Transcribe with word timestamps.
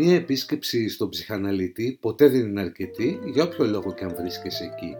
Μία 0.00 0.14
επίσκεψη 0.14 0.88
στον 0.88 1.08
ψυχαναλυτή 1.08 1.98
ποτέ 2.00 2.28
δεν 2.28 2.40
είναι 2.40 2.60
αρκετή 2.60 3.20
για 3.24 3.44
όποιο 3.44 3.64
λόγο 3.64 3.94
και 3.94 4.04
αν 4.04 4.14
βρίσκεσαι 4.18 4.64
εκεί. 4.64 4.96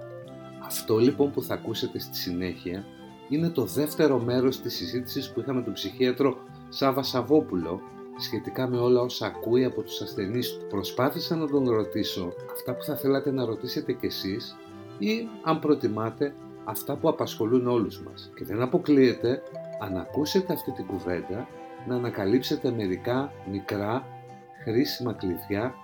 Αυτό 0.65 0.99
λοιπόν 0.99 1.31
που 1.31 1.43
θα 1.43 1.55
ακούσετε 1.55 1.99
στη 1.99 2.17
συνέχεια 2.17 2.85
είναι 3.29 3.49
το 3.49 3.65
δεύτερο 3.65 4.19
μέρος 4.19 4.61
της 4.61 4.75
συζήτησης 4.75 5.33
που 5.33 5.41
είχαμε 5.41 5.63
τον 5.63 5.73
ψυχίατρο 5.73 6.39
Σάβα 6.69 7.03
Σαββόπουλο 7.03 7.81
σχετικά 8.19 8.69
με 8.69 8.79
όλα 8.79 9.01
όσα 9.01 9.27
ακούει 9.27 9.65
από 9.65 9.83
τους 9.83 10.01
ασθενείς 10.01 10.53
του. 10.53 10.67
Προσπάθησα 10.69 11.37
να 11.37 11.49
τον 11.49 11.71
ρωτήσω 11.71 12.33
αυτά 12.53 12.75
που 12.75 12.83
θα 12.83 12.97
θέλατε 12.97 13.31
να 13.31 13.45
ρωτήσετε 13.45 13.93
κι 13.93 14.07
εσείς 14.07 14.57
ή 14.99 15.29
αν 15.43 15.59
προτιμάτε 15.59 16.35
αυτά 16.65 16.97
που 16.97 17.09
απασχολούν 17.09 17.67
όλους 17.67 18.03
μας. 18.03 18.33
Και 18.37 18.45
δεν 18.45 18.63
αποκλείεται 18.63 19.43
αν 19.81 19.97
ακούσετε 19.97 20.53
αυτή 20.53 20.73
την 20.73 20.87
κουβέντα 20.87 21.49
να 21.89 21.95
ανακαλύψετε 21.95 22.71
μερικά 22.71 23.33
μικρά 23.51 24.18
χρήσιμα 24.65 25.13
κλειδιά 25.13 25.75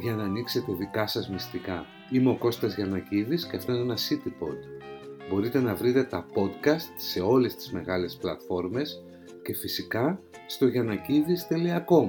για 0.00 0.14
να 0.14 0.22
ανοίξετε 0.22 0.72
δικά 0.72 1.06
σας 1.06 1.28
μυστικά. 1.28 1.86
Είμαι 2.10 2.30
ο 2.30 2.36
Κώστας 2.36 2.74
Γιανακίδης 2.74 3.46
και 3.46 3.56
αυτό 3.56 3.72
είναι 3.72 3.80
ένα 3.80 3.96
CityPod. 3.96 4.56
Μπορείτε 5.30 5.60
να 5.60 5.74
βρείτε 5.74 6.04
τα 6.04 6.26
podcast 6.34 6.92
σε 6.96 7.20
όλες 7.20 7.54
τις 7.56 7.72
μεγάλες 7.72 8.16
πλατφόρμες 8.16 9.02
και 9.42 9.54
φυσικά 9.54 10.20
στο 10.46 10.66
γιανακίδης.com 10.66 12.08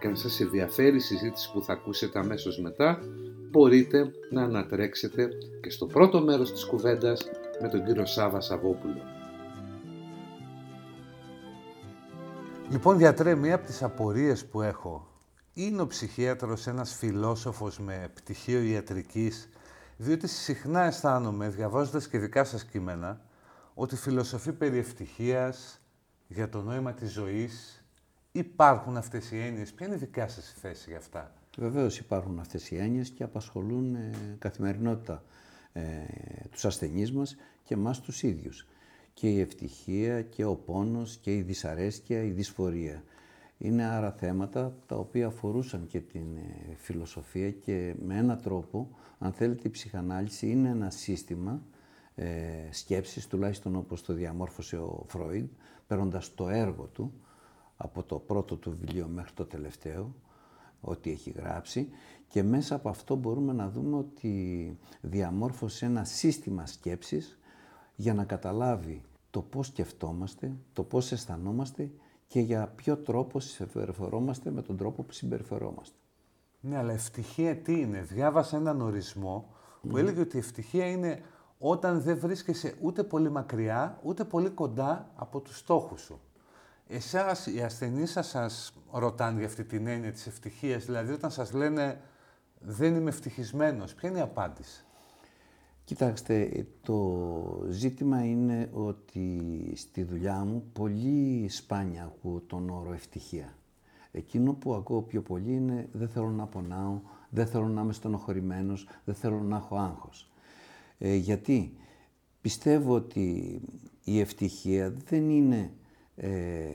και 0.00 0.06
αν 0.08 0.16
σας 0.16 0.40
ενδιαφέρει 0.40 0.96
η 0.96 1.00
συζήτηση 1.00 1.52
που 1.52 1.62
θα 1.62 1.72
ακούσετε 1.72 2.18
αμέσως 2.18 2.60
μετά 2.60 2.98
μπορείτε 3.50 4.10
να 4.30 4.42
ανατρέξετε 4.42 5.28
και 5.60 5.70
στο 5.70 5.86
πρώτο 5.86 6.20
μέρος 6.20 6.52
της 6.52 6.64
κουβέντας 6.64 7.30
με 7.60 7.68
τον 7.68 7.84
κύριο 7.84 8.06
Σάβα 8.06 8.40
Σαββόπουλο. 8.40 9.02
Λοιπόν, 12.70 12.96
διατρέ 12.96 13.34
μία 13.34 13.54
από 13.54 13.66
τις 13.66 13.82
απορίες 13.82 14.44
που 14.44 14.62
έχω. 14.62 15.11
Είναι 15.54 15.82
ο 15.82 15.86
ψυχίατρος 15.86 16.66
ένας 16.66 16.94
φιλόσοφος 16.94 17.78
με 17.78 18.10
πτυχίο 18.14 18.60
ιατρικής, 18.62 19.48
διότι 19.96 20.28
συχνά 20.28 20.82
αισθάνομαι, 20.82 21.48
διαβάζοντας 21.48 22.08
και 22.08 22.18
δικά 22.18 22.44
σας 22.44 22.64
κείμενα, 22.64 23.20
ότι 23.74 23.96
φιλοσοφεί 23.96 24.52
περί 24.52 24.78
ευτυχίας, 24.78 25.80
για 26.28 26.48
το 26.48 26.62
νόημα 26.62 26.92
της 26.92 27.12
ζωής, 27.12 27.84
υπάρχουν 28.32 28.96
αυτές 28.96 29.30
οι 29.30 29.38
έννοιες. 29.38 29.72
Ποια 29.72 29.86
είναι 29.86 29.94
η 29.94 29.98
δικιά 29.98 30.28
σας 30.28 30.54
θέση 30.60 30.90
για 30.90 30.98
αυτά; 30.98 31.32
Βεβαίως 31.58 31.98
υπάρχουν 31.98 32.38
αυτές 32.38 32.70
οι 32.70 32.76
έννοιες 32.76 33.10
και 33.10 33.22
απασχολούν 33.22 33.94
ε, 33.94 34.10
καθημερινότητα 34.38 35.22
ε, 35.72 35.82
τους 36.50 36.64
ασθενείς 36.64 37.12
μας 37.12 37.36
και 37.64 37.74
εμάς 37.74 38.00
τους 38.00 38.22
ίδιους. 38.22 38.66
Και 39.14 39.28
η 39.28 39.40
ευτυχία 39.40 40.22
και 40.22 40.44
ο 40.44 40.54
πόνος 40.54 41.16
και 41.16 41.34
η 41.36 41.42
δυσαρέσκεια, 41.42 42.22
η 42.22 42.30
δυσφορία. 42.30 43.02
Είναι 43.64 43.84
άρα 43.84 44.12
θέματα 44.12 44.74
τα 44.86 44.96
οποία 44.96 45.26
αφορούσαν 45.26 45.86
και 45.86 46.00
την 46.00 46.36
ε, 46.36 46.74
φιλοσοφία 46.76 47.50
και 47.50 47.94
με 47.98 48.16
έναν 48.16 48.40
τρόπο, 48.42 48.88
αν 49.18 49.32
θέλετε, 49.32 49.68
η 49.68 49.70
ψυχανάλυση 49.70 50.50
είναι 50.50 50.68
ένα 50.68 50.90
σύστημα 50.90 51.62
ε, 52.14 52.26
σκέψης, 52.70 53.26
τουλάχιστον 53.26 53.76
όπως 53.76 54.02
το 54.02 54.12
διαμόρφωσε 54.12 54.76
ο 54.76 55.04
Φρόιντ, 55.06 55.48
παίρνοντας 55.86 56.34
το 56.34 56.48
έργο 56.48 56.84
του, 56.84 57.12
από 57.76 58.02
το 58.02 58.16
πρώτο 58.16 58.56
του 58.56 58.76
βιβλίο 58.80 59.06
μέχρι 59.06 59.32
το 59.32 59.44
τελευταίο, 59.44 60.14
ό,τι 60.80 61.10
έχει 61.10 61.30
γράψει 61.30 61.88
και 62.28 62.42
μέσα 62.42 62.74
από 62.74 62.88
αυτό 62.88 63.14
μπορούμε 63.14 63.52
να 63.52 63.68
δούμε 63.68 63.96
ότι 63.96 64.78
διαμόρφωσε 65.00 65.86
ένα 65.86 66.04
σύστημα 66.04 66.66
σκέψης 66.66 67.38
για 67.96 68.14
να 68.14 68.24
καταλάβει 68.24 69.02
το 69.30 69.42
πώς 69.42 69.66
σκεφτόμαστε, 69.66 70.52
το 70.72 70.82
πώς 70.82 71.12
αισθανόμαστε 71.12 71.90
και 72.32 72.40
για 72.40 72.72
ποιο 72.76 72.96
τρόπο 72.96 73.40
συμπεριφερόμαστε 73.40 74.50
με 74.50 74.62
τον 74.62 74.76
τρόπο 74.76 75.02
που 75.02 75.12
συμπεριφερόμαστε. 75.12 75.96
Ναι, 76.60 76.76
αλλά 76.78 76.92
ευτυχία 76.92 77.56
τι 77.56 77.80
είναι; 77.80 78.00
Διάβασα 78.00 78.56
έναν 78.56 78.80
ορισμό 78.80 79.54
που 79.88 79.96
έλεγε 79.96 80.20
ότι 80.20 80.36
η 80.36 80.38
ευτυχία 80.38 80.86
είναι 80.86 81.22
όταν 81.58 82.00
δεν 82.00 82.18
βρίσκεσαι 82.18 82.74
ούτε 82.80 83.02
πολύ 83.02 83.30
μακριά, 83.30 83.98
ούτε 84.02 84.24
πολύ 84.24 84.50
κοντά 84.50 85.10
από 85.14 85.40
τους 85.40 85.58
στόχους 85.58 86.00
σου. 86.00 86.20
Εσάς, 86.86 87.46
οι 87.46 87.62
ασθενείς 87.62 88.10
σας, 88.10 88.28
σας 88.28 88.72
ρωτάνε 88.90 89.38
για 89.38 89.46
αυτή 89.46 89.64
την 89.64 89.86
έννοια 89.86 90.12
της 90.12 90.26
ευτυχίας, 90.26 90.84
δηλαδή 90.84 91.12
όταν 91.12 91.30
σας 91.30 91.52
λένε 91.52 92.00
δεν 92.58 92.94
είμαι 92.94 93.08
ευτυχισμένος, 93.08 93.94
ποια 93.94 94.08
είναι 94.08 94.18
η 94.18 94.22
απάντηση; 94.22 94.84
Κοιτάξτε, 95.84 96.66
το 96.82 97.66
ζήτημα 97.68 98.24
είναι 98.24 98.70
ότι 98.72 99.40
στη 99.74 100.02
δουλειά 100.02 100.44
μου 100.44 100.64
πολύ 100.72 101.48
σπάνια 101.48 102.04
ακούω 102.04 102.40
τον 102.46 102.70
όρο 102.70 102.92
ευτυχία. 102.92 103.56
Εκείνο 104.12 104.52
που 104.52 104.74
ακούω 104.74 105.02
πιο 105.02 105.22
πολύ 105.22 105.52
είναι 105.52 105.88
δεν 105.92 106.08
θέλω 106.08 106.30
να 106.30 106.46
πονάω, 106.46 107.00
δεν 107.30 107.46
θέλω 107.46 107.68
να 107.68 107.82
είμαι 107.82 107.92
στενοχωρημένος, 107.92 108.88
δεν 109.04 109.14
θέλω 109.14 109.40
να 109.40 109.56
έχω 109.56 109.76
άγχος. 109.76 110.30
Ε, 110.98 111.14
γιατί; 111.14 111.76
Πιστεύω 112.42 112.94
ότι 112.94 113.60
η 114.04 114.20
ευτυχία 114.20 114.90
δεν 114.90 115.30
είναι, 115.30 115.72
ε, 116.16 116.28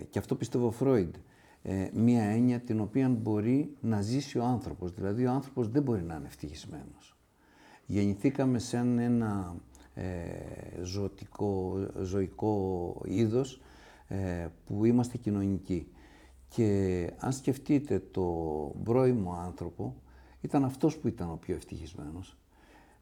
και 0.10 0.20
αυτό 0.20 0.36
πιστεύω 0.36 0.72
Φρόιντ, 0.72 1.16
ε, 1.62 1.90
μία 1.94 2.24
έννοια 2.24 2.60
την 2.60 2.80
οποία 2.80 3.10
μπορεί 3.10 3.76
να 3.82 4.02
ζήσει 4.02 4.38
ο 4.38 4.44
άνθρωπος. 4.44 4.94
Δηλαδή 4.94 5.26
ο 5.26 5.32
άνθρωπος 5.32 5.70
δεν 5.70 5.84
μπορεί 5.84 6.04
να 6.04 6.16
είναι 6.16 6.26
ευτυχισμένος. 6.28 7.17
Γεννηθήκαμε 7.90 8.60
σαν 8.60 9.00
ένα 9.00 9.56
ε, 9.94 10.04
ζωτικό, 10.84 11.78
ζωικό 12.02 12.96
είδος 13.06 13.62
ε, 14.08 14.48
που 14.66 14.86
είμαστε 14.86 15.18
κοινωνικοί. 15.18 15.88
Και 16.50 17.12
αν 17.18 17.32
σκεφτείτε 17.32 18.00
το 18.12 18.24
πρώιμο 18.84 19.34
άνθρωπο, 19.34 19.96
ήταν 20.42 20.64
αυτός 20.64 20.98
που 20.98 21.08
ήταν 21.08 21.32
ο 21.32 21.38
πιο 21.42 21.56
ευτυχισμένος. 21.56 22.38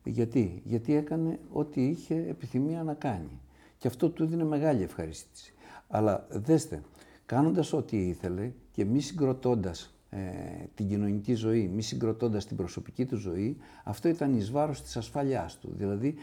Γιατί, 0.04 0.62
γιατί 0.66 0.96
έκανε 0.96 1.40
ό,τι 1.52 1.88
είχε 1.88 2.16
επιθυμία 2.16 2.84
να 2.84 2.94
κάνει. 2.94 3.42
Και 3.78 3.88
αυτό 3.88 4.10
του 4.10 4.24
έδινε 4.24 4.44
μεγάλη 4.44 4.84
ευχαρίστηση. 4.84 5.54
Αλλά 5.88 6.28
δέστε, 6.30 6.82
κάνοντας 7.26 7.74
ό,τι 7.74 8.08
ήθελε 8.08 8.52
και 8.72 8.86
μη 8.86 9.02
συγκροτώντας 9.02 9.84
ε, 9.84 9.95
την 10.76 10.88
κοινωνική 10.88 11.34
ζωή, 11.34 11.68
μη 11.68 11.82
συγκροτώντας 11.82 12.46
την 12.46 12.58
προσωπική 12.58 13.06
του 13.06 13.16
ζωή, 13.16 13.58
αυτό 13.84 14.10
ήταν 14.10 14.38
εις 14.38 14.52
βάρος 14.52 14.82
της 14.82 14.98
ασφαλιάς 14.98 15.58
του. 15.60 15.74
Δηλαδή, 15.78 16.16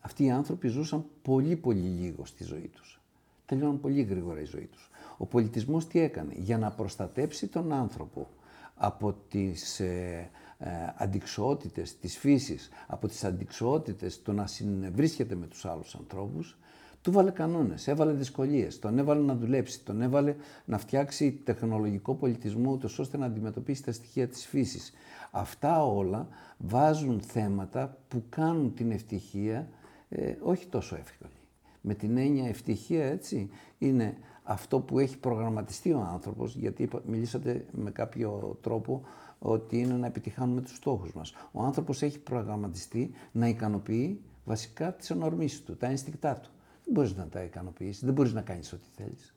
αυτοί 0.00 0.24
οι 0.24 0.30
άνθρωποι 0.30 0.68
ζούσαν 0.68 1.04
πολύ 1.22 1.56
πολύ 1.56 1.88
λίγο 1.88 2.24
στη 2.24 2.44
ζωή 2.44 2.70
τους. 2.74 3.00
Τελειώναν 3.46 3.80
πολύ 3.80 4.02
γρήγορα 4.02 4.40
η 4.40 4.44
ζωή 4.44 4.68
τους. 4.72 4.90
Ο 5.16 5.26
πολιτισμός 5.26 5.86
τι 5.86 6.00
έκανε, 6.00 6.32
για 6.36 6.58
να 6.58 6.70
προστατέψει 6.70 7.46
τον 7.46 7.72
άνθρωπο 7.72 8.28
από 8.74 9.16
τις 9.28 9.80
ε, 9.80 10.30
ε, 10.58 10.68
αντικσοότητες 10.96 11.98
της 11.98 12.18
φύσης, 12.18 12.68
από 12.86 13.08
τις 13.08 13.24
αντικσοότητες 13.24 14.22
το 14.22 14.32
να 14.32 14.46
συνευρίσκεται 14.46 15.34
με 15.34 15.46
τους 15.46 15.64
άλλους 15.64 15.94
ανθρώπους, 15.94 16.58
του 17.02 17.12
βάλε 17.12 17.30
κανόνες, 17.30 17.88
έβαλε 17.88 18.12
δυσκολίες, 18.12 18.78
τον 18.78 18.98
έβαλε 18.98 19.20
να 19.20 19.34
δουλέψει, 19.34 19.84
τον 19.84 20.02
έβαλε 20.02 20.34
να 20.64 20.78
φτιάξει 20.78 21.32
τεχνολογικό 21.44 22.14
πολιτισμό 22.14 22.72
ούτως 22.72 22.98
ώστε 22.98 23.16
να 23.16 23.26
αντιμετωπίσει 23.26 23.84
τα 23.84 23.92
στοιχεία 23.92 24.28
της 24.28 24.46
φύσης. 24.46 24.92
Αυτά 25.30 25.84
όλα 25.84 26.28
βάζουν 26.58 27.20
θέματα 27.20 27.98
που 28.08 28.22
κάνουν 28.28 28.74
την 28.74 28.90
ευτυχία 28.90 29.68
ε, 30.08 30.34
όχι 30.40 30.66
τόσο 30.66 30.96
εύκολη. 30.96 31.32
Με 31.80 31.94
την 31.94 32.16
έννοια 32.16 32.48
ευτυχία 32.48 33.04
έτσι 33.04 33.50
είναι 33.78 34.16
αυτό 34.42 34.80
που 34.80 34.98
έχει 34.98 35.18
προγραμματιστεί 35.18 35.92
ο 35.92 36.00
άνθρωπος, 36.12 36.56
γιατί 36.56 36.88
μιλήσατε 37.06 37.66
με 37.72 37.90
κάποιο 37.90 38.58
τρόπο 38.60 39.02
ότι 39.38 39.78
είναι 39.78 39.94
να 39.94 40.06
επιτυχάνουμε 40.06 40.60
τους 40.60 40.76
στόχους 40.76 41.12
μας. 41.12 41.34
Ο 41.52 41.62
άνθρωπος 41.62 42.02
έχει 42.02 42.18
προγραμματιστεί 42.18 43.10
να 43.32 43.48
ικανοποιεί 43.48 44.20
βασικά 44.44 44.94
τις 44.94 45.10
ονορμήσεις 45.10 45.62
του, 45.62 45.76
τα 45.76 45.86
ένστικτά 45.86 46.34
του. 46.34 46.50
Δεν 46.88 46.96
μπορείς 46.96 47.16
να 47.16 47.28
τα 47.28 47.42
ικανοποιήσεις, 47.42 48.04
δεν 48.04 48.14
μπορείς 48.14 48.32
να 48.32 48.40
κάνεις 48.40 48.72
ό,τι 48.72 48.86
θέλεις. 48.96 49.34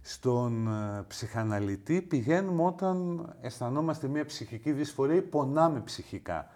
Στον 0.00 0.68
ε, 0.68 1.04
ψυχαναλυτή 1.08 2.02
πηγαίνουμε 2.02 2.62
όταν 2.62 3.26
αισθανόμαστε 3.40 4.08
μια 4.08 4.24
ψυχική 4.24 4.72
δυσφορία 4.72 5.14
ή 5.14 5.22
πονάμε 5.22 5.80
ψυχικά. 5.80 6.48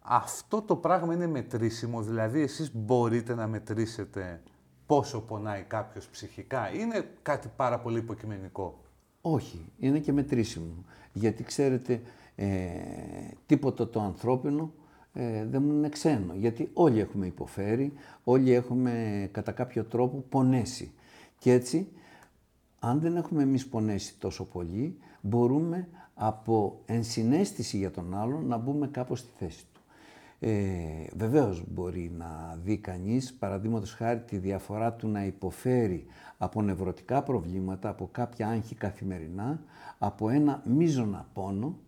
Αυτό 0.00 0.62
το 0.62 0.76
πράγμα 0.76 1.14
είναι 1.14 1.26
μετρήσιμο, 1.26 2.02
δηλαδή 2.02 2.40
εσείς 2.40 2.74
μπορείτε 2.74 3.34
να 3.34 3.46
μετρήσετε 3.46 4.42
πόσο 4.86 5.20
πονάει 5.20 5.62
κάποιος 5.62 6.08
ψυχικά. 6.08 6.74
Είναι 6.74 7.08
κάτι 7.22 7.50
πάρα 7.56 7.78
πολύ 7.78 7.98
υποκειμενικό; 7.98 8.80
Όχι, 9.20 9.72
είναι 9.78 9.98
και 9.98 10.12
μετρήσιμο. 10.12 10.84
Γιατί 11.12 11.42
ξέρετε, 11.42 12.02
ε, 12.34 12.46
τίποτα 13.46 13.88
το 13.88 14.00
ανθρώπινο 14.00 14.72
ε, 15.14 15.44
δεν 15.44 15.62
μου 15.62 15.72
είναι 15.72 15.88
ξένο. 15.88 16.34
Γιατί 16.34 16.70
όλοι 16.72 17.00
έχουμε 17.00 17.26
υποφέρει, 17.26 17.92
όλοι 18.24 18.52
έχουμε 18.52 19.28
κατά 19.32 19.52
κάποιο 19.52 19.84
τρόπο 19.84 20.24
πονέσει. 20.28 20.92
Και 21.38 21.52
έτσι, 21.52 21.88
αν 22.78 23.00
δεν 23.00 23.16
έχουμε 23.16 23.42
εμείς 23.42 23.66
πονέσει 23.66 24.18
τόσο 24.18 24.44
πολύ, 24.44 24.98
μπορούμε 25.20 25.88
από 26.14 26.80
ενσυναίσθηση 26.86 27.76
για 27.76 27.90
τον 27.90 28.14
άλλον 28.14 28.46
να 28.46 28.56
μπούμε 28.56 28.86
κάπως 28.86 29.18
στη 29.18 29.30
θέση 29.38 29.64
του. 29.72 29.80
Ε, 30.40 31.06
βεβαίως 31.16 31.64
μπορεί 31.68 32.12
να 32.18 32.58
δει 32.64 32.76
κανείς, 32.76 33.34
παραδείγματος 33.34 33.92
χάρη, 33.92 34.20
τη 34.20 34.36
διαφορά 34.36 34.92
του 34.92 35.08
να 35.08 35.24
υποφέρει 35.24 36.06
από 36.38 36.62
νευρωτικά 36.62 37.22
προβλήματα, 37.22 37.88
από 37.88 38.08
κάποια 38.12 38.48
άγχη 38.48 38.74
καθημερινά, 38.74 39.60
από 39.98 40.28
ένα 40.28 40.62
μείζωνα 40.64 41.26
πόνο, 41.32 41.78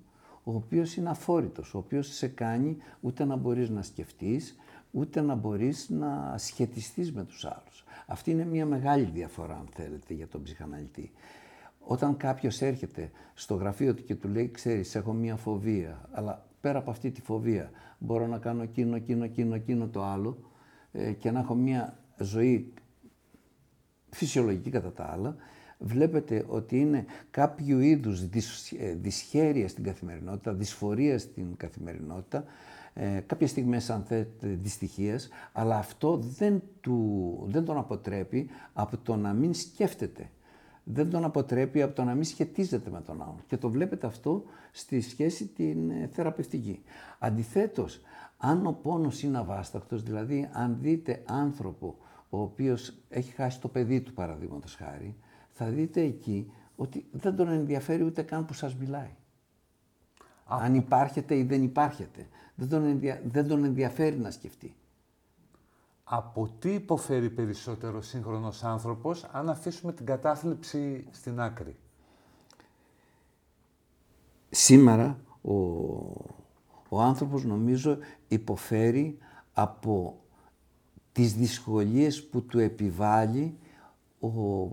ο 0.49 0.55
οποίος 0.55 0.97
είναι 0.97 1.11
αφόρητος, 1.11 1.75
ο 1.75 1.79
οποίος 1.79 2.09
σε 2.09 2.29
κάνει 2.29 2.77
ούτε 3.01 3.25
να 3.25 3.37
μπορείς 3.37 3.71
να 3.71 3.83
σκεφτείς, 3.83 4.57
ούτε 4.91 5.21
να 5.21 5.35
μπορείς 5.35 5.89
να 5.89 6.35
σχετιστείς 6.39 7.13
με 7.13 7.25
τους 7.25 7.45
άλλους. 7.45 7.85
Αυτή 8.07 8.31
είναι 8.31 8.45
μια 8.45 8.67
μεγάλη 8.67 9.05
διαφορά, 9.05 9.55
αν 9.55 9.69
θέλετε, 9.71 10.15
για 10.15 10.29
τον 10.29 10.43
ψυχαναλυτή. 10.43 11.13
Όταν 11.79 12.17
κάποιος 12.17 12.63
έρχεται 12.63 13.11
στο 13.35 13.55
γραφείο 13.55 13.95
του 13.95 14.05
και 14.05 14.15
του 14.15 14.29
λέει, 14.29 14.51
ξέρεις, 14.51 14.95
έχω 14.95 15.13
μια 15.13 15.37
φοβία, 15.37 16.09
αλλά 16.13 16.47
πέρα 16.61 16.79
από 16.79 16.91
αυτή 16.91 17.11
τη 17.11 17.21
φοβία 17.21 17.71
μπορώ 17.99 18.27
να 18.27 18.39
κάνω 18.39 18.63
εκείνο, 18.63 18.97
εκείνο, 18.97 19.25
εκείνο, 19.25 19.55
εκείνο 19.55 19.89
το 19.89 20.03
άλλο 20.03 20.39
ε, 20.93 21.13
και 21.13 21.31
να 21.31 21.41
έχω 21.41 21.55
μια 21.55 21.99
ζωή 22.19 22.73
φυσιολογική 24.11 24.71
κατά 24.71 24.93
τα 24.93 25.05
άλλα, 25.05 25.37
βλέπετε 25.79 26.45
ότι 26.49 26.81
είναι 26.81 27.05
κάποιο 27.31 27.81
είδους 27.81 28.29
δυσ, 28.29 28.73
ε, 28.73 28.95
δυσχέρεια 29.01 29.69
στην 29.69 29.85
καθημερινότητα, 29.85 30.53
δυσφορία 30.53 31.19
στην 31.19 31.57
καθημερινότητα, 31.57 32.45
ε, 32.95 33.21
κάποιες 33.27 33.51
στιγμές 33.51 33.91
αν 33.91 34.03
θέλετε 34.03 34.47
δυστυχίες, 34.63 35.29
αλλά 35.53 35.77
αυτό 35.77 36.17
δεν, 36.17 36.63
του, 36.81 37.47
δεν 37.47 37.65
τον 37.65 37.77
αποτρέπει 37.77 38.49
από 38.73 38.97
το 38.97 39.17
να 39.17 39.33
μην 39.33 39.55
σκέφτεται. 39.55 40.31
Δεν 40.89 41.11
τον 41.11 41.25
αποτρέπει 41.25 41.83
από 41.83 41.95
το 41.95 42.05
να 42.05 42.15
μην 42.15 42.25
σχετίζεται 42.25 42.91
με 42.91 43.01
τον 43.01 43.23
άλλον. 43.23 43.43
Και 43.47 43.57
το 43.57 43.71
βλέπετε 43.71 44.07
αυτό 44.07 44.45
στη 44.73 45.01
σχέση 45.01 45.47
την 45.47 45.91
ε, 45.91 46.09
θεραπευτική. 46.13 46.83
Αντιθέτως, 47.19 48.01
αν 48.37 48.67
ο 48.67 48.73
πόνος 48.73 49.23
είναι 49.23 49.39
αβάστακτος, 49.39 50.03
δηλαδή 50.03 50.49
αν 50.53 50.79
δείτε 50.81 51.23
άνθρωπο 51.27 51.97
ο 52.31 52.41
οποίος 52.41 52.95
έχει 53.09 53.33
χάσει 53.33 53.61
το 53.61 53.69
παιδί 53.69 54.01
του 54.01 54.13
παραδείγματος 54.13 54.75
χάρη, 54.75 55.17
θα 55.59 55.67
δείτε 55.67 56.01
εκεί 56.01 56.53
ότι 56.77 57.07
δεν 57.13 57.37
τον 57.37 57.49
ενδιαφέρει 57.49 58.03
ούτε 58.03 58.23
καν 58.23 58.45
που 58.45 58.53
σας 58.53 58.75
μιλάει. 58.75 59.15
Αν 60.47 60.75
υπάρχετε 60.75 61.37
ή 61.37 61.43
δεν 61.43 61.63
υπάρχετε. 61.63 62.29
Δεν 62.55 62.69
τον, 62.69 63.01
δεν 63.25 63.49
τον 63.49 63.65
ενδιαφέρει 63.65 64.19
να 64.19 64.31
σκεφτεί. 64.31 64.75
Από 66.05 66.49
τι 66.59 66.73
υποφέρει 66.73 67.31
περισσότερο 67.31 68.03
σύγχρονος 68.03 68.65
άνθρωπος 68.65 69.25
αν 69.25 69.49
αφήσουμε 69.49 69.93
την 69.93 70.07
κατάθλιψη 70.07 71.07
στην 71.11 71.41
άκρη; 71.41 71.77
Σήμερα 74.51 75.19
ο, 75.43 75.55
ο 76.89 77.01
άνθρωπος 77.01 77.45
νομίζω 77.45 77.99
υποφέρει 78.29 79.19
από 79.53 80.21
τις 81.13 81.35
δυσκολίες 81.35 82.25
που 82.25 82.43
του 82.43 82.59
επιβάλλει 82.59 83.59
ο 84.21 84.69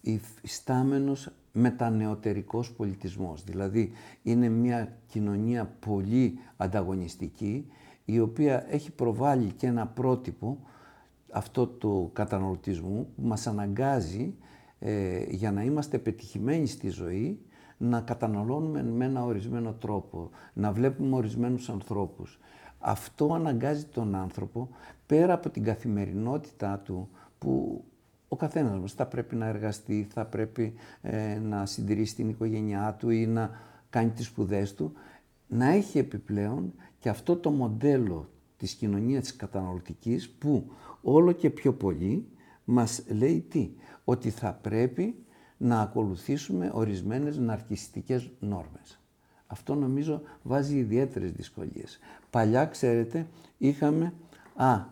υφιστάμενος 0.00 1.30
μετανεωτερικός 1.52 2.72
πολιτισμός. 2.72 3.44
Δηλαδή 3.44 3.92
είναι 4.22 4.48
μια 4.48 4.96
κοινωνία 5.06 5.76
πολύ 5.80 6.38
ανταγωνιστική 6.56 7.66
η 8.04 8.20
οποία 8.20 8.66
έχει 8.68 8.90
προβάλλει 8.92 9.52
και 9.52 9.66
ένα 9.66 9.86
πρότυπο 9.86 10.58
αυτό 11.30 11.66
του 11.66 12.10
καταναλωτισμού 12.12 13.08
που 13.16 13.26
μας 13.26 13.46
αναγκάζει 13.46 14.34
ε, 14.78 15.24
για 15.28 15.52
να 15.52 15.62
είμαστε 15.62 15.98
πετυχημένοι 15.98 16.66
στη 16.66 16.88
ζωή 16.88 17.40
να 17.76 18.00
καταναλώνουμε 18.00 18.82
με 18.82 19.04
ένα 19.04 19.24
ορισμένο 19.24 19.72
τρόπο, 19.72 20.30
να 20.52 20.72
βλέπουμε 20.72 21.16
ορισμένους 21.16 21.68
ανθρώπους. 21.68 22.38
Αυτό 22.78 23.34
αναγκάζει 23.34 23.84
τον 23.84 24.14
άνθρωπο 24.14 24.68
πέρα 25.06 25.32
από 25.32 25.50
την 25.50 25.64
καθημερινότητά 25.64 26.78
του 26.78 27.08
που 27.38 27.84
ο 28.34 28.36
καθένας 28.36 28.78
μας 28.78 28.92
θα 28.92 29.06
πρέπει 29.06 29.36
να 29.36 29.46
εργαστεί, 29.46 30.06
θα 30.12 30.24
πρέπει 30.24 30.74
ε, 31.02 31.38
να 31.38 31.66
συντηρήσει 31.66 32.14
την 32.14 32.28
οικογένειά 32.28 32.96
του 32.98 33.10
ή 33.10 33.26
να 33.26 33.50
κάνει 33.90 34.10
τις 34.10 34.26
σπουδές 34.26 34.74
του, 34.74 34.92
να 35.48 35.66
έχει 35.66 35.98
επιπλέον 35.98 36.72
και 36.98 37.08
αυτό 37.08 37.36
το 37.36 37.50
μοντέλο 37.50 38.30
της 38.56 38.72
κοινωνίας 38.72 39.22
της 39.22 39.36
καταναλωτικής 39.36 40.30
που 40.30 40.70
όλο 41.02 41.32
και 41.32 41.50
πιο 41.50 41.74
πολύ 41.74 42.26
μας 42.64 43.02
λέει 43.08 43.46
τι, 43.48 43.70
ότι 44.04 44.30
θα 44.30 44.52
πρέπει 44.62 45.24
να 45.56 45.80
ακολουθήσουμε 45.80 46.70
ορισμένες 46.74 47.38
ναρκιστικές 47.38 48.30
νόρμες. 48.40 49.00
Αυτό 49.46 49.74
νομίζω 49.74 50.22
βάζει 50.42 50.76
ιδιαίτερες 50.76 51.32
δυσκολίες. 51.32 51.98
Παλιά, 52.30 52.64
ξέρετε, 52.64 53.26
είχαμε 53.58 54.12
α, 54.54 54.84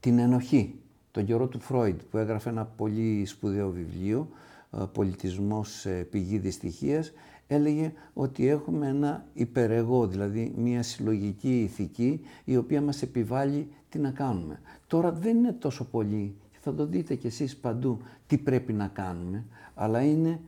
την 0.00 0.18
ενοχή, 0.18 0.78
τον 1.14 1.24
καιρό 1.24 1.46
του 1.46 1.60
Φρόιντ 1.60 2.00
που 2.10 2.18
έγραφε 2.18 2.48
ένα 2.48 2.64
πολύ 2.64 3.24
σπουδαίο 3.26 3.70
βιβλίο, 3.70 4.28
ε, 4.72 4.82
«Πολιτισμός 4.92 5.86
πηγή 6.10 6.38
δυστυχίας», 6.38 7.12
έλεγε 7.46 7.92
ότι 8.14 8.48
έχουμε 8.48 8.88
ένα 8.88 9.26
υπερεγώ, 9.34 10.06
δηλαδή 10.06 10.52
μια 10.56 10.82
συλλογική 10.82 11.62
ηθική 11.62 12.20
η 12.44 12.56
οποία 12.56 12.82
μας 12.82 13.02
επιβάλλει 13.02 13.68
τι 13.88 13.98
να 13.98 14.10
κάνουμε. 14.10 14.60
Τώρα 14.86 15.12
δεν 15.12 15.36
είναι 15.36 15.52
τόσο 15.52 15.84
πολύ, 15.84 16.34
και 16.52 16.58
θα 16.60 16.74
το 16.74 16.86
δείτε 16.86 17.14
κι 17.14 17.26
εσείς 17.26 17.56
παντού, 17.56 18.00
τι 18.26 18.38
πρέπει 18.38 18.72
να 18.72 18.88
κάνουμε, 18.88 19.44
αλλά 19.74 20.02
είναι 20.02 20.40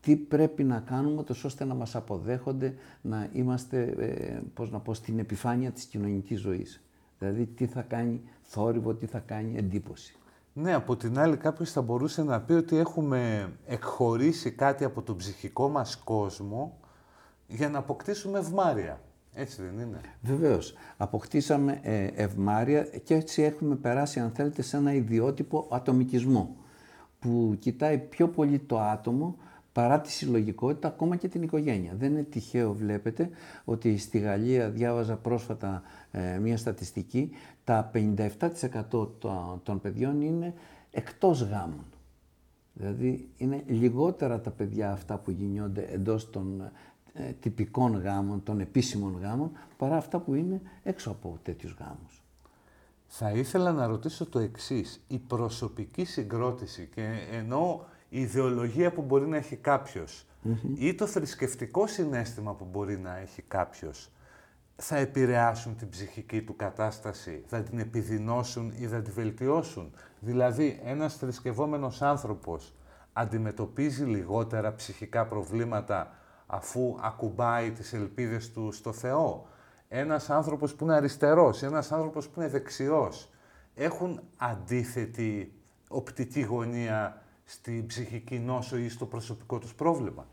τι 0.00 0.16
πρέπει 0.16 0.64
να 0.64 0.80
κάνουμε 0.80 1.22
τόσο 1.22 1.48
ώστε 1.48 1.64
να 1.64 1.74
μας 1.74 1.96
αποδέχονται 1.96 2.74
να 3.02 3.28
είμαστε, 3.32 3.82
ε, 3.98 4.40
πώς 4.54 4.70
να 4.70 4.78
πω, 4.78 4.94
στην 4.94 5.18
επιφάνεια 5.18 5.70
της 5.70 5.84
κοινωνικής 5.84 6.40
ζωής. 6.40 6.82
Δηλαδή 7.20 7.46
τι 7.46 7.66
θα 7.66 7.82
κάνει 7.82 8.20
θόρυβο, 8.42 8.94
τι 8.94 9.06
θα 9.06 9.18
κάνει 9.18 9.56
εντύπωση. 9.56 10.14
Ναι, 10.52 10.74
από 10.74 10.96
την 10.96 11.18
άλλη 11.18 11.36
κάποιος 11.36 11.72
θα 11.72 11.82
μπορούσε 11.82 12.22
να 12.22 12.40
πει 12.40 12.52
ότι 12.52 12.76
έχουμε 12.76 13.52
εκχωρήσει 13.66 14.50
κάτι 14.50 14.84
από 14.84 15.02
τον 15.02 15.16
ψυχικό 15.16 15.68
μας 15.68 15.96
κόσμο 15.96 16.78
για 17.46 17.68
να 17.68 17.78
αποκτήσουμε 17.78 18.38
ευμάρεια. 18.38 19.00
Έτσι 19.34 19.62
δεν 19.62 19.86
είναι; 19.86 20.00
Βεβαίως. 20.20 20.74
Αποκτήσαμε 20.96 21.80
ε, 21.82 22.04
ευμάρεια 22.14 22.82
και 22.82 23.14
έτσι 23.14 23.42
έχουμε 23.42 23.74
περάσει, 23.74 24.20
αν 24.20 24.30
θέλετε, 24.30 24.62
σε 24.62 24.76
ένα 24.76 24.92
ιδιότυπο 24.94 25.66
ατομικισμό 25.70 26.56
που 27.18 27.56
κοιτάει 27.58 27.98
πιο 27.98 28.28
πολύ 28.28 28.58
το 28.58 28.80
άτομο 28.80 29.36
παρά 29.72 30.00
τη 30.00 30.10
συλλογικότητα, 30.10 30.88
ακόμα 30.88 31.16
και 31.16 31.28
την 31.28 31.42
οικογένεια. 31.42 31.94
Δεν 31.98 32.10
είναι 32.10 32.22
τυχαίο, 32.22 32.72
βλέπετε, 32.72 33.30
ότι 33.64 33.96
στη 33.96 34.18
Γαλλία 34.18 34.70
διάβαζα 34.70 35.16
πρόσφατα 35.16 35.82
ε, 36.10 36.38
μία 36.38 36.56
στατιστική, 36.56 37.30
τα 37.64 37.90
57% 37.94 39.08
των 39.62 39.80
παιδιών 39.80 40.20
είναι 40.20 40.54
εκτός 40.90 41.42
γάμων. 41.42 41.84
Δηλαδή 42.72 43.28
είναι 43.36 43.62
λιγότερα 43.66 44.40
τα 44.40 44.50
παιδιά 44.50 44.92
αυτά 44.92 45.18
που 45.18 45.30
γεννιόνται 45.30 45.88
εντός 45.92 46.30
των 46.30 46.70
ε, 47.12 47.32
τυπικών 47.40 48.00
γάμων, 48.00 48.42
των 48.42 48.60
επίσημων 48.60 49.18
γάμων, 49.20 49.50
παρά 49.76 49.96
αυτά 49.96 50.18
που 50.18 50.34
είναι 50.34 50.60
έξω 50.82 51.10
από 51.10 51.38
τέτοιους 51.42 51.76
γάμους. 51.78 52.22
Θα 53.06 53.30
ήθελα 53.30 53.72
να 53.72 53.86
ρωτήσω 53.86 54.26
το 54.26 54.38
εξής. 54.38 55.00
Η 55.08 55.18
προσωπική 55.18 56.04
συγκρότηση 56.04 56.88
και 56.94 57.08
ενώ 57.32 57.84
η 58.10 58.20
ιδεολογία 58.20 58.92
που 58.92 59.02
μπορεί 59.02 59.26
να 59.26 59.36
έχει 59.36 59.56
καποιος 59.56 60.26
ή 60.74 60.94
το 60.94 61.06
θρησκευτικό 61.06 61.86
συνέστημα 61.86 62.54
που 62.54 62.64
μπορεί 62.64 62.98
να 62.98 63.16
έχει 63.16 63.42
κάποιος 63.42 64.10
θα 64.82 64.96
επηρεάσουν 64.96 65.76
την 65.76 65.88
ψυχική 65.88 66.42
του 66.42 66.56
κατάσταση, 66.56 67.44
θα 67.46 67.62
την 67.62 67.78
επιδεινώσουν 67.78 68.72
ή 68.76 68.86
θα 68.86 69.02
την 69.02 69.12
βελτιώσουν. 69.12 69.92
Δηλαδή, 70.20 70.80
ένας 70.84 71.16
θρησκευόμενος 71.16 72.02
άνθρωπος 72.02 72.74
αντιμετωπίζει 73.12 74.04
λιγότερα 74.04 74.74
ψυχικά 74.74 75.26
προβλήματα 75.26 76.14
αφού 76.46 76.96
ακουμπάει 77.00 77.70
τις 77.70 77.92
ελπίδες 77.92 78.52
του 78.52 78.72
στο 78.72 78.92
Θεό. 78.92 79.46
Ένας 79.88 80.30
άνθρωπος 80.30 80.74
που 80.74 80.84
είναι 80.84 80.94
αριστερός, 80.94 81.62
ένας 81.62 81.92
άνθρωπος 81.92 82.28
που 82.28 82.40
είναι 82.40 82.50
δεξιός, 82.50 83.30
έχουν 83.74 84.20
αντίθετη 84.36 85.52
οπτική 85.88 86.40
γωνία 86.40 87.19
στη 87.52 87.84
ψυχική 87.86 88.38
νόσο 88.38 88.76
ή 88.78 88.88
στο 88.88 89.06
προσωπικό 89.06 89.58
τους 89.58 89.74
πρόβλημα; 89.74 90.26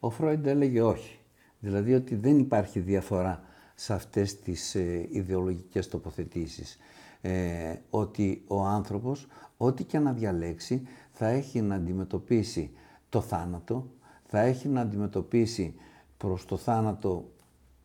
Ο 0.00 0.10
Φρόιντ 0.10 0.46
έλεγε 0.46 0.82
όχι. 0.82 1.18
Δηλαδή 1.58 1.94
ότι 1.94 2.14
δεν 2.14 2.38
υπάρχει 2.38 2.80
διαφορά 2.80 3.42
σε 3.74 3.94
αυτές 3.94 4.40
τις 4.40 4.74
ε, 4.74 5.08
ιδεολογικές 5.10 5.88
τοποθετήσεις. 5.88 6.78
Ε, 7.20 7.74
ότι 7.90 8.44
ο 8.46 8.64
άνθρωπος, 8.64 9.26
ό,τι 9.56 9.84
και 9.84 9.98
να 9.98 10.12
διαλέξει, 10.12 10.82
θα 11.12 11.26
έχει 11.26 11.60
να 11.60 11.74
αντιμετωπίσει 11.74 12.70
το 13.08 13.20
θάνατο, 13.20 13.90
θα 14.26 14.40
έχει 14.40 14.68
να 14.68 14.80
αντιμετωπίσει 14.80 15.74
προς 16.16 16.44
το 16.44 16.56
θάνατο, 16.56 17.30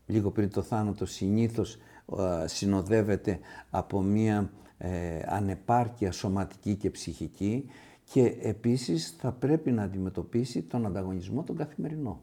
λίγο 0.06 0.32
πριν 0.32 0.50
το 0.50 0.62
θάνατο 0.62 1.06
συνήθως 1.06 1.78
ε, 2.18 2.48
συνοδεύεται 2.48 3.40
από 3.70 4.02
μία 4.02 4.52
ε, 4.78 5.20
ανεπάρκεια 5.26 6.12
σωματική 6.12 6.76
και 6.76 6.90
ψυχική 6.90 7.70
και 8.12 8.38
επίσης 8.42 9.16
θα 9.18 9.32
πρέπει 9.32 9.72
να 9.72 9.84
αντιμετωπίσει 9.84 10.62
τον 10.62 10.86
ανταγωνισμό 10.86 11.44
τον 11.44 11.56
καθημερινό. 11.56 12.22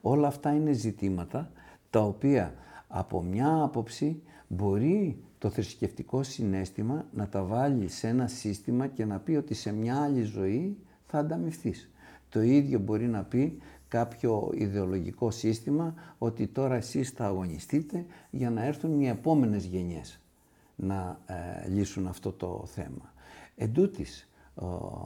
Όλα 0.00 0.26
αυτά 0.26 0.52
είναι 0.52 0.72
ζητήματα 0.72 1.50
τα 1.90 2.00
οποία 2.00 2.54
από 2.88 3.22
μια 3.22 3.62
άποψη 3.62 4.22
μπορεί 4.48 5.18
το 5.38 5.50
θρησκευτικό 5.50 6.22
συνέστημα 6.22 7.06
να 7.12 7.28
τα 7.28 7.42
βάλει 7.42 7.88
σε 7.88 8.08
ένα 8.08 8.26
σύστημα 8.26 8.86
και 8.86 9.04
να 9.04 9.18
πει 9.18 9.34
ότι 9.34 9.54
σε 9.54 9.72
μια 9.72 10.02
άλλη 10.02 10.22
ζωή 10.22 10.76
θα 11.06 11.18
ανταμυφθείς. 11.18 11.90
Το 12.28 12.42
ίδιο 12.42 12.78
μπορεί 12.78 13.06
να 13.06 13.22
πει 13.22 13.58
κάποιο 13.88 14.50
ιδεολογικό 14.54 15.30
σύστημα 15.30 15.94
ότι 16.18 16.46
τώρα 16.46 16.74
εσείς 16.74 17.10
θα 17.10 17.26
αγωνιστείτε 17.26 18.06
για 18.30 18.50
να 18.50 18.64
έρθουν 18.64 19.00
οι 19.00 19.08
επόμενες 19.08 19.64
γενιές 19.64 20.20
να 20.76 21.20
ε, 21.26 21.68
λύσουν 21.68 22.06
αυτό 22.06 22.32
το 22.32 22.62
θέμα. 22.66 23.14
Εν 23.56 23.72
τούτης, 23.72 24.28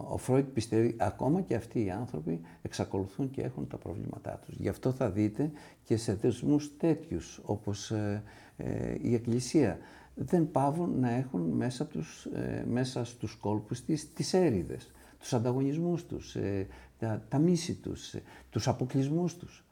ο 0.09 0.16
Φρόιτ 0.16 0.49
πιστεύει 0.49 0.97
ακόμα 0.99 1.40
και 1.40 1.54
αυτοί 1.54 1.85
οι 1.85 1.90
άνθρωποι 1.90 2.40
εξακολουθούν 2.62 3.30
και 3.30 3.42
έχουν 3.42 3.66
τα 3.66 3.76
προβλήματά 3.76 4.40
τους. 4.47 4.57
Γι' 4.57 4.69
αυτό 4.69 4.92
θα 4.92 5.11
δείτε 5.11 5.50
και 5.85 5.97
σε 5.97 6.14
θεσμούς 6.14 6.76
τέτοιους 6.76 7.40
όπως 7.45 7.90
ε, 7.90 8.23
ε, 8.57 8.95
η 9.02 9.14
Εκκλησία 9.14 9.78
δεν 10.14 10.50
πάβουν 10.50 11.00
να 11.00 11.11
έχουν 11.11 11.40
μέσα, 11.40 11.87
τους, 11.87 12.25
ε, 12.25 12.64
μέσα 12.69 13.04
στους 13.04 13.35
κόλπους 13.35 13.85
της 13.85 14.12
τις 14.12 14.35
έρηδες, 14.35 14.90
τους 15.19 15.33
ανταγωνισμούς 15.33 16.07
τους, 16.07 16.37
τα, 16.99 17.25
τα 17.28 17.38
μίση 17.38 17.75
τους, 17.75 18.14
τους 18.50 18.69
αποκλεισμούς 18.69 19.37
τους. 19.37 19.64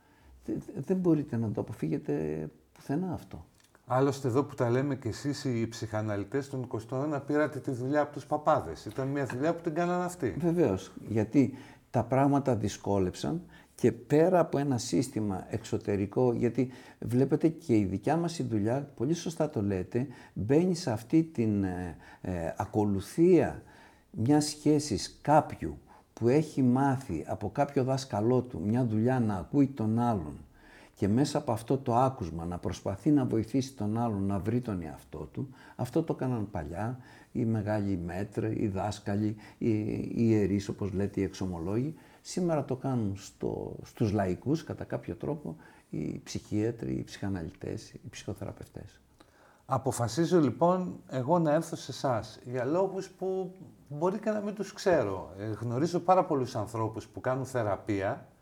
Δεν 0.74 0.96
μπορείτε 0.96 1.36
να 1.36 1.50
το 1.50 1.60
αποφύγετε 1.60 2.48
πουθενά 2.72 3.12
αυτό. 3.12 3.46
Άλλωστε 3.90 4.28
εδώ 4.28 4.44
που 4.44 4.54
τα 4.54 4.70
λέμε 4.70 4.94
και 4.94 5.08
εσείς 5.08 5.44
οι 5.44 5.68
ψυχαναλυτές 5.68 6.48
των 6.48 6.68
20 6.72 6.78
αιώνα 6.92 7.20
πήρατε 7.20 7.58
τη 7.58 7.70
δουλειά 7.70 8.00
από 8.00 8.12
τους 8.12 8.26
παπάδες. 8.26 8.84
Ήταν 8.84 9.08
μια 9.08 9.26
δουλειά 9.26 9.54
που 9.54 9.62
την 9.62 9.74
κάνανε 9.74 10.04
αυτοί. 10.04 10.34
Βεβαίως, 10.38 10.92
γιατί 11.08 11.54
τα 11.90 12.04
πράγματα 12.04 12.56
δυσκόλεψαν 12.56 13.42
και 13.74 13.92
πέρα 13.92 14.38
από 14.38 14.58
ένα 14.58 14.78
σύστημα 14.78 15.46
εξωτερικό, 15.50 16.32
γιατί 16.32 16.70
βλέπετε 16.98 17.48
και 17.48 17.76
η 17.76 17.84
δικιά 17.84 18.16
μας 18.16 18.38
η 18.38 18.42
δουλειά, 18.42 18.90
πολύ 18.96 19.14
σωστά 19.14 19.50
το 19.50 19.62
λέτε, 19.62 20.06
μπαίνει 20.32 20.74
σε 20.74 20.90
αυτή 20.90 21.22
την 21.22 21.64
ε, 21.64 21.96
ε 22.20 22.54
ακολουθία 22.56 23.62
μιας 24.10 24.44
σχέσης 24.44 25.18
κάποιου 25.22 25.78
που 26.12 26.28
έχει 26.28 26.62
μάθει 26.62 27.24
από 27.28 27.50
κάποιο 27.50 27.84
δάσκαλό 27.84 28.40
του 28.40 28.60
μια 28.64 28.84
δουλειά 28.84 29.20
να 29.20 29.34
ακούει 29.34 29.66
τον 29.66 29.98
άλλον 29.98 30.36
και 30.98 31.08
μέσα 31.08 31.38
από 31.38 31.52
αυτό 31.52 31.78
το 31.78 31.94
άκουσμα 31.96 32.44
να 32.44 32.58
προσπαθεί 32.58 33.10
να 33.10 33.24
βοηθήσει 33.24 33.74
τον 33.74 33.98
άλλον 33.98 34.22
να 34.26 34.38
βρει 34.38 34.60
τον 34.60 34.82
εαυτό 34.82 35.18
του, 35.18 35.48
αυτό 35.76 36.02
το 36.02 36.12
έκαναν 36.16 36.50
παλιά 36.50 36.98
οι 37.32 37.44
μεγάλοι 37.44 37.96
μέτροι, 37.96 38.56
οι 38.60 38.68
δάσκαλοι, 38.68 39.36
οι, 39.58 39.70
οι 39.92 40.12
ιερείς 40.14 40.68
όπως 40.68 40.92
λέτε 40.92 41.20
οι 41.20 41.22
εξομολόγοι. 41.22 41.94
Σήμερα 42.20 42.64
το 42.64 42.76
κάνουν 42.76 43.16
στο, 43.16 43.76
στους 43.82 44.12
λαϊκούς 44.12 44.64
κατά 44.64 44.84
κάποιο 44.84 45.14
τρόπο 45.14 45.56
οι 45.90 46.20
ψυχίατροι, 46.24 46.92
οι 46.92 47.04
ψυχαναλυτές, 47.04 47.90
οι 47.90 48.08
ψυχοθεραπευτές. 48.10 49.00
Αποφασίζω 49.66 50.40
λοιπόν 50.40 51.00
εγώ 51.08 51.38
να 51.38 51.52
έρθω 51.52 51.76
σε 51.76 51.90
εσάς 51.90 52.38
για 52.44 52.64
λόγους 52.64 53.08
που 53.08 53.54
μπορεί 53.88 54.18
και 54.18 54.30
να 54.30 54.40
μην 54.40 54.54
τους 54.54 54.72
ξέρω. 54.72 55.30
Ε, 55.38 55.44
γνωρίζω 55.44 55.98
πάρα 55.98 56.24
πολλούς 56.24 56.56
ανθρώπους 56.56 57.06
που 57.06 57.20
κάνουν 57.20 57.44
θεραπεία 57.44 58.10
ε, 58.10 58.37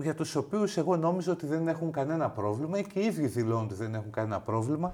για 0.00 0.14
τους 0.14 0.34
οποίους 0.34 0.76
εγώ 0.76 0.96
νόμιζα 0.96 1.32
ότι 1.32 1.46
δεν 1.46 1.68
έχουν 1.68 1.92
κανένα 1.92 2.30
πρόβλημα 2.30 2.78
ή 2.78 2.82
και 2.82 3.00
οι 3.00 3.04
ίδιοι 3.04 3.26
δηλώνουν 3.26 3.64
ότι 3.64 3.74
δεν 3.74 3.94
έχουν 3.94 4.10
κανένα 4.10 4.40
πρόβλημα, 4.40 4.92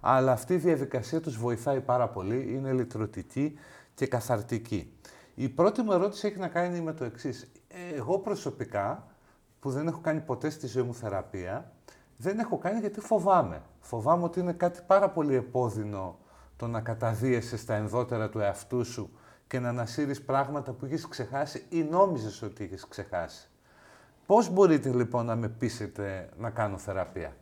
αλλά 0.00 0.32
αυτή 0.32 0.54
η 0.54 0.56
διαδικασία 0.56 1.20
τους 1.20 1.36
βοηθάει 1.36 1.80
πάρα 1.80 2.08
πολύ, 2.08 2.54
είναι 2.54 2.72
λυτρωτική 2.72 3.58
και 3.94 4.06
καθαρτική. 4.06 4.98
Η 5.34 5.48
πρώτη 5.48 5.82
μου 5.82 5.92
ερώτηση 5.92 6.26
έχει 6.26 6.38
να 6.38 6.48
κάνει 6.48 6.80
με 6.80 6.92
το 6.92 7.04
εξής. 7.04 7.52
Εγώ 7.94 8.18
προσωπικά, 8.18 9.06
που 9.60 9.70
δεν 9.70 9.86
έχω 9.86 10.00
κάνει 10.00 10.20
ποτέ 10.20 10.50
στη 10.50 10.66
ζωή 10.66 10.82
μου 10.82 10.94
θεραπεία, 10.94 11.72
δεν 12.16 12.38
έχω 12.38 12.58
κάνει 12.58 12.80
γιατί 12.80 13.00
φοβάμαι. 13.00 13.62
Φοβάμαι 13.80 14.24
ότι 14.24 14.40
είναι 14.40 14.52
κάτι 14.52 14.80
πάρα 14.86 15.10
πολύ 15.10 15.34
επώδυνο 15.34 16.18
το 16.56 16.66
να 16.66 16.80
καταδίεσαι 16.80 17.56
στα 17.56 17.74
ενδότερα 17.74 18.28
του 18.28 18.38
εαυτού 18.38 18.84
σου 18.84 19.10
και 19.46 19.58
να 19.58 19.68
ανασύρεις 19.68 20.22
πράγματα 20.22 20.72
που 20.72 20.84
έχεις 20.84 21.08
ξεχάσει 21.08 21.66
ή 21.68 21.82
νόμιζες 21.82 22.42
ότι 22.42 22.64
έχεις 22.64 22.88
ξεχάσει. 22.88 23.48
Πώς 24.26 24.52
μπορείτε 24.52 24.92
λοιπόν 24.92 25.26
να 25.26 25.36
με 25.36 25.48
πείσετε 25.48 26.28
να 26.38 26.50
κάνω 26.50 26.78
θεραπεία; 26.78 27.36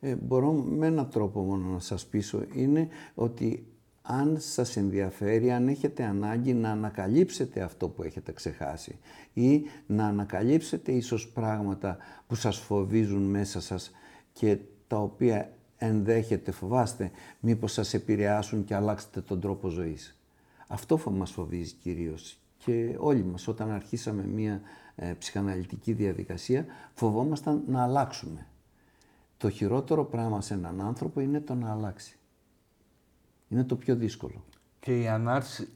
Ε, 0.00 0.14
μπορώ 0.14 0.52
με 0.52 0.86
έναν 0.86 1.10
τρόπο 1.10 1.40
μόνο 1.42 1.68
να 1.68 1.78
σας 1.78 2.06
πείσω. 2.06 2.42
Είναι 2.52 2.88
ότι 3.14 3.66
αν 4.02 4.36
σας 4.40 4.76
ενδιαφέρει, 4.76 5.52
αν 5.52 5.68
έχετε 5.68 6.04
ανάγκη 6.04 6.54
να 6.54 6.70
ανακαλύψετε 6.70 7.60
αυτό 7.60 7.88
που 7.88 8.02
έχετε 8.02 8.32
ξεχάσει 8.32 8.98
ή 9.32 9.62
να 9.86 10.06
ανακαλύψετε 10.06 10.92
ίσως 10.92 11.28
πράγματα 11.28 11.96
που 12.26 12.34
σας 12.34 12.58
φοβίζουν 12.58 13.22
μέσα 13.22 13.60
σας 13.60 13.90
και 14.32 14.58
τα 14.86 14.96
οποία 14.96 15.52
ενδέχεται, 15.76 16.50
φοβάστε, 16.50 17.10
μήπως 17.40 17.72
σας 17.72 17.94
επηρεάσουν 17.94 18.64
και 18.64 18.74
αλλάξετε 18.74 19.20
τον 19.20 19.40
τρόπο 19.40 19.68
ζωής. 19.68 20.18
Αυτό 20.66 21.00
μας 21.10 21.30
φοβίζει 21.30 21.72
κυρίως 21.72 22.38
και 22.64 22.96
όλοι 22.98 23.24
μας 23.24 23.48
όταν 23.48 23.70
αρχίσαμε 23.70 24.24
μία 24.26 24.60
ε, 25.02 25.12
ψυχαναλυτική 25.12 25.92
διαδικασία 25.92 26.66
φοβόμασταν 26.94 27.62
να 27.66 27.82
αλλάξουμε. 27.82 28.46
Το 29.36 29.50
χειρότερο 29.50 30.04
πράγμα 30.04 30.40
σε 30.40 30.54
έναν 30.54 30.80
άνθρωπο 30.80 31.20
είναι 31.20 31.40
το 31.40 31.54
να 31.54 31.70
αλλάξει. 31.70 32.18
Είναι 33.48 33.64
το 33.64 33.76
πιο 33.76 33.96
δύσκολο. 33.96 34.44
Και 34.80 35.00
η 35.00 35.08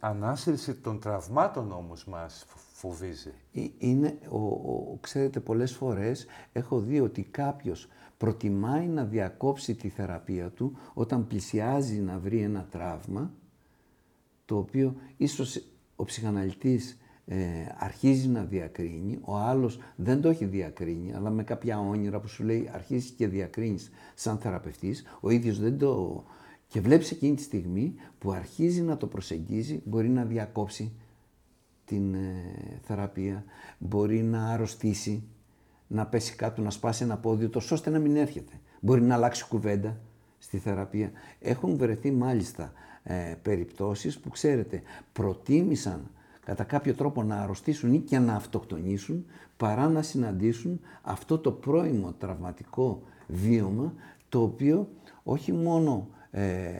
ανάσυρση 0.00 0.74
των 0.74 1.00
τραυμάτων 1.00 1.72
όμως 1.72 2.04
μας 2.04 2.46
φοβίζει. 2.72 3.32
Ε, 3.52 3.66
είναι, 3.78 4.18
ο, 4.28 4.38
ο, 4.38 4.98
ξέρετε, 5.00 5.40
πολλές 5.40 5.72
φορές 5.72 6.26
έχω 6.52 6.80
δει 6.80 7.00
ότι 7.00 7.22
κάποιος 7.22 7.88
προτιμάει 8.16 8.86
να 8.86 9.04
διακόψει 9.04 9.74
τη 9.74 9.88
θεραπεία 9.88 10.50
του 10.50 10.76
όταν 10.94 11.26
πλησιάζει 11.26 12.00
να 12.00 12.18
βρει 12.18 12.40
ένα 12.40 12.66
τραύμα, 12.70 13.32
το 14.44 14.56
οποίο 14.56 14.94
ίσως 15.16 15.64
ο 15.96 16.04
ψυχαναλυτής 16.04 16.98
ε, 17.26 17.38
αρχίζει 17.78 18.28
να 18.28 18.42
διακρίνει, 18.42 19.18
ο 19.22 19.36
άλλος 19.36 19.78
δεν 19.96 20.20
το 20.20 20.28
έχει 20.28 20.44
διακρίνει, 20.44 21.14
αλλά 21.14 21.30
με 21.30 21.42
κάποια 21.44 21.78
όνειρα 21.78 22.20
που 22.20 22.28
σου 22.28 22.44
λέει 22.44 22.70
αρχίζεις 22.72 23.10
και 23.10 23.28
διακρίνεις 23.28 23.90
σαν 24.14 24.38
θεραπευτής, 24.38 25.04
ο 25.20 25.30
ίδιος 25.30 25.58
δεν 25.58 25.78
το... 25.78 26.24
Και 26.66 26.80
βλέπεις 26.80 27.10
εκείνη 27.10 27.34
τη 27.36 27.42
στιγμή 27.42 27.94
που 28.18 28.32
αρχίζει 28.32 28.82
να 28.82 28.96
το 28.96 29.06
προσεγγίζει, 29.06 29.82
μπορεί 29.84 30.08
να 30.08 30.24
διακόψει 30.24 30.92
την 31.84 32.14
ε, 32.14 32.80
θεραπεία, 32.82 33.44
μπορεί 33.78 34.22
να 34.22 34.48
αρρωστήσει, 34.48 35.22
να 35.86 36.06
πέσει 36.06 36.36
κάτω, 36.36 36.62
να 36.62 36.70
σπάσει 36.70 37.04
ένα 37.04 37.16
πόδι, 37.16 37.48
τόσο 37.48 37.74
ώστε 37.74 37.90
να 37.90 37.98
μην 37.98 38.16
έρχεται. 38.16 38.52
Μπορεί 38.80 39.02
να 39.02 39.14
αλλάξει 39.14 39.48
κουβέντα 39.48 40.00
στη 40.38 40.58
θεραπεία. 40.58 41.12
Έχουν 41.40 41.76
βρεθεί 41.76 42.10
μάλιστα 42.10 42.72
ε, 43.02 43.34
περιπτώσεις 43.42 44.18
που 44.18 44.30
ξέρετε 44.30 44.82
προτίμησαν 45.12 46.10
κατά 46.44 46.64
κάποιο 46.64 46.94
τρόπο 46.94 47.22
να 47.22 47.36
αρρωστήσουν 47.36 47.92
ή 47.92 47.98
και 47.98 48.18
να 48.18 48.34
αυτοκτονήσουν 48.34 49.24
παρά 49.56 49.88
να 49.88 50.02
συναντήσουν 50.02 50.80
αυτό 51.02 51.38
το 51.38 51.52
πρώιμο 51.52 52.14
τραυματικό 52.18 53.02
βίωμα 53.26 53.94
το 54.28 54.42
οποίο 54.42 54.88
όχι 55.22 55.52
μόνο 55.52 56.08
ε, 56.30 56.72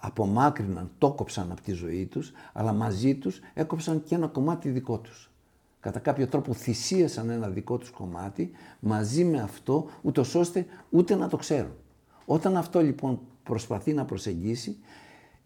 απομάκρυναν, 0.00 0.90
το 0.98 1.12
κόψαν 1.12 1.50
από 1.52 1.60
τη 1.60 1.72
ζωή 1.72 2.06
τους, 2.06 2.32
αλλά 2.52 2.72
μαζί 2.72 3.14
τους 3.14 3.40
έκοψαν 3.54 4.02
και 4.02 4.14
ένα 4.14 4.26
κομμάτι 4.26 4.68
δικό 4.68 4.98
τους. 4.98 5.30
Κατά 5.80 5.98
κάποιο 5.98 6.26
τρόπο 6.26 6.52
θυσίασαν 6.52 7.30
ένα 7.30 7.48
δικό 7.48 7.78
τους 7.78 7.90
κομμάτι 7.90 8.50
μαζί 8.80 9.24
με 9.24 9.40
αυτό, 9.40 9.86
ούτως 10.02 10.34
ώστε 10.34 10.66
ούτε 10.90 11.14
να 11.14 11.28
το 11.28 11.36
ξέρουν. 11.36 11.72
Όταν 12.26 12.56
αυτό 12.56 12.80
λοιπόν 12.80 13.20
προσπαθεί 13.42 13.92
να 13.92 14.04
προσεγγίσει, 14.04 14.76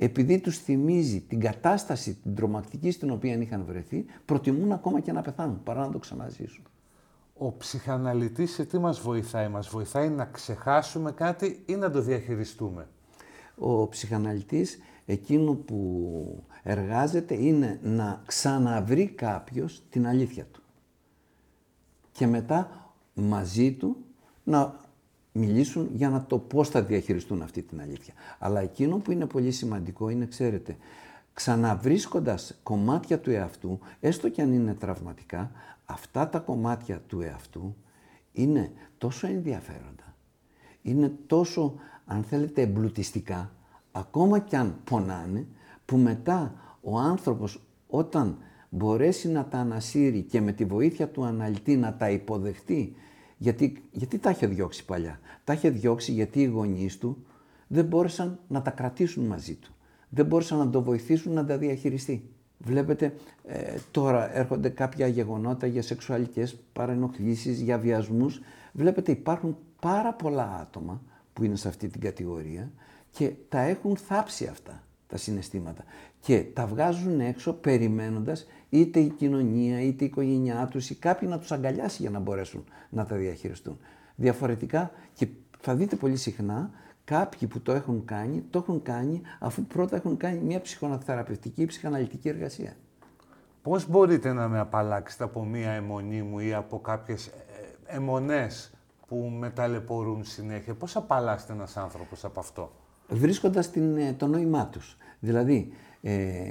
επειδή 0.03 0.41
τους 0.41 0.59
θυμίζει 0.59 1.21
την 1.21 1.41
κατάσταση, 1.41 2.15
την 2.15 2.35
τρομακτική 2.35 2.91
στην 2.91 3.11
οποία 3.11 3.35
είχαν 3.35 3.65
βρεθεί, 3.65 4.05
προτιμούν 4.25 4.73
ακόμα 4.73 5.01
και 5.01 5.13
να 5.13 5.23
πεθάνουν 5.23 5.63
παρά 5.63 5.81
να 5.81 5.93
το 5.93 5.99
ξαναζήσουν. 5.99 6.65
Ο 7.35 7.53
ψυχαναλυτής 7.57 8.53
σε 8.53 8.65
τι 8.65 8.79
μας 8.79 9.01
βοηθάει, 9.01 9.49
μας 9.49 9.69
βοηθάει 9.69 10.09
να 10.09 10.25
ξεχάσουμε 10.25 11.13
κάτι 11.13 11.63
ή 11.67 11.75
να 11.75 11.91
το 11.91 12.01
διαχειριστούμε; 12.01 12.89
Ο 13.59 13.89
ψυχαναλυτής 13.89 14.79
εκείνο 15.07 15.53
που 15.55 16.45
εργάζεται 16.63 17.35
είναι 17.35 17.81
να 17.83 18.23
ξαναβρει 18.27 19.07
κάποιος 19.07 19.83
την 19.91 20.07
αλήθεια 20.07 20.45
του. 20.45 20.63
Και 22.13 22.27
μετά 22.27 22.93
μαζί 23.15 23.73
του 23.73 23.97
να 24.45 24.75
μιλήσουν 25.33 25.91
για 25.95 26.09
να 26.09 26.25
το 26.25 26.39
πώς 26.39 26.69
θα 26.69 26.83
διαχειριστούν 26.83 27.43
αυτή 27.43 27.63
την 27.63 27.81
αλήθεια. 27.81 28.15
Αλλά 28.39 28.61
εκείνο 28.61 28.97
που 28.97 29.13
είναι 29.13 29.27
πολύ 29.27 29.51
σημαντικό 29.51 30.09
είναι, 30.09 30.27
ξέρετε, 30.27 30.77
ξαναβρίσκοντας 31.33 32.59
κομμάτια 32.63 33.19
του 33.19 33.31
εαυτού, 33.31 33.79
έστω 34.01 34.29
και 34.29 34.43
αν 34.43 34.53
είναι 34.53 34.75
τραυματικά, 34.75 35.51
αυτά 35.85 36.29
τα 36.29 36.39
κομμάτια 36.39 37.01
του 37.07 37.21
εαυτού 37.21 37.77
είναι 38.33 38.73
τόσο 38.99 39.27
ενδιαφέροντα, 39.27 40.15
είναι 40.83 41.13
τόσο, 41.27 41.75
αν 42.07 42.23
θέλετε, 42.23 42.63
εμπλουτιστικά, 42.63 43.53
ακόμα 43.93 44.39
και 44.39 44.57
αν 44.57 44.75
πονάνε, 44.85 45.47
που 45.85 45.97
μετά 45.97 46.55
ο 46.81 46.99
άνθρωπος 46.99 47.61
όταν 47.89 48.39
μπορέσει 48.69 49.29
να 49.29 49.45
τα 49.45 49.59
ανασύρει 49.59 50.23
και 50.23 50.41
με 50.41 50.53
τη 50.53 50.65
βοήθεια 50.65 51.09
του 51.09 51.25
αναλυτή 51.25 51.77
να 51.77 51.95
τα 51.95 52.11
υποδεχτεί 52.11 52.95
γιατί, 53.43 53.83
γιατί 53.93 54.19
τα 54.19 54.31
είχε 54.31 54.47
διώξει 54.47 54.85
παλιά. 54.85 55.21
Τα 55.45 55.53
είχε 55.53 55.71
διώξει 55.71 56.13
γιατί 56.13 56.41
οι 56.41 56.45
γονείς 56.45 56.99
του 56.99 57.25
δεν 57.67 57.85
μπόρεσαν 57.85 58.39
να 58.49 58.63
τα 58.63 58.71
κρατήσουν 58.71 59.25
μαζί 59.25 59.55
του. 59.55 59.75
Δεν 60.09 60.27
μπόρεσαν 60.27 60.59
να 60.59 60.71
το 60.71 60.83
βοηθήσουν 60.83 61.33
να 61.33 61.45
τα 61.47 61.59
διαχειριστεί. 61.59 62.31
Βλέπετε, 62.59 63.15
ε, 63.45 63.79
τώρα 63.91 64.37
έρχονται 64.37 64.69
κάποια 64.69 65.07
γεγονότα 65.07 65.67
για 65.67 65.83
σεξουαλικές 65.83 66.57
παρενοχλήσεις, 66.73 67.61
για 67.61 67.79
βιασμούς. 67.79 68.41
Βλέπετε, 68.73 69.13
υπάρχουν 69.13 69.57
πάρα 69.81 70.13
πολλά 70.13 70.59
άτομα 70.61 71.03
που 71.33 71.45
είναι 71.45 71.57
σε 71.57 71.69
αυτή 71.69 71.89
την 71.89 72.01
κατηγορία 72.01 72.71
και 73.11 73.33
τα 73.49 73.61
έχουν 73.61 73.97
θάψει 73.97 74.47
αυτά 74.47 74.83
τα 75.11 75.17
συναισθήματα 75.17 75.85
και 76.21 76.45
τα 76.55 76.67
βγάζουν 76.67 77.21
έξω 77.21 77.53
περιμένοντας 77.53 78.47
είτε 78.69 79.01
η 79.01 79.09
κοινωνία 79.09 79.81
είτε 79.81 80.05
η 80.05 80.07
οικογένειά 80.07 80.67
τους 80.71 80.91
ή 80.91 80.95
κάποιοι 80.95 81.29
να 81.31 81.39
τους 81.39 81.53
αγκαλιάσει 81.53 82.03
για 82.03 82.11
να 82.11 82.19
μπορέσουν 82.19 82.65
να 82.91 83.07
τα 83.07 83.17
διαχειριστούν. 83.17 83.79
Διαφορετικά 84.15 84.91
και 85.15 85.29
θα 85.61 85.75
δείτε 85.75 85.97
πολύ 85.97 86.17
συχνά 86.17 86.71
κάποιοι 87.05 87.49
που 87.49 87.61
το 87.61 87.73
έχουν 87.73 88.05
κάνει, 88.05 88.45
το 88.51 88.59
έχουν 88.59 88.83
κάνει 88.83 89.23
αφού 89.39 89.63
πρώτα 89.65 89.97
έχουν 89.97 90.17
κάνει 90.17 90.39
μια 90.39 90.61
ψυχοθεραπευτική 90.61 91.63
ή 91.63 91.67
ψυχαναλυτική 91.67 92.29
εργασία. 92.29 92.77
Πώς 93.63 93.89
μπορείτε 93.89 94.33
να 94.33 94.49
με 94.49 94.59
απαλλάξετε 94.59 95.25
από 95.25 95.45
μια 95.45 95.71
αιμονή 95.71 96.23
μου 96.23 96.39
ή 96.39 96.55
από 96.55 96.81
κάποιες 96.81 97.27
ε, 97.27 97.33
αιμονές 97.87 98.73
που 99.07 99.17
με 99.17 99.51
ταλαιπωρούν 99.51 100.25
συνέχεια; 100.25 100.75
Πώς 100.75 100.97
απαλλάσσετε 100.97 101.53
ένας 101.53 101.77
άνθρωπος 101.77 102.25
από 102.25 102.41
αυτό; 102.41 102.73
Βρίσκοντας 103.11 103.71
την, 103.71 103.97
ε, 103.97 104.13
το 104.13 104.27
νόημά 104.27 104.67
τους. 104.67 104.97
Δηλαδή, 105.21 105.73
ε, 106.03 106.43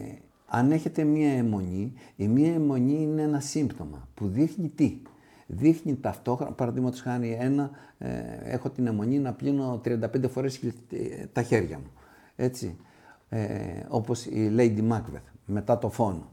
αν 0.45 0.71
έχετε 0.71 1.03
μία 1.03 1.31
αιμονή, 1.31 1.93
η 2.15 2.27
μία 2.27 2.53
αιμονή 2.53 3.01
είναι 3.01 3.21
ένα 3.21 3.39
σύμπτωμα 3.39 4.07
που 4.13 4.27
δείχνει 4.27 4.69
τι. 4.69 5.01
Δείχνει 5.47 5.95
ταυτόχρονα, 5.95 6.51
παραδείγματος 6.51 7.01
χάνει 7.01 7.37
ένα, 7.39 7.71
ε, 7.97 8.09
έχω 8.43 8.69
την 8.69 8.87
αιμονή 8.87 9.19
να 9.19 9.33
πλύνω 9.33 9.81
35 9.83 10.27
φορές 10.27 10.59
τα 11.33 11.41
χέρια 11.43 11.77
μου. 11.77 11.91
Έτσι. 12.35 12.77
Ε, 13.29 13.83
όπως 13.87 14.25
η 14.25 14.53
Lady 14.57 14.91
Macbeth, 14.91 15.31
μετά 15.45 15.77
το 15.77 15.89
φόνο. 15.89 16.31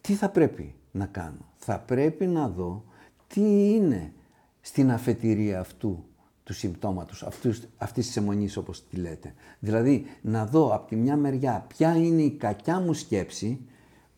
Τι 0.00 0.14
θα 0.14 0.28
πρέπει 0.28 0.74
να 0.90 1.06
κάνω; 1.06 1.52
Θα 1.56 1.78
πρέπει 1.78 2.26
να 2.26 2.48
δω 2.48 2.84
τι 3.26 3.74
είναι 3.74 4.12
στην 4.60 4.90
αφετηρία 4.90 5.60
αυτού 5.60 6.04
τους 6.44 6.56
συμπτώματος, 6.56 7.22
αυτούς, 7.22 7.60
αυτής 7.76 8.06
της 8.06 8.16
αιμονής 8.16 8.56
όπως 8.56 8.86
τη 8.88 8.96
λέτε. 8.96 9.34
Δηλαδή 9.58 10.06
να 10.22 10.46
δω 10.46 10.74
από 10.74 10.88
τη 10.88 10.96
μια 10.96 11.16
μεριά 11.16 11.64
ποια 11.68 11.96
είναι 11.96 12.22
η 12.22 12.30
κακιά 12.30 12.80
μου 12.80 12.92
σκέψη, 12.92 13.60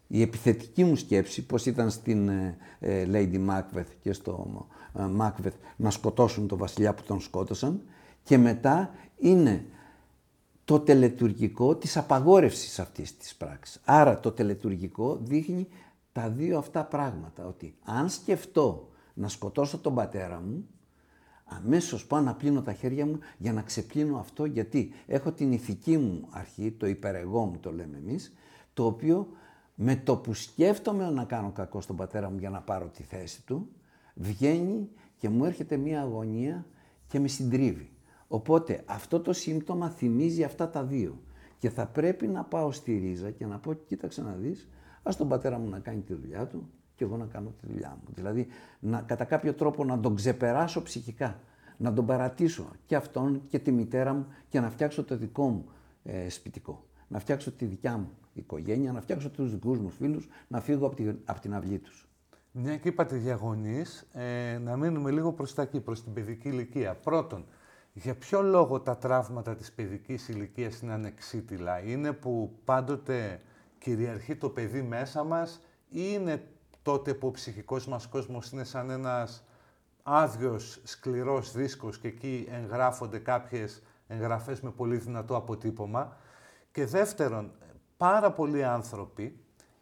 η 0.07 0.23
επιθετική 0.23 0.85
μου 0.85 0.97
σκέψη, 0.97 1.47
πώς 1.47 1.67
ήταν 1.67 1.91
στην 1.91 2.29
ε, 2.29 2.57
ε, 2.79 3.07
Lady 3.13 3.49
Macbeth 3.49 3.91
και 4.01 4.13
στο 4.13 4.67
ε, 4.93 5.03
Macbeth 5.21 5.57
να 5.77 5.91
σκοτώσουν 5.91 6.47
τον 6.47 6.59
βασιλιά 6.59 6.95
που 6.95 7.03
τον 7.03 7.21
σκότωσαν 7.21 7.83
και 8.23 8.39
μετά 8.39 8.91
είναι 9.17 9.65
το 10.65 10.81
τελετουργικό 10.81 11.77
της 11.77 11.97
απαγόρευσης 11.97 12.79
αυτής 12.79 13.17
της 13.17 13.35
πράξης. 13.35 13.81
Άρα 13.85 14.21
το 14.21 14.31
τελετουργικό 14.31 15.19
δείχνει 15.23 15.69
τα 16.13 16.29
δύο 16.29 16.59
αυτά 16.59 16.85
πράγματα, 16.85 17.47
ότι 17.47 17.75
αν 17.85 18.09
σκεφτώ 18.09 18.89
να 19.15 19.29
σκοτώσω 19.29 19.79
τον 19.79 19.95
πατέρα 19.95 20.41
μου, 20.41 20.67
αμέσως 21.47 22.07
πάω 22.07 22.21
να 22.21 22.35
πλύνω 22.35 22.63
τα 22.63 22.73
χέρια 22.73 23.07
μου 23.07 23.19
για 23.39 23.53
να 23.53 23.63
ξεπλύνω 23.63 24.19
αυτό 24.19 24.45
γιατί 24.45 24.93
έχω 25.07 25.33
την 25.33 25.53
ηθική 25.53 25.99
μου 25.99 26.29
αρχή, 26.31 26.71
το 26.71 26.87
υπερεγώ 26.87 27.45
μου 27.45 27.59
το 27.61 27.73
λέμε 27.73 27.97
εμείς, 27.97 28.33
το 28.75 28.87
οποίο 28.87 29.29
με 29.75 29.97
το 29.97 30.17
που 30.17 30.35
σκέφτομαι 30.35 31.11
να 31.11 31.25
κάνω 31.25 31.51
κακό 31.51 31.81
στον 31.81 31.97
πατέρα 31.97 32.31
μου 32.31 32.39
για 32.39 32.51
να 32.51 32.61
πάρω 32.61 32.87
τη 32.87 33.03
θέση 33.03 33.45
του, 33.45 33.69
βγαίνει 34.15 34.89
και 35.19 35.29
μου 35.29 35.45
έρχεται 35.45 35.77
μία 35.77 36.01
αγωνία 36.01 36.67
και 37.09 37.19
με 37.21 37.29
συντρίβει. 37.29 37.91
Οπότε 38.29 38.83
αυτό 38.87 39.21
το 39.21 39.33
σύμπτωμα 39.33 39.91
θυμίζει 39.91 40.45
αυτά 40.45 40.71
τα 40.71 40.85
δύο. 40.85 41.21
Και 41.59 41.71
θα 41.71 41.87
πρέπει 41.87 42.27
να 42.27 42.45
πάω 42.45 42.73
στη 42.73 42.99
ρίζα 42.99 43.31
και 43.31 43.47
να 43.47 43.59
πω, 43.59 43.73
κοίταξε 43.73 44.23
να 44.23 44.33
δεις, 44.33 44.69
ας 45.03 45.17
τον 45.17 45.29
πατέρα 45.29 45.59
μου 45.59 45.69
να 45.69 45.79
κάνει 45.79 46.01
τη 46.01 46.15
δουλειά 46.15 46.47
του, 46.47 46.71
και 46.97 47.05
εγώ 47.05 47.17
να 47.17 47.27
κάνω 47.27 47.55
τη 47.61 47.67
δουλειά 47.73 47.99
μου. 48.01 48.09
Δηλαδή, 48.15 48.47
να, 48.81 49.01
κατά 49.01 49.25
κάποιο 49.25 49.55
τρόπο 49.55 49.85
να 49.85 50.01
τον 50.01 50.15
ξεπεράσω 50.15 50.83
ψυχικά, 50.83 51.41
να 51.77 51.93
τον 51.93 52.07
παρατήσω 52.07 52.69
και 52.87 52.97
αυτόν 52.97 53.43
και 53.49 53.59
τη 53.59 53.73
μητέρα 53.73 54.13
μου 54.13 54.27
και 54.49 54.61
να 54.61 54.71
φτιάξω 54.71 55.05
το 55.05 55.17
δικό 55.17 55.49
μου 55.49 55.65
ε, 56.05 56.29
σπιτικό. 56.29 56.85
Να 57.09 57.19
φτιάξω 57.19 57.53
τη 57.53 57.65
δικιά 57.65 57.97
μου 57.97 58.11
οικογένεια, 58.33 58.93
να 58.93 59.01
φτιάξω 59.01 59.31
τους 59.31 59.51
δικούς 59.51 59.79
μου 59.79 59.91
φίλους, 59.91 60.29
να 60.49 60.61
φύγω 60.61 60.87
από, 60.87 60.97
τη, 60.97 61.09
από 61.25 61.41
την 61.41 61.55
αυλή 61.55 61.79
τους. 61.79 62.09
Μια 62.53 62.77
και 62.77 62.89
είπατε 62.89 63.17
για 63.17 63.35
γονείς, 63.35 64.07
ε, 64.13 64.59
να 64.59 64.77
μείνουμε 64.77 65.11
λίγο 65.11 65.33
προς 65.33 65.55
τα 65.55 65.63
εκεί, 65.63 65.81
προς 65.81 66.03
την 66.03 66.13
παιδική 66.13 66.49
ηλικία. 66.49 66.95
Πρώτον, 66.95 67.45
για 67.93 68.15
ποιο 68.15 68.43
λόγο 68.43 68.81
τα 68.81 68.97
τραύματα 68.97 69.55
της 69.55 69.73
παιδικής 69.73 70.29
ηλικίας 70.29 70.81
είναι 70.81 70.93
ανεξίτηλα; 70.93 71.83
Είναι 71.83 72.13
που 72.13 72.53
πάντοτε 72.65 73.41
κυριαρχεί 73.79 74.37
το 74.37 74.49
παιδί 74.49 74.83
μέσα 74.83 75.25
μας 75.25 75.61
ή 75.89 76.01
είναι 76.13 76.43
τότε 76.87 77.15
που 77.15 77.27
ο 77.27 77.31
ψυχικός 77.31 77.87
μας 77.87 78.07
κόσμος 78.07 78.51
είναι 78.51 78.65
σαν 78.65 78.91
ένας 78.91 79.45
άδειος, 80.03 80.81
σκληρός 80.85 81.53
δίσκος 81.53 81.99
και 81.99 82.09
εκεί 82.09 82.49
εγγράφονται 82.51 83.19
κάποιες 83.19 83.83
εγγραφές 84.07 84.61
με 84.61 84.71
πολύ 84.71 84.97
δυνατό 84.97 85.37
αποτύπωμα. 85.37 86.17
Και 86.73 86.87
δεύτερον, 86.87 87.53
πάρα 87.97 88.33
πολλοί 88.33 88.65
άνθρωποι 88.65 89.39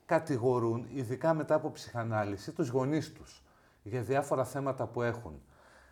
κατηγορούν, 0.06 0.86
ειδικά 0.92 1.34
μετά 1.34 1.54
από 1.54 1.70
ψυχανάλυση, 1.70 2.52
τους 2.52 2.68
γονείς 2.68 3.12
τους 3.12 3.42
για 3.82 4.02
διάφορα 4.02 4.44
θέματα 4.44 4.86
που 4.86 5.02
έχουν. 5.02 5.42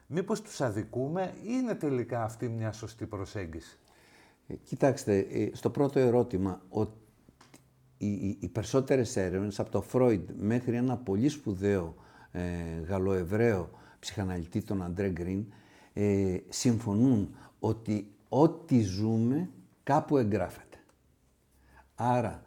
Μήπως 0.07 0.41
τους 0.43 0.61
αδικούμε 0.61 1.35
ή 1.43 1.47
είναι 1.47 1.75
τελικά 1.75 2.25
αυτή 2.25 2.49
μια 2.49 2.73
σωστή 2.73 3.07
προσέγγιση; 3.07 3.79
Ε, 4.47 4.55
κοιτάξτε, 4.55 5.19
ε, 5.19 5.51
στο 5.53 5.71
πρώτο 5.71 5.99
ερώτημα, 5.99 6.61
ο 6.69 6.87
οι, 8.07 8.37
οι 8.41 8.49
περισσότερες 8.49 9.17
έρευνες 9.17 9.61
από 9.61 9.71
το 9.71 9.81
Φρόιντ 9.83 10.31
μέχρι 10.37 10.77
ένα 10.77 10.97
πολύ 10.97 11.29
σπουδαίο 11.29 11.95
ε, 12.33 12.41
γαλλοεβραίο 12.87 13.71
ψυχαναλυτή 13.99 14.63
τον 14.63 14.83
Αντρέ 14.83 15.09
Γκριν 15.09 15.45
ε, 15.93 16.37
συμφωνούν 16.49 17.35
ότι 17.59 18.15
ό,τι 18.29 18.81
ζούμε 18.81 19.51
κάπου 19.83 20.17
εγγράφεται. 20.17 20.77
Άρα 21.95 22.43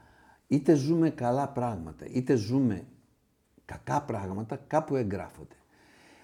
είτε 0.47 0.73
ζούμε 0.73 1.09
καλά 1.09 1.49
πράγματα 1.49 2.05
είτε 2.05 2.35
ζούμε 2.35 2.87
κακά 3.65 4.01
πράγματα 4.01 4.55
κάπου 4.67 4.95
εγγράφονται. 4.95 5.55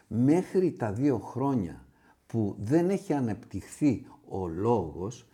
Μέχρι 0.07 0.71
τα 0.71 0.91
δύο 0.91 1.19
χρόνια 1.19 1.85
που 2.27 2.55
δεν 2.59 2.89
έχει 2.89 3.13
ανεπτυχθεί 3.13 4.05
ο 4.29 4.47
λόγος 4.47 5.30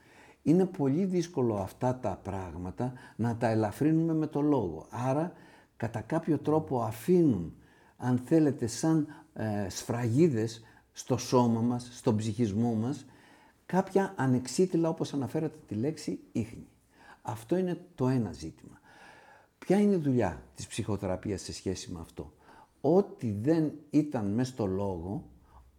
είναι 0.47 0.65
πολύ 0.65 1.05
δύσκολο 1.05 1.55
αυτά 1.55 1.95
τα 1.95 2.19
πράγματα 2.23 2.93
να 3.15 3.36
τα 3.36 3.47
ελαφρύνουμε 3.47 4.13
με 4.13 4.27
το 4.27 4.41
λόγο. 4.41 4.86
Άρα, 4.89 5.31
κατά 5.77 6.01
κάποιο 6.01 6.38
τρόπο 6.38 6.81
αφήνουν, 6.81 7.53
αν 7.97 8.17
θέλετε, 8.17 8.67
σαν 8.67 9.07
ε, 9.33 9.69
σφραγίδες 9.69 10.63
στο 10.91 11.17
σώμα 11.17 11.62
μας, 11.62 11.89
στον 11.91 12.17
ψυχισμό 12.17 12.73
μας, 12.73 13.05
κάποια 13.65 14.13
ανεξίτηλα, 14.17 14.89
όπως 14.89 15.13
αναφέρατε 15.13 15.57
τη 15.67 15.75
λέξη, 15.75 16.19
ίχνη. 16.31 16.67
Αυτό 17.21 17.57
είναι 17.57 17.86
το 17.95 18.07
ένα 18.07 18.31
ζήτημα. 18.31 18.79
Ποια 19.60 19.79
είναι 19.79 19.95
η 19.95 19.99
δουλειά 19.99 20.43
της 20.55 20.67
ψυχοθεραπείας 20.67 21.41
σε 21.41 21.53
σχέση 21.53 21.91
με 21.91 21.99
αυτό; 21.99 22.33
Ό,τι 22.81 23.31
δεν 23.31 23.71
ήταν 23.89 24.25
μέσα 24.25 24.51
στο 24.51 24.65
λόγο, 24.65 25.23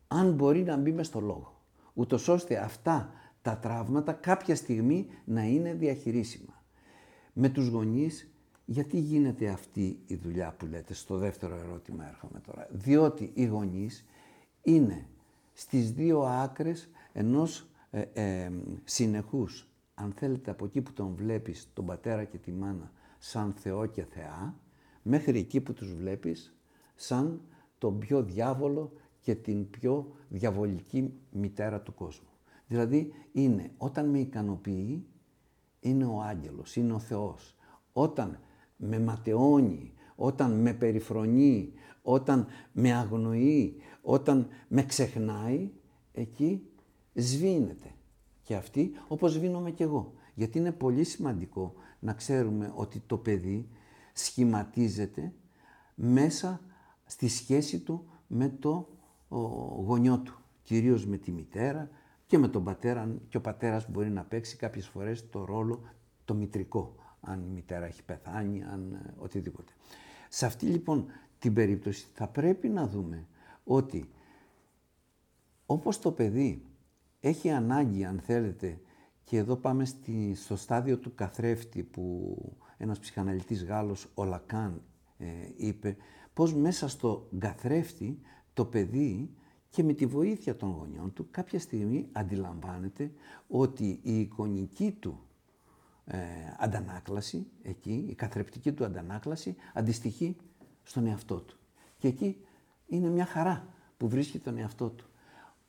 αν 0.08 0.32
μπορεί 0.32 0.62
να 0.62 0.76
μπει 0.76 0.92
μέσα 0.92 1.10
στο 1.10 1.20
λόγο. 1.20 1.60
Ούτως 1.94 2.28
ώστε 2.28 2.56
αυτά 2.56 3.12
τα 3.42 3.58
τραύματα 3.58 4.12
κάποια 4.12 4.54
στιγμή 4.54 5.06
να 5.24 5.42
είναι 5.44 5.74
διαχειρίσιμα. 5.74 6.62
Με 7.32 7.48
τους 7.48 7.68
γονείς, 7.68 8.30
γιατί 8.64 8.98
γίνεται 8.98 9.48
αυτή 9.48 9.98
η 10.06 10.14
δουλειά 10.14 10.54
που 10.58 10.66
λέτε, 10.66 10.94
στο 10.94 11.16
δεύτερο 11.16 11.56
ερώτημα 11.56 12.08
έρχομαι 12.08 12.40
τώρα. 12.40 12.66
Διότι 12.70 13.30
οι 13.34 13.44
γονείς 13.44 14.04
είναι 14.62 15.06
στις 15.52 15.92
δύο 15.92 16.20
άκρες 16.22 16.90
ενός 17.12 17.70
ε, 17.90 18.00
ε, 18.12 18.52
συνεχούς, 18.84 19.68
αν 19.94 20.12
θέλετε 20.12 20.50
από 20.50 20.64
εκεί 20.64 20.80
που 20.80 20.92
τον 20.92 21.14
βλέπεις 21.14 21.68
τον 21.72 21.86
πατέρα 21.86 22.24
και 22.24 22.38
τη 22.38 22.52
μάνα 22.52 22.92
σαν 23.18 23.52
Θεό 23.52 23.86
και 23.86 24.04
Θεά, 24.04 24.54
μέχρι 25.02 25.38
εκεί 25.38 25.60
που 25.60 25.72
τους 25.72 25.94
βλέπεις 25.94 26.56
σαν 26.94 27.40
τον 27.78 27.98
πιο 27.98 28.22
διάβολο 28.22 28.92
και 29.20 29.34
την 29.34 29.70
πιο 29.70 30.16
διαβολική 30.28 31.12
μητέρα 31.30 31.80
του 31.80 31.94
κόσμου. 31.94 32.27
Δηλαδή 32.68 33.12
είναι 33.32 33.70
όταν 33.76 34.08
με 34.08 34.18
ικανοποιεί, 34.18 35.06
είναι 35.80 36.04
ο 36.04 36.20
άγγελος, 36.20 36.76
είναι 36.76 36.92
ο 36.92 36.98
Θεός. 36.98 37.56
Όταν 37.92 38.38
με 38.76 39.00
ματαιώνει, 39.00 39.92
όταν 40.16 40.60
με 40.60 40.72
περιφρονεί, 40.72 41.72
όταν 42.02 42.46
με 42.72 42.92
αγνοεί, 42.92 43.76
όταν 44.02 44.46
με 44.68 44.82
ξεχνάει, 44.82 45.70
εκεί 46.12 46.62
σβήνεται. 47.14 47.92
Και 48.42 48.54
αυτή 48.54 48.92
όπως 49.08 49.32
σβήνομαι 49.32 49.70
κι 49.70 49.82
εγώ. 49.82 50.12
Γιατί 50.34 50.58
είναι 50.58 50.72
πολύ 50.72 51.04
σημαντικό 51.04 51.74
να 51.98 52.12
ξέρουμε 52.12 52.72
ότι 52.74 53.02
το 53.06 53.16
παιδί 53.16 53.68
σχηματίζεται 54.12 55.32
μέσα 55.94 56.60
στη 57.04 57.28
σχέση 57.28 57.80
του 57.80 58.04
με 58.26 58.48
το 58.48 58.88
γονιό 59.84 60.18
του. 60.18 60.42
Κυρίως 60.62 61.06
με 61.06 61.16
τη 61.16 61.30
μητέρα, 61.30 61.90
και 62.28 62.38
με 62.38 62.48
τον 62.48 62.64
πατέρα 62.64 63.16
και 63.28 63.36
ο 63.36 63.40
πατέρας 63.40 63.90
μπορεί 63.90 64.10
να 64.10 64.24
παίξει 64.24 64.56
κάποιες 64.56 64.86
φορές 64.86 65.30
το 65.30 65.44
ρόλο 65.44 65.82
το 66.24 66.34
μητρικό, 66.34 66.94
αν 67.20 67.42
η 67.42 67.48
μητέρα 67.48 67.86
έχει 67.86 68.04
πεθάνει, 68.04 68.62
αν 68.64 68.92
ε, 68.92 69.14
οτιδήποτε. 69.18 69.72
Σε 70.28 70.46
αυτή 70.46 70.66
λοιπόν 70.66 71.06
την 71.38 71.54
περίπτωση 71.54 72.06
θα 72.14 72.28
πρέπει 72.28 72.68
να 72.68 72.86
δούμε 72.86 73.26
ότι 73.64 74.10
όπως 75.66 75.98
το 75.98 76.12
παιδί 76.12 76.64
έχει 77.20 77.50
ανάγκη, 77.50 78.04
αν 78.04 78.20
θέλετε, 78.20 78.80
και 79.24 79.36
εδώ 79.36 79.56
πάμε 79.56 79.84
στη, 79.84 80.34
στο 80.34 80.56
στάδιο 80.56 80.98
του 80.98 81.14
καθρέφτη 81.14 81.82
που 81.82 82.34
ένας 82.76 82.98
ψυχαναλυτής 82.98 83.64
Γάλλος, 83.64 84.10
ο 84.14 84.24
Λακάν, 84.24 84.82
ε, 85.18 85.26
είπε 85.56 85.96
πως 86.34 86.54
μέσα 86.54 86.88
στο 86.88 87.28
καθρέφτη 87.38 88.20
το 88.52 88.64
παιδί 88.64 89.34
και 89.70 89.82
με 89.82 89.92
τη 89.92 90.06
βοήθεια 90.06 90.56
των 90.56 90.70
γονιών 90.70 91.12
του 91.12 91.28
κάποια 91.30 91.60
στιγμή 91.60 92.08
αντιλαμβάνεται 92.12 93.12
ότι 93.48 94.00
η 94.02 94.20
εικονική 94.20 94.92
του 94.92 95.20
ε, 96.04 96.18
αντανάκλαση, 96.58 97.46
εκεί, 97.62 98.06
η 98.08 98.14
καθρεπτική 98.14 98.72
του 98.72 98.84
αντανάκλαση 98.84 99.56
αντιστοιχεί 99.74 100.36
στον 100.82 101.06
εαυτό 101.06 101.40
του. 101.40 101.58
Και 101.98 102.08
εκεί 102.08 102.36
είναι 102.86 103.08
μια 103.08 103.26
χαρά 103.26 103.74
που 103.96 104.08
βρίσκει 104.08 104.38
τον 104.38 104.58
εαυτό 104.58 104.88
του. 104.88 105.06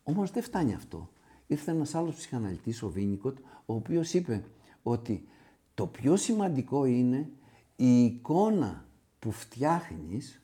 Όμως 0.04 0.32
δεν 0.32 0.44
φτάνει 0.44 0.74
αυτό. 0.74 1.10
Ήρθε 1.48 1.72
ένας 1.72 1.96
άλλος 1.96 2.16
ψυχαναλυτής, 2.16 2.84
ο 2.84 2.90
Βίνικοτ, 2.90 3.38
ο 3.66 3.74
οποίος 3.74 4.14
είπε 4.14 4.46
ότι 4.84 5.28
το 5.74 5.88
πιο 5.88 6.16
σημαντικό 6.16 6.86
είναι 6.86 7.30
η 7.76 8.04
εικόνα 8.04 8.86
που 9.20 9.32
φτιάχνεις 9.32 10.42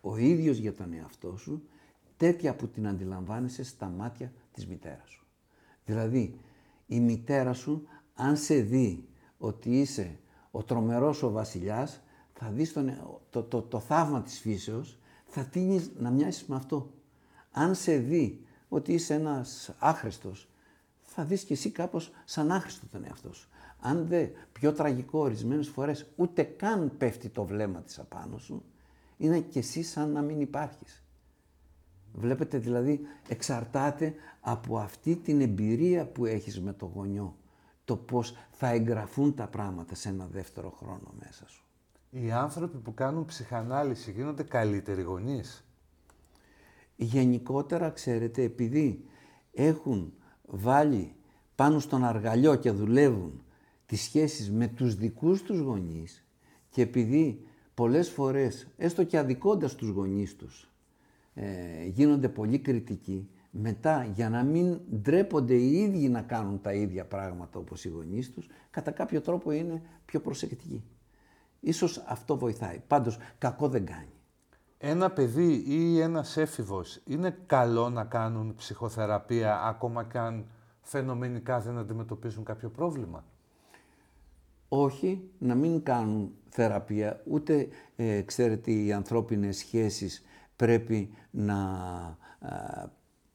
ο 0.00 0.16
ίδιος 0.16 0.56
για 0.56 0.74
τον 0.74 0.92
εαυτό 0.92 1.36
σου, 1.36 1.68
τέτοια 2.24 2.54
που 2.54 2.68
την 2.68 2.88
αντιλαμβάνεσαι 2.88 3.64
στα 3.64 3.86
μάτια 3.86 4.32
της 4.52 4.66
μητέρας 4.66 5.10
σου. 5.10 5.26
Δηλαδή, 5.84 6.38
η 6.86 7.00
μητέρα 7.00 7.52
σου, 7.52 7.86
αν 8.14 8.36
σε 8.36 8.54
δει 8.54 9.08
ότι 9.38 9.80
είσαι 9.80 10.18
ο 10.50 10.62
τρομερός 10.62 11.22
ο 11.22 11.30
βασιλιάς, 11.30 12.00
θα 12.32 12.50
δεις 12.50 12.72
τον, 12.72 12.92
το, 13.30 13.42
το, 13.42 13.62
το, 13.62 13.80
θαύμα 13.80 14.22
της 14.22 14.38
φύσεως, 14.40 14.98
θα 15.26 15.44
τίνεις 15.44 15.90
να 15.98 16.10
μοιάσεις 16.10 16.46
με 16.46 16.56
αυτό. 16.56 16.90
Αν 17.50 17.74
σε 17.74 17.96
δει 17.96 18.46
ότι 18.68 18.92
είσαι 18.92 19.14
ένας 19.14 19.74
άχρηστος, 19.78 20.48
θα 21.02 21.24
δεις 21.24 21.42
και 21.42 21.52
εσύ 21.52 21.70
κάπως 21.70 22.12
σαν 22.24 22.52
άχρηστο 22.52 22.86
τον 22.86 23.04
εαυτό 23.04 23.32
σου. 23.32 23.48
Αν 23.80 24.06
δε 24.06 24.26
πιο 24.52 24.72
τραγικό 24.72 25.18
ορισμένες 25.18 25.68
φορές 25.68 26.06
ούτε 26.16 26.42
καν 26.42 26.96
πέφτει 26.98 27.28
το 27.28 27.44
βλέμμα 27.44 27.80
της 27.80 27.98
απάνω 27.98 28.38
σου, 28.38 28.64
είναι 29.16 29.40
και 29.40 29.58
εσύ 29.58 29.82
σαν 29.82 30.10
να 30.10 30.22
μην 30.22 30.40
υπάρχεις. 30.40 31.03
Βλέπετε 32.16 32.58
δηλαδή 32.58 33.00
εξαρτάται 33.28 34.14
από 34.40 34.78
αυτή 34.78 35.16
την 35.16 35.40
εμπειρία 35.40 36.06
που 36.06 36.24
έχεις 36.24 36.60
με 36.60 36.72
το 36.72 36.90
γονιό 36.94 37.36
το 37.84 37.96
πώς 37.96 38.36
θα 38.50 38.68
εγγραφούν 38.68 39.34
τα 39.34 39.48
πράγματα 39.48 39.94
σε 39.94 40.08
ένα 40.08 40.26
δεύτερο 40.26 40.70
χρόνο 40.70 41.14
μέσα 41.18 41.48
σου. 41.48 41.64
Οι 42.10 42.32
άνθρωποι 42.32 42.78
που 42.78 42.94
κάνουν 42.94 43.24
ψυχανάλυση 43.24 44.10
γίνονται 44.10 44.42
καλύτεροι 44.42 45.02
γονείς. 45.02 45.64
Γενικότερα, 46.96 47.90
ξέρετε, 47.90 48.42
επειδή 48.42 49.04
έχουν 49.52 50.12
βάλει 50.46 51.14
πάνω 51.54 51.78
στον 51.78 52.04
αργαλιό 52.04 52.54
και 52.54 52.70
δουλεύουν 52.70 53.42
τις 53.86 54.02
σχέσεις 54.02 54.50
με 54.50 54.68
τους 54.68 54.94
δικούς 54.94 55.42
τους 55.42 55.58
γονείς 55.58 56.24
και 56.70 56.82
επειδή 56.82 57.46
πολλές 57.74 58.10
φορές, 58.10 58.66
έστω 58.76 59.04
και 59.04 59.18
αδικώντας 59.18 59.74
τους 59.74 59.88
γονείς 59.88 60.36
τους, 60.36 60.73
ε, 61.34 61.84
γίνονται 61.84 62.28
πολύ 62.28 62.58
κριτικοί, 62.58 63.28
μετά 63.50 64.04
για 64.04 64.28
να 64.28 64.42
μην 64.42 64.80
ντρέπονται 65.00 65.54
οι 65.54 65.72
ίδιοι 65.72 66.08
να 66.08 66.22
κάνουν 66.22 66.60
τα 66.60 66.72
ίδια 66.72 67.04
πράγματα 67.04 67.58
όπως 67.58 67.84
οι 67.84 67.88
γονείς 67.88 68.32
τους, 68.32 68.48
κατά 68.70 68.90
κάποιο 68.90 69.20
τρόπο 69.20 69.50
είναι 69.50 69.82
πιο 70.04 70.20
προσεκτικοί. 70.20 70.84
Ίσως 71.60 72.04
αυτό 72.06 72.38
βοηθάει. 72.38 72.82
Πάντως 72.86 73.18
κακό 73.38 73.68
δεν 73.68 73.86
κάνει. 73.86 74.12
Ένα 74.78 75.10
παιδί 75.10 75.64
ή 75.66 76.00
ένας 76.00 76.36
έφηβος 76.36 77.00
είναι 77.04 77.38
καλό 77.46 77.90
να 77.90 78.04
κάνουν 78.04 78.54
ψυχοθεραπεία 78.54 79.60
ακόμα 79.60 80.04
και 80.04 80.18
αν 80.18 80.46
φαινομενικά 80.80 81.60
δεν 81.60 81.78
αντιμετωπίζουν 81.78 82.44
κάποιο 82.44 82.68
πρόβλημα; 82.68 83.24
Όχι, 84.68 85.30
να 85.38 85.54
μην 85.54 85.82
κάνουν 85.82 86.32
θεραπεία, 86.48 87.22
ούτε 87.24 87.68
ε, 87.96 88.20
ξέρετε 88.22 88.70
οι 88.70 88.92
ανθρώπινες 88.92 89.56
σχέσεις 89.56 90.24
πρέπει 90.56 91.10
να 91.30 91.56
ε, 92.40 92.86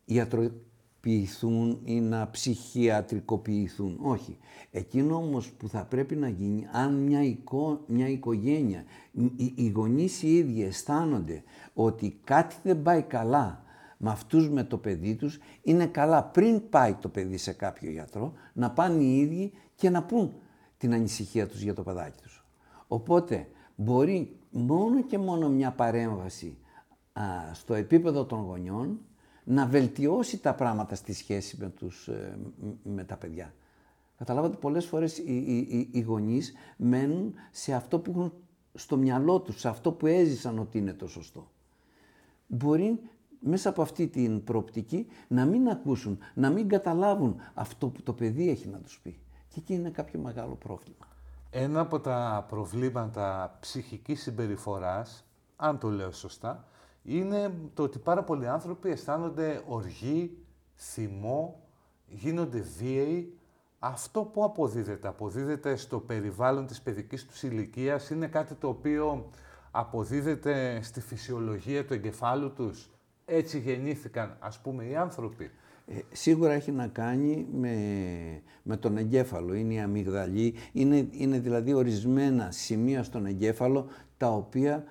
ιατροποιηθούν 0.05 1.81
ή 1.83 1.99
να 1.99 2.29
ψυχιατρικοποιηθούν. 2.29 3.97
Όχι. 4.01 4.37
Εκείνο 4.71 5.15
όμως 5.15 5.51
που 5.51 5.67
θα 5.67 5.85
πρέπει 5.85 6.15
να 6.15 6.29
γίνει, 6.29 6.67
αν 6.71 6.93
μια, 6.93 7.23
οικο, 7.23 7.83
μια 7.87 8.07
οικογένεια, 8.07 8.83
οι, 9.11 9.53
οι 9.55 9.69
γονείς 9.69 10.23
οι 10.23 10.35
ίδιοι 10.35 10.63
αισθάνονται 10.63 11.43
ότι 11.73 12.19
κάτι 12.23 12.55
δεν 12.63 12.81
πάει 12.81 13.01
καλά 13.01 13.63
με 13.97 14.09
αυτούς 14.09 14.49
με 14.49 14.63
το 14.63 14.77
παιδί 14.77 15.15
τους, 15.15 15.39
είναι 15.61 15.85
καλά 15.85 16.23
πριν 16.23 16.69
πάει 16.69 16.93
το 16.93 17.09
παιδί 17.09 17.37
σε 17.37 17.51
κάποιο 17.51 17.91
γιατρό, 17.91 18.33
να 18.53 18.71
πάνε 18.71 19.03
οι 19.03 19.17
ίδιοι 19.17 19.51
και 19.75 19.89
να 19.89 20.03
πούν 20.03 20.33
την 20.77 20.93
ανησυχία 20.93 21.47
τους 21.47 21.61
για 21.61 21.73
το 21.73 21.83
παιδάκι 21.83 22.21
τους. 22.21 22.45
Οπότε 22.87 23.47
μπορεί 23.75 24.37
μόνο 24.49 25.03
και 25.03 25.17
μόνο 25.17 25.49
μια 25.49 25.71
παρέμβαση 25.71 26.57
στο 27.53 27.73
επίπεδο 27.73 28.25
των 28.25 28.41
γονιών 28.41 28.99
να 29.43 29.65
βελτιώσει 29.65 30.37
τα 30.39 30.55
πράγματα 30.55 30.95
στη 30.95 31.13
σχέση 31.13 31.57
με, 31.59 31.69
τους, 31.69 32.07
ε, 32.07 32.37
με 32.83 33.03
τα 33.03 33.17
παιδιά. 33.17 33.53
Καταλάβατε 34.17 34.57
πολλές 34.57 34.85
φορές 34.85 35.17
οι, 35.17 35.35
οι, 35.47 35.89
οι 35.91 35.99
γονείς 35.99 36.53
μένουν 36.77 37.33
σε 37.51 37.73
αυτό 37.73 37.99
που 37.99 38.11
έχουν 38.11 38.33
στο 38.73 38.97
μυαλό 38.97 39.39
τους, 39.39 39.59
σε 39.59 39.67
αυτό 39.67 39.91
που 39.91 40.07
έζησαν 40.07 40.59
ότι 40.59 40.77
είναι 40.77 40.93
το 40.93 41.07
σωστό. 41.07 41.51
Μπορεί 42.47 42.99
μέσα 43.39 43.69
από 43.69 43.81
αυτή 43.81 44.07
την 44.07 44.43
προοπτική 44.43 45.07
να 45.27 45.45
μην 45.45 45.69
ακούσουν, 45.69 46.17
να 46.33 46.49
μην 46.49 46.67
καταλάβουν 46.67 47.35
αυτό 47.53 47.87
που 47.87 48.03
το 48.03 48.13
παιδί 48.13 48.49
έχει 48.49 48.67
να 48.67 48.77
τους 48.77 48.99
πει. 48.99 49.19
Και 49.47 49.59
εκεί 49.59 49.73
είναι 49.73 49.89
κάποιο 49.89 50.19
μεγάλο 50.19 50.55
πρόβλημα. 50.55 51.07
Ένα 51.49 51.79
από 51.79 51.99
τα 51.99 52.45
προβλήματα 52.47 53.57
ψυχικής 53.59 54.21
συμπεριφοράς, 54.21 55.25
αν 55.55 55.79
το 55.79 55.89
λέω 55.89 56.11
σωστά, 56.11 56.67
είναι 57.17 57.53
το 57.73 57.83
ότι 57.83 57.99
πάρα 57.99 58.23
πολλοί 58.23 58.47
άνθρωποι 58.47 58.89
αισθάνονται 58.89 59.61
οργή, 59.67 60.37
θυμό, 60.75 61.59
γίνονται 62.07 62.59
βίαιοι. 62.77 63.33
Αυτό 63.79 64.21
που 64.21 64.43
αποδίδεται, 64.43 65.07
αποδίδεται 65.07 65.75
στο 65.75 65.99
περιβάλλον 65.99 66.65
της 66.65 66.81
παιδικής 66.81 67.25
τους 67.25 67.43
ηλικίας, 67.43 68.09
είναι 68.09 68.27
κάτι 68.27 68.53
το 68.53 68.67
οποίο 68.67 69.29
αποδίδεται 69.71 70.79
στη 70.81 71.01
φυσιολογία 71.01 71.85
του 71.85 71.93
εγκεφάλου 71.93 72.53
τους. 72.53 72.89
Έτσι 73.25 73.59
γεννήθηκαν, 73.59 74.37
ας 74.39 74.59
πούμε, 74.59 74.83
οι 74.85 74.95
άνθρωποι. 74.95 75.51
Ε, 75.85 75.99
σίγουρα 76.11 76.53
έχει 76.53 76.71
να 76.71 76.87
κάνει 76.87 77.47
με, 77.51 77.75
με 78.63 78.77
τον 78.77 78.97
εγκέφαλο, 78.97 79.53
είναι 79.53 79.73
η 79.73 79.79
αμυγδαλή, 79.79 80.53
είναι, 80.71 81.07
είναι 81.11 81.39
δηλαδή 81.39 81.73
ορισμένα 81.73 82.51
σημεία 82.51 83.03
στον 83.03 83.25
εγκέφαλο 83.25 83.87
τα 84.17 84.31
οποία 84.31 84.73
ε, 84.75 84.83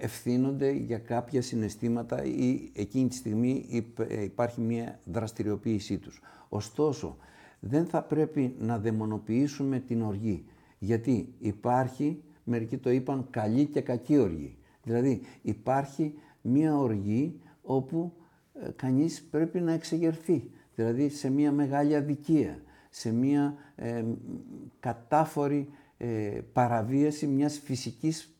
ευθύνονται 0.00 0.70
για 0.70 0.98
κάποια 0.98 1.42
συναισθήματα 1.42 2.24
ή 2.24 2.70
εκείνη 2.72 3.08
τη 3.08 3.14
στιγμή 3.14 3.84
ε, 4.08 4.22
υπάρχει 4.22 4.60
μια 4.60 5.00
δραστηριοποίησή 5.04 5.98
τους. 5.98 6.20
Ωστόσο, 6.48 7.16
δεν 7.60 7.86
θα 7.86 8.02
πρέπει 8.02 8.54
να 8.58 8.78
δαιμονοποιήσουμε 8.78 9.78
την 9.78 10.02
οργή, 10.02 10.44
γιατί 10.78 11.34
υπάρχει, 11.38 12.22
μερικοί 12.44 12.76
το 12.76 12.90
είπαν, 12.90 13.26
καλή 13.30 13.66
και 13.66 13.80
κακή 13.80 14.18
οργή. 14.18 14.56
Δηλαδή 14.82 15.20
υπάρχει 15.42 16.14
μια 16.42 16.78
οργή 16.78 17.40
όπου 17.62 18.12
ε, 18.54 18.70
κανείς 18.76 19.22
πρέπει 19.22 19.60
να 19.60 19.72
εξεγερθεί, 19.72 20.50
δηλαδή 20.74 21.08
σε 21.08 21.30
μια 21.30 21.52
μεγάλη 21.52 21.96
αδικία, 21.96 22.62
σε 22.90 23.12
μια 23.12 23.54
κατάφορη 24.80 25.68
παραβίαση 26.52 27.26
μιας 27.26 27.58
φυσικής 27.58 28.39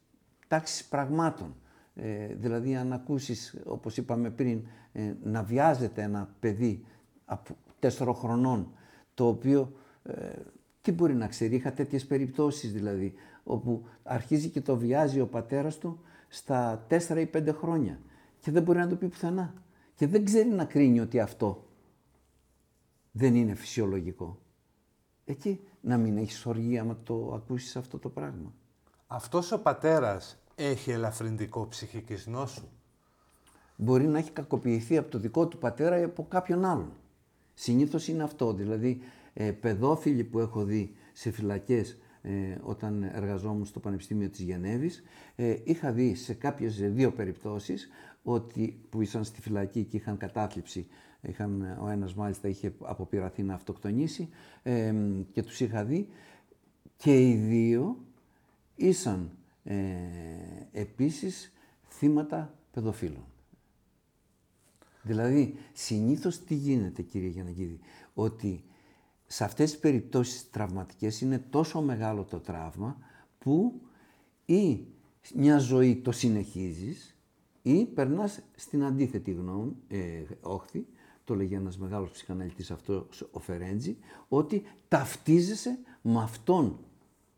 τάξης 0.51 0.85
πραγμάτων. 0.85 1.55
Ε, 1.95 2.27
δηλαδή 2.35 2.77
αν 2.77 2.93
ακούσεις, 2.93 3.61
όπως 3.65 3.97
είπαμε 3.97 4.31
πριν, 4.31 4.67
ε, 4.93 5.15
να 5.23 5.43
βιάζεται 5.43 6.03
ένα 6.03 6.35
παιδί 6.41 6.85
από 7.25 7.57
τέσσερα 7.79 8.15
χρονών, 8.15 8.73
το 9.15 9.27
οποίο 9.27 9.73
ε, 10.03 10.33
τι 10.81 10.93
μπορεί 10.93 11.15
να 11.15 11.27
ξέρει, 11.27 11.55
είχα 11.55 11.73
τέτοιες 11.73 12.07
περιπτώσεις 12.07 12.73
δηλαδή, 12.73 13.15
όπου 13.43 13.87
αρχίζει 14.03 14.49
και 14.49 14.61
το 14.61 14.77
βιάζει 14.77 15.21
ο 15.21 15.27
πατέρας 15.27 15.79
του 15.79 16.01
στα 16.29 16.85
τέσσερα 16.89 17.21
ή 17.21 17.27
πέντε 17.27 17.53
χρόνια 17.53 18.01
και 18.41 18.51
δεν 18.51 18.63
μπορεί 18.63 18.79
να 18.79 18.89
το 18.89 18.97
πει 18.97 19.09
πουθενά. 19.09 19.55
Και 19.95 20.07
δεν 20.07 20.25
ξέρει 20.25 20.49
να 20.49 20.65
κρίνει 20.65 21.01
ότι 21.01 21.21
αυτό 21.21 21.67
δεν 23.11 23.35
είναι 23.35 23.55
φυσιολογικό. 23.55 24.39
Εκεί 25.25 25.61
να 25.81 25.97
μην 25.97 26.17
έχεις 26.17 26.47
οργή 26.47 26.79
άμα 26.79 26.99
το 27.03 27.33
ακούσεις 27.35 27.77
αυτό 27.77 27.99
το 27.99 28.09
πράγμα. 28.09 28.55
Αυτός 29.07 29.53
ο 29.53 29.63
πατέρας 29.63 30.39
έχει 30.61 30.90
ελαφρυντικό 30.90 31.66
ψυχικής 31.68 32.27
νόσου. 32.27 32.68
Μπορεί 33.77 34.07
να 34.07 34.18
έχει 34.18 34.31
κακοποιηθεί 34.31 34.96
από 34.96 35.11
το 35.11 35.18
δικό 35.18 35.49
του 35.49 35.59
πατέρα 35.59 35.99
ή 35.99 36.03
από 36.03 36.27
κάποιον 36.29 36.64
άλλον. 36.64 36.92
Συνήθως 37.55 38.09
είναι 38.09 38.23
αυτό, 38.23 38.53
δηλαδή 38.53 39.01
ε, 39.33 39.51
παιδόφιλοι 39.51 40.25
που 40.25 40.38
έχω 40.38 40.64
δει 40.64 40.94
σε 41.12 41.31
φυλακές 41.31 41.99
ε, 42.23 42.31
όταν 42.62 43.03
εργαζόμουν 43.03 43.64
στο 43.64 43.81
Πανεπιστήμιο 43.81 44.29
της 44.29 44.40
Γενέβης. 44.40 45.03
Ε, 45.37 45.57
είχα 45.64 45.92
δει 45.92 46.14
σε 46.14 46.35
κάποιες 46.35 46.92
δύο 46.92 47.12
περιπτώσεις 47.12 47.88
ότι, 48.23 48.81
που 48.90 49.01
ήσαν 49.01 49.25
στη 49.25 49.40
φυλακή 49.40 49.85
και 49.85 49.96
είχαν 49.96 50.16
κατάθλιψη. 50.16 50.87
Είχαν, 51.20 51.79
ο 51.81 51.88
ένας 51.88 52.14
μάλιστα 52.14 52.49
είχε 52.49 52.75
αποπειραθεί 52.81 53.42
να 53.42 53.55
αυτοκτονήσει 53.55 54.29
ε, 54.62 54.94
και 55.33 55.42
τους 55.42 55.61
είχα 55.61 55.85
δει 55.85 56.09
και 56.96 57.29
οι 57.29 57.35
δύο 57.35 57.96
ήσαν 58.75 59.31
ε, 59.71 60.81
επίσης 60.81 61.53
θύματα 61.89 62.55
παιδοφίλων. 62.71 63.25
Δηλαδή, 65.03 65.55
συνήθως 65.73 66.39
τι 66.39 66.55
γίνεται 66.55 67.03
κύριε 67.03 67.29
Γιαννακίδη, 67.29 67.79
ότι 68.15 68.65
σε 69.27 69.45
αυτές 69.45 69.71
τις 69.71 69.81
περιπτώσεις 69.81 70.51
τραυματικές 70.51 71.21
είναι 71.21 71.39
τόσο 71.39 71.81
μεγάλο 71.81 72.25
το 72.25 72.39
τραύμα 72.39 72.99
που 73.39 73.81
ή 74.45 74.87
μια 75.35 75.59
ζωή 75.59 75.97
το 75.97 76.13
συνεχίζεις 76.13 77.17
ή 77.63 77.85
περνάς 77.85 78.43
στην 78.55 78.85
αντίθετη 78.85 79.31
γνώμη, 79.31 79.77
ε, 79.89 80.23
όχθη, 80.41 80.87
το 81.25 81.35
λέγει 81.35 81.55
ένας 81.55 81.79
μεγάλος 81.79 82.11
ψυχαναλυτής 82.11 82.71
αυτός 82.71 83.29
ο 83.31 83.39
Φερέντζη, 83.39 83.97
ότι 84.29 84.63
ταυτίζεσαι 84.89 85.79
με 86.03 86.23
αυτόν 86.23 86.79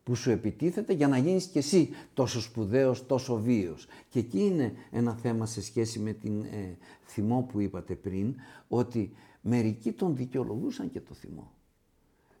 που 0.03 0.15
σου 0.15 0.31
επιτίθεται 0.31 0.93
για 0.93 1.07
να 1.07 1.17
γίνεις 1.17 1.45
κι 1.45 1.57
εσύ 1.57 1.89
τόσο 2.13 2.41
σπουδαίος, 2.41 3.05
τόσο 3.05 3.35
βίος. 3.35 3.87
Και 4.09 4.19
εκεί 4.19 4.39
είναι 4.39 4.73
ένα 4.91 5.15
θέμα 5.15 5.45
σε 5.45 5.61
σχέση 5.61 5.99
με 5.99 6.13
την 6.13 6.41
ε, 6.41 6.77
θυμό 7.05 7.47
που 7.51 7.59
είπατε 7.59 7.95
πριν, 7.95 8.35
ότι 8.67 9.11
μερικοί 9.41 9.91
τον 9.91 10.15
δικαιολογούσαν 10.15 10.89
και 10.89 10.99
το 10.99 11.13
θυμό. 11.13 11.51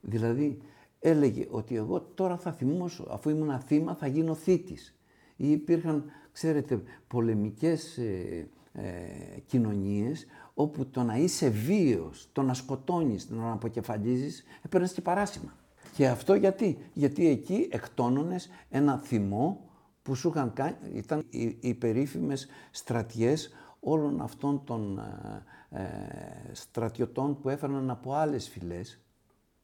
Δηλαδή 0.01 0.57
έλεγε 0.99 1.47
ότι 1.49 1.75
εγώ 1.75 2.01
τώρα 2.01 2.37
θα 2.37 2.51
θυμώσω, 2.51 3.07
αφού 3.09 3.29
ήμουν 3.29 3.59
θύμα 3.59 3.95
θα 3.95 4.07
γίνω 4.07 4.33
θήτης. 4.33 4.95
Ή 5.35 5.51
υπήρχαν, 5.51 6.05
ξέρετε, 6.31 6.83
πολεμικές 7.07 7.97
ε, 7.97 8.47
ε, 8.73 9.39
κοινωνίες 9.45 10.25
όπου 10.53 10.85
το 10.85 11.03
να 11.03 11.15
είσαι 11.15 11.49
βίος, 11.49 12.29
το 12.31 12.41
να 12.41 12.53
σκοτώνεις, 12.53 13.27
το 13.27 13.35
να 13.35 13.51
αποκεφαλίζεις, 13.51 14.43
έπαιρνες 14.61 14.93
και 14.93 15.01
παράσημα. 15.01 15.57
Και 15.93 16.07
αυτό 16.07 16.33
γιατί, 16.33 16.77
γιατί 16.93 17.27
εκεί 17.27 17.67
εκτόνωνες 17.71 18.49
ένα 18.69 18.97
θυμό 18.97 19.69
που 20.01 20.15
σου 20.15 20.29
είχαν 20.29 20.53
κάνει, 20.53 20.75
ήταν 20.93 21.25
οι, 21.29 21.57
οι 21.59 21.73
περίφημες 21.73 22.47
στρατιές 22.71 23.49
όλων 23.79 24.21
αυτών 24.21 24.63
των 24.63 24.97
ε, 24.97 25.43
ε, 25.69 26.53
στρατιωτών 26.53 27.39
που 27.39 27.49
έφερναν 27.49 27.89
από 27.89 28.13
άλλες 28.13 28.49
φυλές 28.49 28.99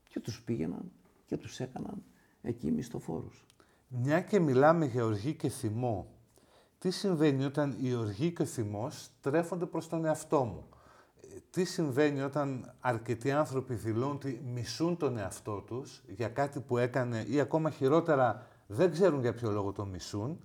και 0.10 0.20
τους 0.20 0.42
πήγαιναν 0.42 0.92
και 1.26 1.38
τους 1.38 1.60
έκαναν 1.60 2.04
εκεί 2.42 2.72
μισθοφόρους. 2.72 3.46
Μια 3.88 4.22
και 4.22 4.40
μιλάμε 4.40 4.86
για 4.86 5.04
οργή 5.06 5.34
και 5.34 5.50
θυμό, 5.50 6.08
τι 6.80 6.92
συμβαίνει 6.92 7.44
όταν 7.44 7.78
η 7.82 7.94
οργή 7.94 8.32
και 8.32 8.42
ο 8.42 8.46
θυμός 8.46 9.10
τρέφονται 9.22 9.66
προς 9.66 9.88
τον 9.88 10.06
εαυτό 10.06 10.44
μου; 10.44 10.68
Τι 11.52 11.64
συμβαίνει 11.64 12.22
όταν 12.22 12.74
αρκετοί 12.80 13.32
άνθρωποι 13.32 13.74
δηλώνουν 13.74 14.16
ότι 14.16 14.42
μισούν 14.54 14.98
τον 14.98 15.18
εαυτό 15.18 15.64
τους 15.68 16.04
για 16.08 16.28
κάτι 16.28 16.60
που 16.60 16.78
έκανε 16.78 17.26
ή 17.30 17.40
ακόμα 17.40 17.70
χειρότερα 17.70 18.48
δεν 18.68 18.92
ξέρουν 18.92 19.22
για 19.22 19.34
ποιο 19.34 19.52
λόγο 19.52 19.72
το 19.72 19.86
μισούν 19.86 20.40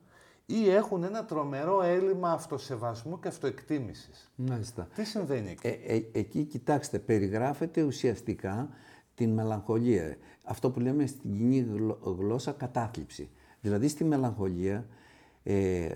ή 0.46 0.68
έχουν 0.68 1.02
ένα 1.02 1.24
τρομερό 1.24 1.82
έλλειμμα 1.82 2.32
αυτοσεβασμού 2.32 3.20
και 3.20 3.28
αυτοεκτίμησης; 3.28 4.32
Μάλιστα. 4.36 4.88
Τι 4.94 5.04
συμβαίνει 5.04 5.50
εκεί; 5.50 5.66
Ε, 5.66 5.96
ε, 5.96 6.04
εκεί, 6.12 6.44
κοιτάξτε, 6.44 6.98
περιγράφεται 6.98 7.82
ουσιαστικά 7.82 8.68
την 9.14 9.30
μελαγχολία. 9.30 10.16
Αυτό 10.42 10.70
που 10.70 10.80
λέμε 10.80 11.06
στην 11.06 11.32
κοινή 11.32 11.66
γλώσσα 12.18 12.52
κατάθλιψη. 12.52 13.30
Δηλαδή 13.60 13.88
στη 13.88 14.04
μελαγχολία 14.04 14.86
ε, 15.42 15.88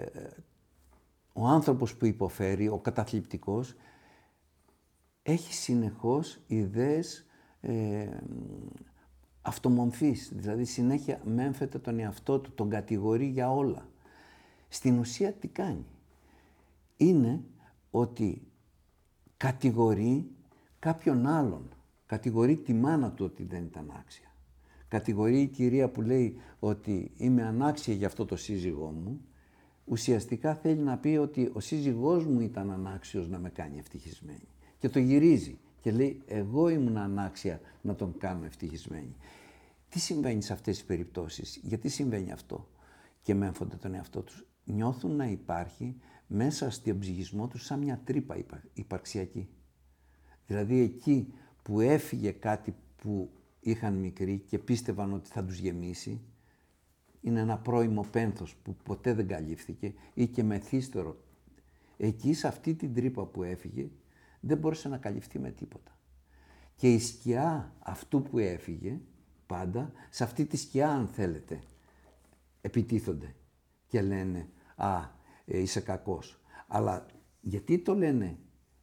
ο 1.33 1.46
άνθρωπος 1.46 1.94
που 1.94 2.07
υποφέρει, 2.07 2.68
ο 2.68 2.79
καταθλιπτικός, 2.79 3.74
έχει 5.32 5.54
συνεχώς 5.54 6.40
ιδέες 6.46 7.26
ε, 7.60 8.08
αυτομομφής. 9.42 10.32
Δηλαδή 10.34 10.64
συνέχεια 10.64 11.20
μέμφεται 11.24 11.78
τον 11.78 11.98
εαυτό 11.98 12.38
του, 12.38 12.52
τον 12.54 12.70
κατηγορεί 12.70 13.26
για 13.26 13.52
όλα. 13.52 13.88
Στην 14.68 14.98
ουσία 14.98 15.32
τι 15.32 15.48
κάνει; 15.48 15.86
Είναι 16.96 17.40
ότι 17.90 18.42
κατηγορεί 19.36 20.30
κάποιον 20.78 21.26
άλλον 21.26 21.68
Κατηγορεί 22.08 22.56
τη 22.56 22.74
μάνα 22.74 23.12
του 23.12 23.24
ότι 23.24 23.44
δεν 23.44 23.64
ήταν 23.64 23.92
άξια. 23.98 24.32
Κατηγορεί 24.88 25.40
η 25.40 25.46
κυρία 25.46 25.88
που 25.88 26.02
λέει 26.02 26.40
ότι 26.58 27.10
είμαι 27.16 27.42
ανάξια 27.42 27.94
για 27.94 28.06
αυτό 28.06 28.24
το 28.24 28.36
σύζυγό 28.36 28.90
μου. 28.90 29.20
Ουσιαστικά 29.84 30.54
θέλει 30.54 30.80
να 30.80 30.98
πει 30.98 31.08
ότι 31.08 31.50
ο 31.52 31.60
σύζυγός 31.60 32.26
μου 32.26 32.40
ήταν 32.40 32.70
ανάξιος 32.70 33.28
να 33.28 33.38
με 33.38 33.50
κάνει 33.50 33.78
ευτυχισμένη. 33.78 34.48
Και 34.78 34.88
το 34.88 34.98
γυρίζει 34.98 35.58
και 35.80 35.90
λέει 35.90 36.22
εγώ 36.26 36.68
ήμουν 36.68 36.96
ανάξια 36.96 37.60
να 37.82 37.94
τον 37.94 38.18
κάνω 38.18 38.44
ευτυχισμένη. 38.44 39.16
Τι 39.88 39.98
συμβαίνει 39.98 40.42
σε 40.42 40.52
αυτές 40.52 40.76
τις 40.76 40.86
περιπτώσεις, 40.86 41.60
γιατί 41.62 41.88
συμβαίνει 41.88 42.32
αυτό; 42.32 42.68
Και 43.22 43.34
μέμφονται 43.34 43.76
τον 43.76 43.94
εαυτό 43.94 44.22
τους. 44.22 44.46
Νιώθουν 44.64 45.16
να 45.16 45.26
υπάρχει 45.26 45.96
μέσα 46.26 46.70
στον 46.70 46.98
ψυχισμό 46.98 47.48
τους 47.48 47.64
σαν 47.64 47.78
μια 47.78 48.00
τρύπα 48.04 48.36
υπαρξιακή. 48.72 49.48
Δηλαδή 50.46 50.80
εκεί 50.80 51.32
που 51.62 51.80
έφυγε 51.80 52.30
κάτι 52.30 52.74
που 52.96 53.30
είχαν 53.60 53.94
μικροί 53.94 54.38
και 54.46 54.58
πίστευαν 54.58 55.12
ότι 55.12 55.28
θα 55.28 55.44
τους 55.44 55.58
γεμίσει, 55.58 56.20
είναι 57.20 57.40
ένα 57.40 57.58
πρώιμο 57.58 58.06
πένθος 58.10 58.56
που 58.62 58.76
ποτέ 58.82 59.14
δεν 59.14 59.26
καλύφθηκε 59.26 59.94
ή 60.14 60.26
και 60.26 60.42
μεθύστερο. 60.42 61.16
Εκεί 61.96 62.34
σε 62.34 62.46
αυτή 62.46 62.74
την 62.74 62.94
τρύπα 62.94 63.24
που 63.24 63.42
έφυγε 63.42 63.88
δεν 64.40 64.59
μπόρεσε 64.59 64.88
να 64.88 64.98
καλυφθεί 64.98 65.38
με 65.38 65.51
τίποτα. 65.51 65.98
Και 66.74 66.92
η 66.92 66.98
σκιά 66.98 67.72
αυτού 67.79 68.22
που 68.22 68.38
έφυγε 68.38 69.01
πάντα, 69.46 69.92
σε 70.11 70.24
αυτή 70.24 70.44
τη 70.46 70.57
σκιά 70.57 70.90
αν 70.90 71.09
θέλετε, 71.09 71.61
επιτίθονται 72.61 73.35
και 73.87 74.03
λένε 74.03 74.48
«Α, 74.77 75.01
ε, 75.44 75.59
είσαι 75.59 75.81
κακός». 75.81 76.40
Αλλά 76.66 77.07
γιατί 77.40 77.79
το 77.79 77.94
λένε 77.94 78.38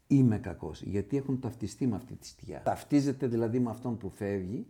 είμαι 0.07 0.37
κακός, 0.37 0.81
γιατί 0.81 1.17
έχουν 1.17 1.39
ταυτιστεί 1.39 1.87
με 1.87 1.95
αυτή 1.95 2.15
τη 2.15 2.27
σκιά. 2.27 2.61
Ταυτίζεται 2.61 3.27
δηλαδή 3.27 3.59
με 3.59 3.69
αυτόν 3.69 3.97
που 3.97 4.09
φεύγει 4.09 4.67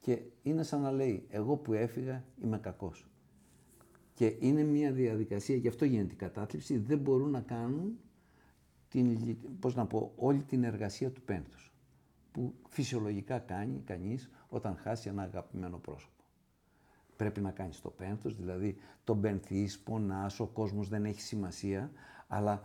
και 0.00 0.22
είναι 0.42 0.62
σαν 0.62 0.80
να 0.80 0.90
λέει 0.92 1.26
εγώ 1.30 1.56
που 1.56 1.72
έφυγα 1.72 2.24
είμαι 2.42 2.58
κακός. 2.58 3.10
Και 4.14 4.36
είναι 4.38 4.62
μια 4.62 4.92
διαδικασία, 4.92 5.56
γι' 5.56 5.68
αυτό 5.68 5.84
γίνεται 5.84 6.12
η 6.12 6.16
κατάθλιψη, 6.16 6.78
δεν 6.78 6.98
μπορούν 6.98 7.30
να 7.30 7.40
κάνουν 7.40 7.98
την, 8.90 9.36
πώς 9.60 9.74
να 9.74 9.86
πω, 9.86 10.12
όλη 10.16 10.42
την 10.42 10.64
εργασία 10.64 11.10
του 11.10 11.22
πένθους 11.22 11.74
που 12.32 12.54
φυσιολογικά 12.68 13.38
κάνει 13.38 13.82
κανείς 13.84 14.30
όταν 14.48 14.76
χάσει 14.76 15.08
ένα 15.08 15.22
αγαπημένο 15.22 15.78
πρόσωπο. 15.78 16.24
Πρέπει 17.16 17.40
να 17.40 17.50
κάνεις 17.50 17.80
το 17.80 17.90
πένθος, 17.90 18.36
δηλαδή 18.36 18.76
τον 19.04 19.20
πενθείς, 19.20 19.80
πονάς, 19.80 20.40
ο 20.40 20.46
κόσμος 20.46 20.88
δεν 20.88 21.04
έχει 21.04 21.20
σημασία, 21.20 21.90
αλλά 22.28 22.62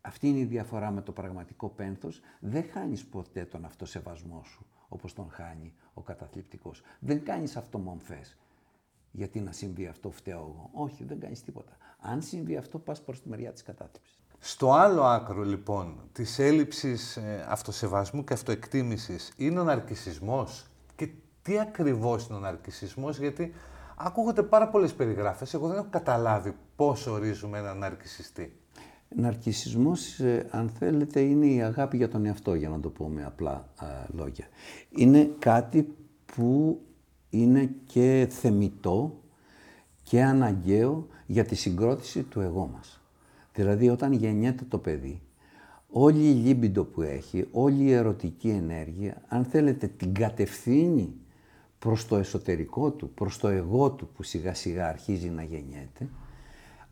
αυτή 0.00 0.28
είναι 0.28 0.38
η 0.38 0.44
διαφορά 0.44 0.90
με 0.90 1.02
το 1.02 1.12
πραγματικό 1.12 1.68
πένθος. 1.68 2.20
Δεν 2.40 2.64
χάνεις 2.64 3.06
ποτέ 3.06 3.44
τον 3.44 3.64
αυτοσεβασμό 3.64 4.42
σου, 4.44 4.66
όπως 4.88 5.12
τον 5.12 5.30
χάνει 5.30 5.72
ο 5.94 6.02
καταθλιπτικός. 6.02 6.82
Δεν 6.98 7.24
κάνεις 7.24 7.56
αυτομομφές. 7.56 8.38
Γιατί 9.10 9.40
να 9.40 9.52
συμβεί 9.52 9.86
αυτό 9.86 10.10
φταίω 10.10 10.38
εγώ; 10.38 10.70
Όχι, 10.72 11.04
δεν 11.04 11.20
κάνεις 11.20 11.42
τίποτα. 11.42 11.76
Αν 11.98 12.22
συμβεί 12.22 12.56
αυτό, 12.56 12.78
πας 12.78 13.02
προς 13.02 13.20
τη 13.22 13.28
μεριά 13.28 13.52
της 13.52 13.62
κατάθλιψης. 13.62 14.23
Στο 14.46 14.72
άλλο 14.72 15.02
άκρο, 15.02 15.42
λοιπόν, 15.42 15.94
της 16.12 16.38
έλλειψης 16.38 17.16
ε, 17.16 17.46
αυτοσεβασμού 17.48 18.24
και 18.24 18.32
αυτοεκτίμησης 18.32 19.32
είναι 19.36 19.60
ο 19.60 19.64
ναρκισισμός; 19.64 20.66
Και 20.96 21.08
τι 21.42 21.58
ακριβώς 21.58 22.26
είναι 22.26 22.36
ο 22.36 22.40
ναρκισισμός, 22.40 23.18
γιατί 23.18 23.52
ακούγονται 23.96 24.42
πάρα 24.42 24.68
πολλές 24.68 24.94
περιγράφες. 24.94 25.54
Εγώ 25.54 25.68
δεν 25.68 25.76
έχω 25.76 25.86
καταλάβει 25.90 26.54
πώς 26.76 27.06
ορίζουμε 27.06 27.58
έναν 27.58 27.78
ναρκισιστή. 27.78 28.56
Ναρκισισμός, 29.08 30.18
ε, 30.18 30.46
αν 30.50 30.68
θέλετε, 30.68 31.20
είναι 31.20 31.46
η 31.46 31.62
αγάπη 31.62 31.96
για 31.96 32.08
τον 32.08 32.24
εαυτό, 32.26 32.54
για 32.54 32.68
να 32.68 32.80
το 32.80 32.88
πω 32.88 33.08
με 33.08 33.24
απλά 33.24 33.68
λόγια. 34.06 34.46
Είναι 34.88 35.30
κάτι 35.38 35.94
που 36.26 36.80
είναι 37.30 37.70
και 37.86 38.26
θεμητό 38.30 39.20
και 40.02 40.22
αναγκαίο 40.22 41.06
για 41.26 41.44
τη 41.44 41.54
συγκρότηση 41.54 42.22
του 42.22 42.40
εγώ 42.40 42.70
μας. 42.74 42.98
Δηλαδή, 43.54 43.88
όταν 43.88 44.12
γεννιέται 44.12 44.64
το 44.68 44.78
παιδί, 44.78 45.22
όλη 45.88 46.30
η 46.30 46.32
λίμπιντο 46.32 46.84
που 46.84 47.02
έχει, 47.02 47.48
όλη 47.52 47.82
η 47.82 47.92
ερωτική 47.92 48.48
ενέργεια, 48.48 49.22
αν 49.28 49.44
θέλετε, 49.44 49.86
την 49.86 50.14
κατευθύνει 50.14 51.14
προς 51.78 52.06
το 52.06 52.16
εσωτερικό 52.16 52.90
του, 52.90 53.10
προς 53.10 53.38
το 53.38 53.48
εγώ 53.48 53.90
του 53.90 54.08
που 54.08 54.22
σιγά 54.22 54.54
σιγά 54.54 54.88
αρχίζει 54.88 55.28
να 55.28 55.42
γεννιέται, 55.42 56.08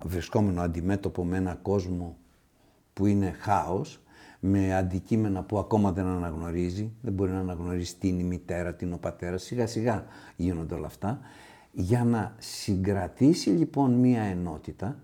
βρισκόμενο 0.04 0.60
αντιμέτωπο 0.60 1.24
με 1.24 1.36
ένα 1.36 1.54
κόσμο 1.54 2.16
που 2.92 3.06
είναι 3.06 3.30
χάος, 3.30 4.00
με 4.40 4.74
αντικείμενα 4.74 5.42
που 5.42 5.58
ακόμα 5.58 5.92
δεν 5.92 6.06
αναγνωρίζει, 6.06 6.92
δεν 7.00 7.12
μπορεί 7.12 7.30
να 7.30 7.38
αναγνωρίσει 7.38 7.96
τι 7.96 8.08
είναι 8.08 8.20
η 8.22 8.24
μητέρα, 8.24 8.74
τι 8.74 8.84
είναι 8.84 8.94
ο 8.94 8.98
πατέρας, 8.98 9.42
σιγά 9.42 9.66
σιγά 9.66 10.04
γίνονται 10.36 10.74
όλα 10.74 10.86
αυτά. 10.86 11.20
Για 11.72 12.04
να 12.04 12.34
συγκρατήσει 12.38 13.50
λοιπόν 13.50 13.92
μία 13.92 14.22
ενότητα 14.22 14.98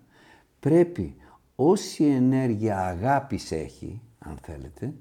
πρέπει 0.61 1.17
όση 1.61 2.05
ενέργεια 2.05 2.87
αγάπης 2.87 3.53
έχει, 3.53 4.01
αν 4.19 4.39
θέλετε, 4.43 4.95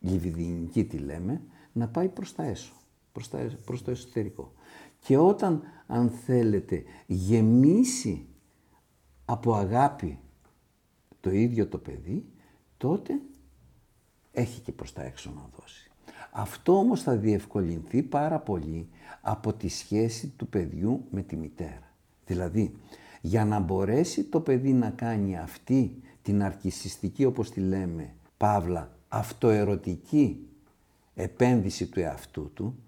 λιβιδινική 0.00 0.84
τη 0.84 0.98
λέμε, 0.98 1.42
να 1.72 1.88
πάει 1.88 2.08
προς 2.08 2.34
τα 2.34 2.42
έσω, 2.42 2.72
προς, 3.12 3.28
τα, 3.28 3.50
προς 3.64 3.82
το 3.82 3.90
εσωτερικό. 3.90 4.52
Και 4.98 5.16
όταν, 5.16 5.62
αν 5.86 6.10
θέλετε, 6.10 6.82
γεμίσει 7.06 8.26
από 9.24 9.54
αγάπη 9.54 10.18
το 11.20 11.30
ίδιο 11.30 11.66
το 11.66 11.78
παιδί, 11.78 12.26
τότε 12.76 13.20
έχει 14.32 14.60
και 14.60 14.72
προς 14.72 14.92
τα 14.92 15.02
έξω 15.02 15.32
να 15.34 15.48
δώσει. 15.58 15.90
Αυτό 16.30 16.78
όμως 16.78 17.02
θα 17.02 17.16
διευκολυνθεί 17.16 18.02
πάρα 18.02 18.38
πολύ 18.38 18.88
από 19.20 19.52
τη 19.52 19.68
σχέση 19.68 20.28
του 20.28 20.48
παιδιού 20.48 21.06
με 21.10 21.22
τη 21.22 21.36
μητέρα. 21.36 21.94
Δηλαδή, 22.26 22.76
για 23.26 23.44
να 23.44 23.58
μπορέσει 23.58 24.24
το 24.24 24.40
παιδί 24.40 24.72
να 24.72 24.90
κάνει 24.90 25.38
αυτή 25.38 26.00
την 26.22 26.42
αρκισιστική, 26.42 27.24
όπως 27.24 27.50
τη 27.50 27.60
λέμε, 27.60 28.14
παύλα, 28.36 28.96
αυτοερωτική 29.08 30.48
επένδυση 31.14 31.86
του 31.86 32.00
εαυτού 32.00 32.50
του, 32.54 32.78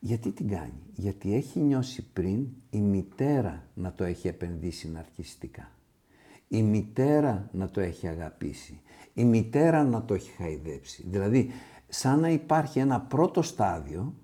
γιατί 0.00 0.30
την 0.32 0.48
κάνει; 0.48 0.82
Γιατί 0.94 1.34
έχει 1.34 1.60
νιώσει 1.60 2.06
πριν 2.12 2.46
η 2.70 2.78
μητέρα 2.78 3.68
να 3.74 3.92
το 3.92 4.04
έχει 4.04 4.28
επενδύσει 4.28 4.90
ναρκιστικά. 4.90 5.70
Η 6.48 6.62
μητέρα 6.62 7.48
να 7.52 7.68
το 7.68 7.80
έχει 7.80 8.08
αγαπήσει. 8.08 8.80
Η 9.14 9.24
μητέρα 9.24 9.84
να 9.84 10.04
το 10.04 10.14
έχει 10.14 10.30
χαϊδέψει. 10.30 11.04
Δηλαδή, 11.06 11.50
σαν 11.88 12.20
να 12.20 12.28
υπάρχει 12.28 12.78
ένα 12.78 13.00
πρώτο 13.00 13.42
στάδιο, 13.42 14.14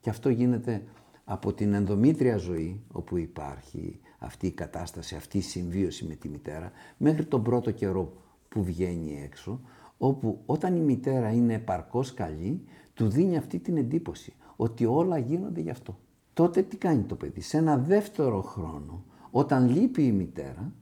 και 0.00 0.10
αυτό 0.10 0.28
γίνεται 0.28 0.82
από 1.24 1.52
την 1.52 1.72
ενδομήτρια 1.74 2.36
ζωή, 2.36 2.80
όπου 2.92 3.16
υπάρχει 3.16 4.00
αυτή 4.18 4.46
η 4.46 4.50
κατάσταση, 4.50 5.16
αυτή 5.16 5.38
η 5.38 5.40
συμβίωση 5.40 6.04
με 6.04 6.14
τη 6.14 6.28
μητέρα, 6.28 6.72
μέχρι 6.96 7.24
τον 7.24 7.42
πρώτο 7.42 7.70
καιρό 7.70 8.12
που 8.48 8.64
βγαίνει 8.64 9.20
έξω, 9.24 9.60
όπου 9.98 10.42
όταν 10.46 10.76
η 10.76 10.80
μητέρα 10.80 11.30
είναι 11.30 11.54
επαρκώς 11.54 12.14
καλή, 12.14 12.64
του 12.94 13.08
δίνει 13.08 13.36
αυτή 13.36 13.58
την 13.58 13.76
εντύπωση 13.76 14.32
ότι 14.56 14.84
όλα 14.84 15.18
γίνονται 15.18 15.60
γι' 15.60 15.70
αυτό. 15.70 15.98
Τότε 16.32 16.62
τι 16.62 16.76
κάνει 16.76 17.02
το 17.02 17.14
παιδί; 17.14 17.40
Σε 17.40 17.56
ένα 17.56 17.78
δεύτερο 17.78 18.42
χρόνο, 18.42 19.04
όταν 19.30 19.68
λείπει 19.68 20.06
η 20.06 20.12
μητέρα, 20.12 20.72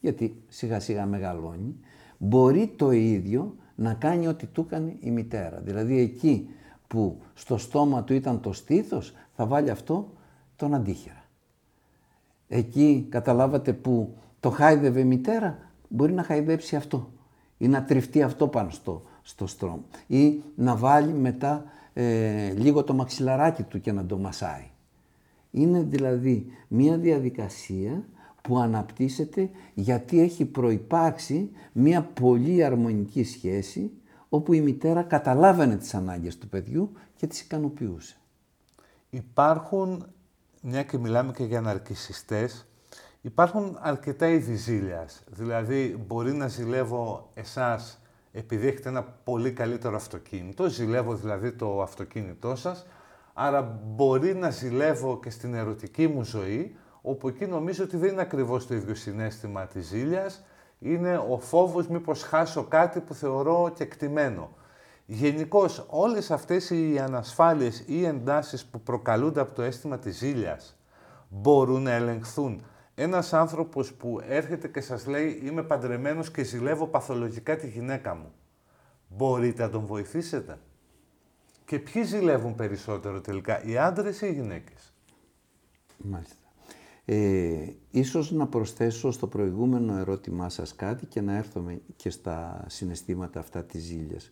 γιατί 0.00 0.42
σιγά 0.48 0.80
σιγά 0.80 1.06
μεγαλώνει, 1.06 1.76
μπορεί 2.18 2.72
το 2.76 2.90
ίδιο 2.90 3.56
να 3.74 3.94
κάνει 3.94 4.26
ό,τι 4.26 4.46
του 4.46 4.60
έκανε 4.66 4.96
η 5.00 5.10
μητέρα. 5.10 5.60
Δηλαδή 5.60 5.98
εκεί 5.98 6.48
που 6.86 7.20
στο 7.34 7.56
στόμα 7.56 8.04
του 8.04 8.14
ήταν 8.14 8.40
το 8.40 8.52
στήθος, 8.52 9.14
θα 9.32 9.46
βάλει 9.46 9.70
αυτό 9.70 10.12
τον 10.56 10.74
αντίχειρα. 10.74 11.19
Εκεί 12.52 13.06
καταλάβατε 13.08 13.72
που 13.72 14.14
το 14.40 14.50
χάιδευε 14.50 15.00
η 15.00 15.04
μητέρα, 15.04 15.58
μπορεί 15.88 16.12
να 16.12 16.22
χαϊδέψει 16.22 16.76
αυτό 16.76 17.10
ή 17.58 17.68
να 17.68 17.84
τριφτεί 17.84 18.22
αυτό 18.22 18.48
πάνω 18.48 18.70
στο, 18.70 19.02
στο 19.22 19.46
στρώμα 19.46 19.84
ή 20.06 20.42
να 20.54 20.76
βάλει 20.76 21.12
μετά 21.12 21.64
ε, 21.92 22.52
λίγο 22.52 22.84
το 22.84 22.94
μαξιλαράκι 22.94 23.62
του 23.62 23.80
και 23.80 23.92
να 23.92 24.06
το 24.06 24.18
μασάει. 24.18 24.70
Είναι 25.50 25.82
δηλαδή 25.82 26.46
μία 26.68 26.96
διαδικασία 26.98 28.04
που 28.42 28.58
αναπτύσσεται 28.58 29.50
γιατί 29.74 30.20
έχει 30.20 30.44
προϋπάρξει 30.44 31.50
μία 31.72 32.02
πολύ 32.02 32.64
αρμονική 32.64 33.24
σχέση 33.24 33.90
όπου 34.28 34.52
η 34.52 34.60
μητέρα 34.60 35.02
καταλάβαινε 35.02 35.76
τις 35.76 35.94
ανάγκες 35.94 36.38
του 36.38 36.48
παιδιού 36.48 36.92
και 37.16 37.26
τις 37.26 37.40
ικανοποιούσε. 37.40 38.16
Υπάρχουν, 39.10 40.06
μια 40.60 40.82
και 40.82 40.98
μιλάμε 40.98 41.32
και 41.32 41.44
για 41.44 41.60
ναρκισιστές, 41.60 42.66
υπάρχουν 43.20 43.78
αρκετά 43.80 44.28
είδη 44.28 44.54
ζήλιας. 44.54 45.22
Δηλαδή, 45.26 46.04
μπορεί 46.06 46.32
να 46.32 46.48
ζηλεύω 46.48 47.30
εσάς 47.34 48.00
επειδή 48.32 48.66
έχετε 48.66 48.88
ένα 48.88 49.02
πολύ 49.02 49.52
καλύτερο 49.52 49.96
αυτοκίνητο, 49.96 50.68
ζηλεύω 50.68 51.14
δηλαδή 51.14 51.52
το 51.52 51.82
αυτοκίνητό 51.82 52.54
σας, 52.54 52.86
άρα 53.34 53.80
μπορεί 53.84 54.34
να 54.34 54.50
ζηλεύω 54.50 55.20
και 55.20 55.30
στην 55.30 55.54
ερωτική 55.54 56.06
μου 56.06 56.24
ζωή, 56.24 56.76
όπου 57.02 57.28
εκεί 57.28 57.46
νομίζω 57.46 57.84
ότι 57.84 57.96
δεν 57.96 58.12
είναι 58.12 58.20
ακριβώς 58.20 58.66
το 58.66 58.74
ίδιο 58.74 58.94
συνέστημα 58.94 59.66
της 59.66 59.86
ζήλιας, 59.86 60.44
είναι 60.78 61.16
ο 61.18 61.38
φόβος 61.38 61.88
μήπως 61.88 62.22
χάσω 62.22 62.64
κάτι 62.64 63.00
που 63.00 63.14
θεωρώ 63.14 63.72
και 63.74 63.82
εκτιμένο. 63.82 64.50
Γενικώς 65.12 65.86
όλες 65.88 66.30
αυτές 66.30 66.70
οι 66.70 66.98
ανασφάλειες 66.98 67.82
ή 67.86 68.04
εντάσεις 68.04 68.64
που 68.64 68.80
προκαλούνται 68.80 69.40
από 69.40 69.54
το 69.54 69.62
αίσθημα 69.62 69.98
της 69.98 70.16
ζήλιας 70.16 70.76
μπορούν 71.28 71.82
να 71.82 71.90
ελεγχθούν. 71.90 72.62
Ένας 72.94 73.32
άνθρωπος 73.32 73.92
που 73.92 74.20
έρχεται 74.28 74.68
και 74.68 74.80
σας 74.80 75.06
λέει 75.06 75.40
είμαι 75.44 75.62
παντρεμένος 75.62 76.30
και 76.30 76.42
ζηλεύω 76.42 76.86
παθολογικά 76.86 77.56
τη 77.56 77.68
γυναίκα 77.68 78.14
μου. 78.14 78.32
Μπορείτε 79.08 79.62
να 79.62 79.70
τον 79.70 79.84
βοηθήσετε. 79.84 80.58
Και 81.64 81.78
ποιοι 81.78 82.02
ζηλεύουν 82.02 82.54
περισσότερο 82.54 83.20
τελικά, 83.20 83.64
οι 83.64 83.78
άντρες 83.78 84.20
ή 84.20 84.26
οι 84.26 84.32
γυναίκες; 84.32 84.92
Μάλιστα. 85.96 86.36
Ε, 87.04 87.72
ίσως 87.90 88.30
να 88.30 88.46
προσθέσω 88.46 89.10
στο 89.10 89.26
προηγούμενο 89.26 89.96
ερώτημά 89.96 90.48
σας 90.48 90.74
κάτι 90.74 91.06
και 91.06 91.20
να 91.20 91.36
έρθουμε 91.36 91.80
και 91.96 92.10
στα 92.10 92.64
συναισθήματα 92.68 93.40
αυτά 93.40 93.64
της 93.64 93.82
ζήλιας. 93.82 94.30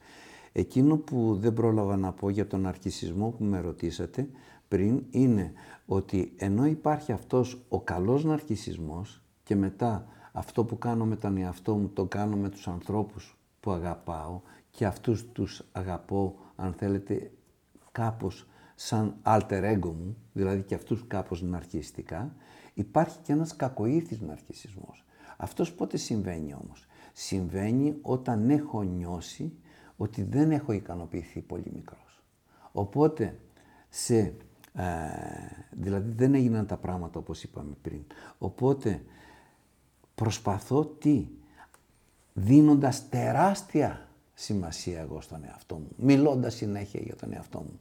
Εκείνο 0.52 0.96
που 0.96 1.36
δεν 1.40 1.52
πρόλαβα 1.52 1.96
να 1.96 2.12
πω 2.12 2.30
για 2.30 2.46
τον 2.46 2.66
αρχισισμό 2.66 3.30
που 3.30 3.44
με 3.44 3.60
ρωτήσατε 3.60 4.28
πριν 4.68 5.04
είναι 5.10 5.52
ότι 5.86 6.32
ενώ 6.36 6.66
υπάρχει 6.66 7.12
αυτός 7.12 7.64
ο 7.68 7.80
καλός 7.80 8.24
ναρκισισμός 8.24 9.22
και 9.42 9.56
μετά 9.56 10.06
αυτό 10.32 10.64
που 10.64 10.78
κάνω 10.78 11.04
με 11.04 11.16
τον 11.16 11.36
εαυτό 11.36 11.74
μου 11.74 11.88
το 11.88 12.04
κάνω 12.04 12.36
με 12.36 12.48
τους 12.48 12.68
ανθρώπους 12.68 13.38
που 13.60 13.70
αγαπάω 13.70 14.40
και 14.70 14.86
αυτούς 14.86 15.32
τους 15.32 15.62
αγαπώ 15.72 16.34
αν 16.56 16.72
θέλετε 16.72 17.30
κάπως 17.92 18.46
σαν 18.74 19.16
alter 19.22 19.76
ego 19.76 19.92
μου, 19.92 20.16
δηλαδή 20.32 20.62
και 20.62 20.74
αυτούς 20.74 21.06
κάπως 21.06 21.42
ναρκιστικά, 21.42 22.34
υπάρχει 22.74 23.18
και 23.22 23.32
ένας 23.32 23.56
κακοήθης 23.56 24.20
ναρκισισμός. 24.20 25.04
Αυτός 25.36 25.72
πότε 25.72 25.96
συμβαίνει 25.96 26.54
όμως; 26.54 26.86
Συμβαίνει 27.12 27.98
όταν 28.02 28.50
έχω 28.50 28.82
νιώσει 28.82 29.52
ότι 29.98 30.22
δεν 30.22 30.50
έχω 30.50 30.72
ικανοποιηθεί 30.72 31.40
πολύ 31.40 31.70
μικρός. 31.74 32.22
Οπότε, 32.72 33.38
σε, 33.88 34.16
ε, 34.16 34.84
δηλαδή 35.70 36.12
δεν 36.16 36.34
έγιναν 36.34 36.66
τα 36.66 36.76
πράγματα 36.76 37.18
όπως 37.18 37.42
είπαμε 37.42 37.74
πριν. 37.82 38.00
Οπότε, 38.38 39.02
προσπαθώ 40.14 40.84
τι, 40.84 41.26
δίνοντας 42.32 43.08
τεράστια 43.08 44.08
σημασία 44.34 45.00
εγώ 45.00 45.20
στον 45.20 45.44
εαυτό 45.44 45.74
μου, 45.76 45.88
μιλώντας 45.96 46.54
συνέχεια 46.54 47.00
για 47.00 47.16
τον 47.16 47.32
εαυτό 47.32 47.58
μου, 47.58 47.76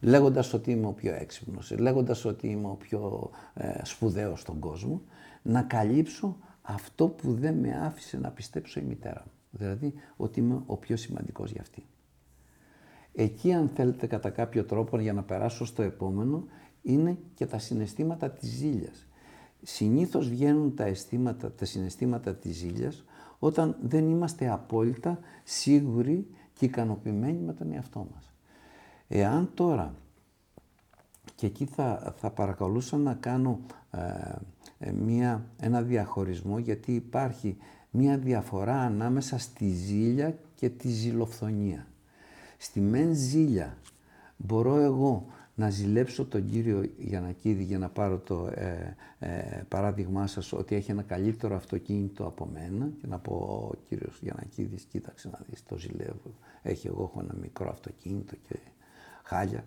λέγοντας 0.00 0.52
ότι 0.52 0.70
είμαι 0.70 0.86
ο 0.86 0.92
πιο 0.92 1.14
έξυπνος, 1.14 1.70
λέγοντας 1.70 2.24
ότι 2.24 2.48
είμαι 2.48 2.68
ο 2.68 2.74
πιο 2.74 3.30
ε, 3.54 3.80
σπουδαίος 3.84 4.40
στον 4.40 4.58
κόσμο, 4.58 5.02
να 5.42 5.62
καλύψω 5.62 6.36
αυτό 6.62 7.08
που 7.08 7.34
δεν 7.34 7.54
με 7.54 7.80
άφησε 7.84 8.18
να 8.18 8.30
πιστέψω 8.30 8.80
η 8.80 8.82
μητέρα 8.82 9.22
μου. 9.26 9.32
Δηλαδή 9.50 9.94
ότι 10.16 10.40
είμαι 10.40 10.62
ο 10.66 10.76
πιο 10.76 10.96
σημαντικός 10.96 11.50
για 11.50 11.60
αυτή. 11.60 11.86
Εκεί 13.14 13.52
αν 13.52 13.68
θέλετε 13.68 14.06
κατά 14.06 14.30
κάποιο 14.30 14.64
τρόπο 14.64 14.98
για 15.00 15.12
να 15.12 15.22
περάσω 15.22 15.64
στο 15.64 15.82
επόμενο 15.82 16.44
είναι 16.82 17.18
και 17.34 17.46
τα 17.46 17.58
συναισθήματα 17.58 18.30
της 18.30 18.48
ζήλιας. 18.48 19.06
Συνήθως 19.62 20.28
βγαίνουν 20.28 20.74
τα, 20.74 20.84
αισθήματα, 20.84 21.52
τα 21.52 21.64
συναισθήματα 21.64 22.34
της 22.34 22.56
ζήλιας 22.56 23.04
όταν 23.38 23.76
δεν 23.82 24.10
είμαστε 24.10 24.50
απόλυτα 24.50 25.18
σίγουροι 25.44 26.26
και 26.52 26.64
ικανοποιημένοι 26.64 27.38
με 27.38 27.52
τον 27.52 27.72
εαυτό 27.72 28.06
μας. 28.14 28.32
Εάν 29.08 29.50
τώρα, 29.54 29.94
και 31.34 31.46
εκεί 31.46 31.64
θα, 31.64 32.14
θα 32.16 32.30
παρακαλούσα 32.30 32.96
να 32.96 33.14
κάνω 33.14 33.60
ε, 33.90 33.98
ε, 34.78 34.92
μία, 34.92 35.44
ένα 35.60 35.82
διαχωρισμό 35.82 36.58
γιατί 36.58 36.94
υπάρχει 36.94 37.56
μία 37.90 38.18
διαφορά 38.18 38.80
ανάμεσα 38.80 39.38
στη 39.38 39.68
ζήλια 39.68 40.38
και 40.54 40.68
τη 40.68 40.88
ζηλοφθονία. 40.88 41.86
Στη 42.58 42.80
μεν 42.80 43.14
ζήλια 43.14 43.78
μπορώ 44.36 44.76
εγώ 44.76 45.26
να 45.54 45.70
ζηλέψω 45.70 46.24
τον 46.24 46.50
κύριο 46.50 46.84
Γιανακίδη 46.98 47.62
για 47.62 47.78
να 47.78 47.88
πάρω 47.88 48.18
το 48.18 48.46
ε, 48.46 48.96
ε, 49.18 49.62
παράδειγμά 49.68 50.26
σας 50.26 50.52
ότι 50.52 50.74
έχει 50.74 50.90
ένα 50.90 51.02
καλύτερο 51.02 51.56
αυτοκίνητο 51.56 52.26
από 52.26 52.46
μένα 52.52 52.90
και 53.00 53.06
να 53.06 53.18
πω 53.18 53.34
ο 53.72 53.76
κύριος 53.88 54.18
Γιανακίδης 54.22 54.82
κοίταξε 54.82 55.28
να 55.28 55.40
δεις 55.48 55.62
το 55.62 55.76
ζηλεύω 55.76 56.34
έχει 56.62 56.86
εγώ 56.86 57.02
έχω 57.02 57.20
ένα 57.20 57.34
μικρό 57.40 57.70
αυτοκίνητο 57.70 58.36
και 58.48 58.56
χάλια 59.22 59.64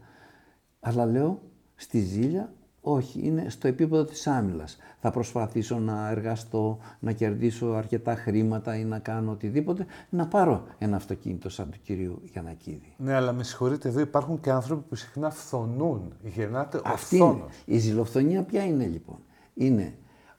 αλλά 0.80 1.06
λέω 1.06 1.42
στη 1.76 2.00
ζήλια 2.00 2.54
Όχι, 2.86 3.20
είναι 3.24 3.50
στο 3.50 3.68
επίπεδο 3.68 4.06
της 4.06 4.28
άμυλας. 4.28 4.78
Θα 5.00 5.12
προσπαθήσω 5.12 5.80
να 5.80 6.10
εργαστώ, 6.10 6.78
να 7.00 7.12
κερδίσω 7.12 7.68
αρκετά 7.68 8.16
χρήματα 8.16 8.78
ή 8.78 8.84
να 8.84 9.00
κάνω 9.00 9.32
οτιδήποτε, 9.32 9.86
να 10.10 10.28
πάρω 10.28 10.64
ένα 10.78 10.96
αυτοκίνητο 10.96 11.50
σαν 11.50 11.70
του 11.70 11.78
κυρίου 11.84 12.22
Γιανακίδη. 12.32 12.94
Ναι, 12.98 13.14
αλλά 13.14 13.32
με 13.34 13.44
συγχωρείτε, 13.44 13.88
εδώ 13.90 14.00
υπάρχουν 14.00 14.40
και 14.40 14.52
άνθρωποι 14.52 14.84
που 14.90 14.96
συχνά 14.96 15.30
φθονούν. 15.30 16.14
Γεννάται 16.24 16.78
ο 16.78 16.82
Αυτή 16.86 17.16
φθόνος. 17.16 17.36
είναι. 17.36 17.78
Η 17.78 17.80
ζηλοφθονία 17.80 18.44
ποια 18.44 18.64
είναι 18.66 18.86
λοιπόν; 18.86 19.18
Είναι, 19.54 19.94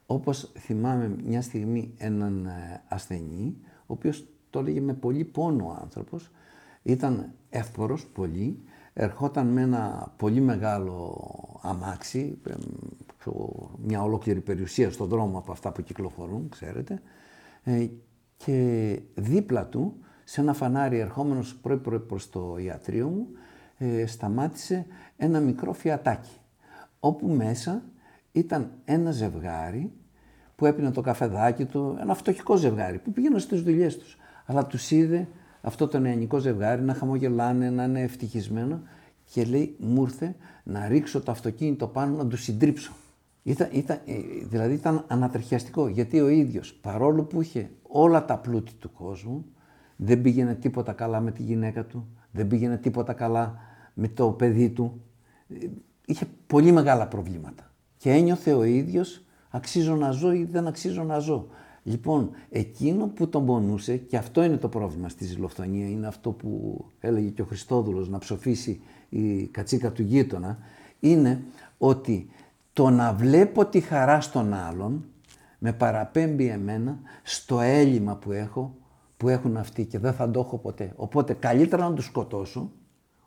όπως 0.06 0.52
θυμάμαι 0.58 1.16
μια 1.26 1.42
στιγμή 1.42 1.94
έναν 1.96 2.46
ε, 2.46 2.82
ασθενή, 2.88 3.56
ο 3.80 3.84
οποίος 3.86 4.26
το 4.50 4.58
έλεγε 4.58 4.80
με 4.80 4.92
πολύ 4.94 5.24
πόνο 5.24 5.64
ο 5.66 5.78
άνθρωπος, 5.82 6.30
ήταν 6.82 7.32
εύπορος 7.50 8.06
πολύ, 8.06 8.62
ερχόταν 8.94 9.46
με 9.46 9.60
ένα 9.60 10.12
πολύ 10.16 10.40
μεγάλο 10.40 11.18
αμάξι, 11.62 12.38
ε, 12.46 12.54
ξέρω, 13.18 13.70
μια 13.82 14.02
ολόκληρη 14.02 14.40
περιουσία 14.40 14.90
στον 14.90 15.08
δρόμο 15.08 15.38
από 15.38 15.52
αυτά 15.52 15.72
που 15.72 15.82
κυκλοφορούν, 15.82 16.48
ξέρετε, 16.48 17.02
ε, 17.62 17.86
και 18.36 19.00
δίπλα 19.14 19.66
του, 19.66 19.96
σε 20.24 20.40
ένα 20.40 20.52
φανάρι 20.52 20.98
ερχόμενος 20.98 21.54
πρωί-πρωί 21.54 21.98
προς 21.98 22.30
το 22.30 22.56
ιατρείο 22.58 23.08
μου, 23.08 23.26
ε, 23.78 24.06
σταμάτησε 24.06 24.86
ένα 25.16 25.40
μικρό 25.40 25.72
φιατάκι, 25.72 26.36
όπου 27.00 27.28
μέσα 27.28 27.82
ήταν 28.32 28.70
ένα 28.84 29.10
ζευγάρι 29.10 29.92
που 30.56 30.66
έπινε 30.66 30.90
το 30.90 31.00
καφεδάκι 31.00 31.64
του, 31.64 31.96
ένα 32.00 32.14
φτωχικό 32.14 32.56
ζευγάρι 32.56 32.98
που 32.98 33.12
πήγαινε 33.12 33.38
στις 33.38 33.62
δουλειές 33.62 33.98
τους. 33.98 34.16
Αλλά 34.46 34.66
τους 34.66 34.90
είδε 34.90 35.28
αυτό 35.64 35.88
το 35.88 35.98
νεανικό 35.98 36.38
ζευγάρι 36.38 36.82
να 36.82 36.94
χαμογελάνε, 36.94 37.70
να 37.70 37.84
είναι 37.84 38.00
ευτυχισμένο 38.00 38.80
και 39.32 39.44
λέει 39.44 39.76
μου 39.78 40.02
ήρθε 40.02 40.34
να 40.62 40.88
ρίξω 40.88 41.20
το 41.20 41.30
αυτοκίνητο 41.30 41.86
πάνω 41.86 42.16
να 42.16 42.26
του 42.26 42.36
συντρίψω. 42.36 42.92
Ήταν, 43.42 43.68
ήταν, 43.72 44.00
ε, 44.06 44.12
δηλαδή 44.44 44.74
ήταν 44.74 45.04
ανατριχιαστικό 45.08 45.88
γιατί 45.88 46.20
ο 46.20 46.28
ίδιος 46.28 46.72
παρόλο 46.72 47.22
που 47.22 47.40
είχε 47.40 47.70
όλα 47.82 48.24
τα 48.24 48.38
πλούτη 48.38 48.72
του 48.74 48.92
κόσμου 48.92 49.44
δεν 49.96 50.22
πήγαινε 50.22 50.54
τίποτα 50.54 50.92
καλά 50.92 51.20
με 51.20 51.30
τη 51.30 51.42
γυναίκα 51.42 51.84
του, 51.84 52.06
δεν 52.30 52.46
πήγαινε 52.46 52.76
τίποτα 52.76 53.12
καλά 53.12 53.58
με 53.94 54.08
το 54.08 54.30
παιδί 54.30 54.70
του. 54.70 55.02
Ε, 55.48 55.66
Είχε 56.06 56.26
πολύ 56.46 56.72
μεγάλα 56.72 57.08
προβλήματα 57.08 57.72
και 57.96 58.10
ένιωθε 58.10 58.52
ο 58.52 58.64
ίδιος 58.64 59.24
αξίζω 59.50 59.96
να 59.96 60.10
ζω 60.10 60.32
ή 60.32 60.44
δεν 60.44 60.66
αξίζω 60.66 61.02
να 61.02 61.18
ζω. 61.18 61.48
Λοιπόν, 61.86 62.30
εκείνο 62.50 63.06
που 63.06 63.28
τον 63.28 63.46
πονούσε, 63.46 63.96
και 63.96 64.16
αυτό 64.16 64.42
είναι 64.42 64.56
το 64.56 64.68
πρόβλημα 64.68 65.08
στη 65.08 65.24
ζηλοφθονία, 65.24 65.88
είναι 65.88 66.06
αυτό 66.06 66.30
που 66.30 66.80
έλεγε 67.00 67.28
και 67.28 67.42
ο 67.42 67.44
Χριστόδουλος 67.44 68.08
να 68.08 68.18
ψοφήσει 68.18 68.80
η 69.08 69.46
κατσίκα 69.46 69.92
του 69.92 70.02
γείτονα, 70.02 70.58
είναι 71.00 71.42
ότι 71.78 72.28
το 72.72 72.90
να 72.90 73.12
βλέπω 73.12 73.66
τη 73.66 73.80
χαρά 73.80 74.20
στον 74.20 74.54
άλλον 74.54 75.04
με 75.58 75.72
παραπέμπει 75.72 76.48
εμένα 76.48 76.98
στο 77.22 77.60
έλλειμμα 77.60 78.16
που 78.16 78.32
έχω, 78.32 78.76
που 79.16 79.28
έχουν 79.28 79.56
αυτοί 79.56 79.84
και 79.84 79.98
δεν 79.98 80.12
θα 80.12 80.30
το 80.30 80.40
έχω 80.40 80.58
ποτέ. 80.58 80.92
Οπότε 80.96 81.34
καλύτερα 81.34 81.88
να 81.88 81.94
τους 81.94 82.04
σκοτώσω, 82.04 82.70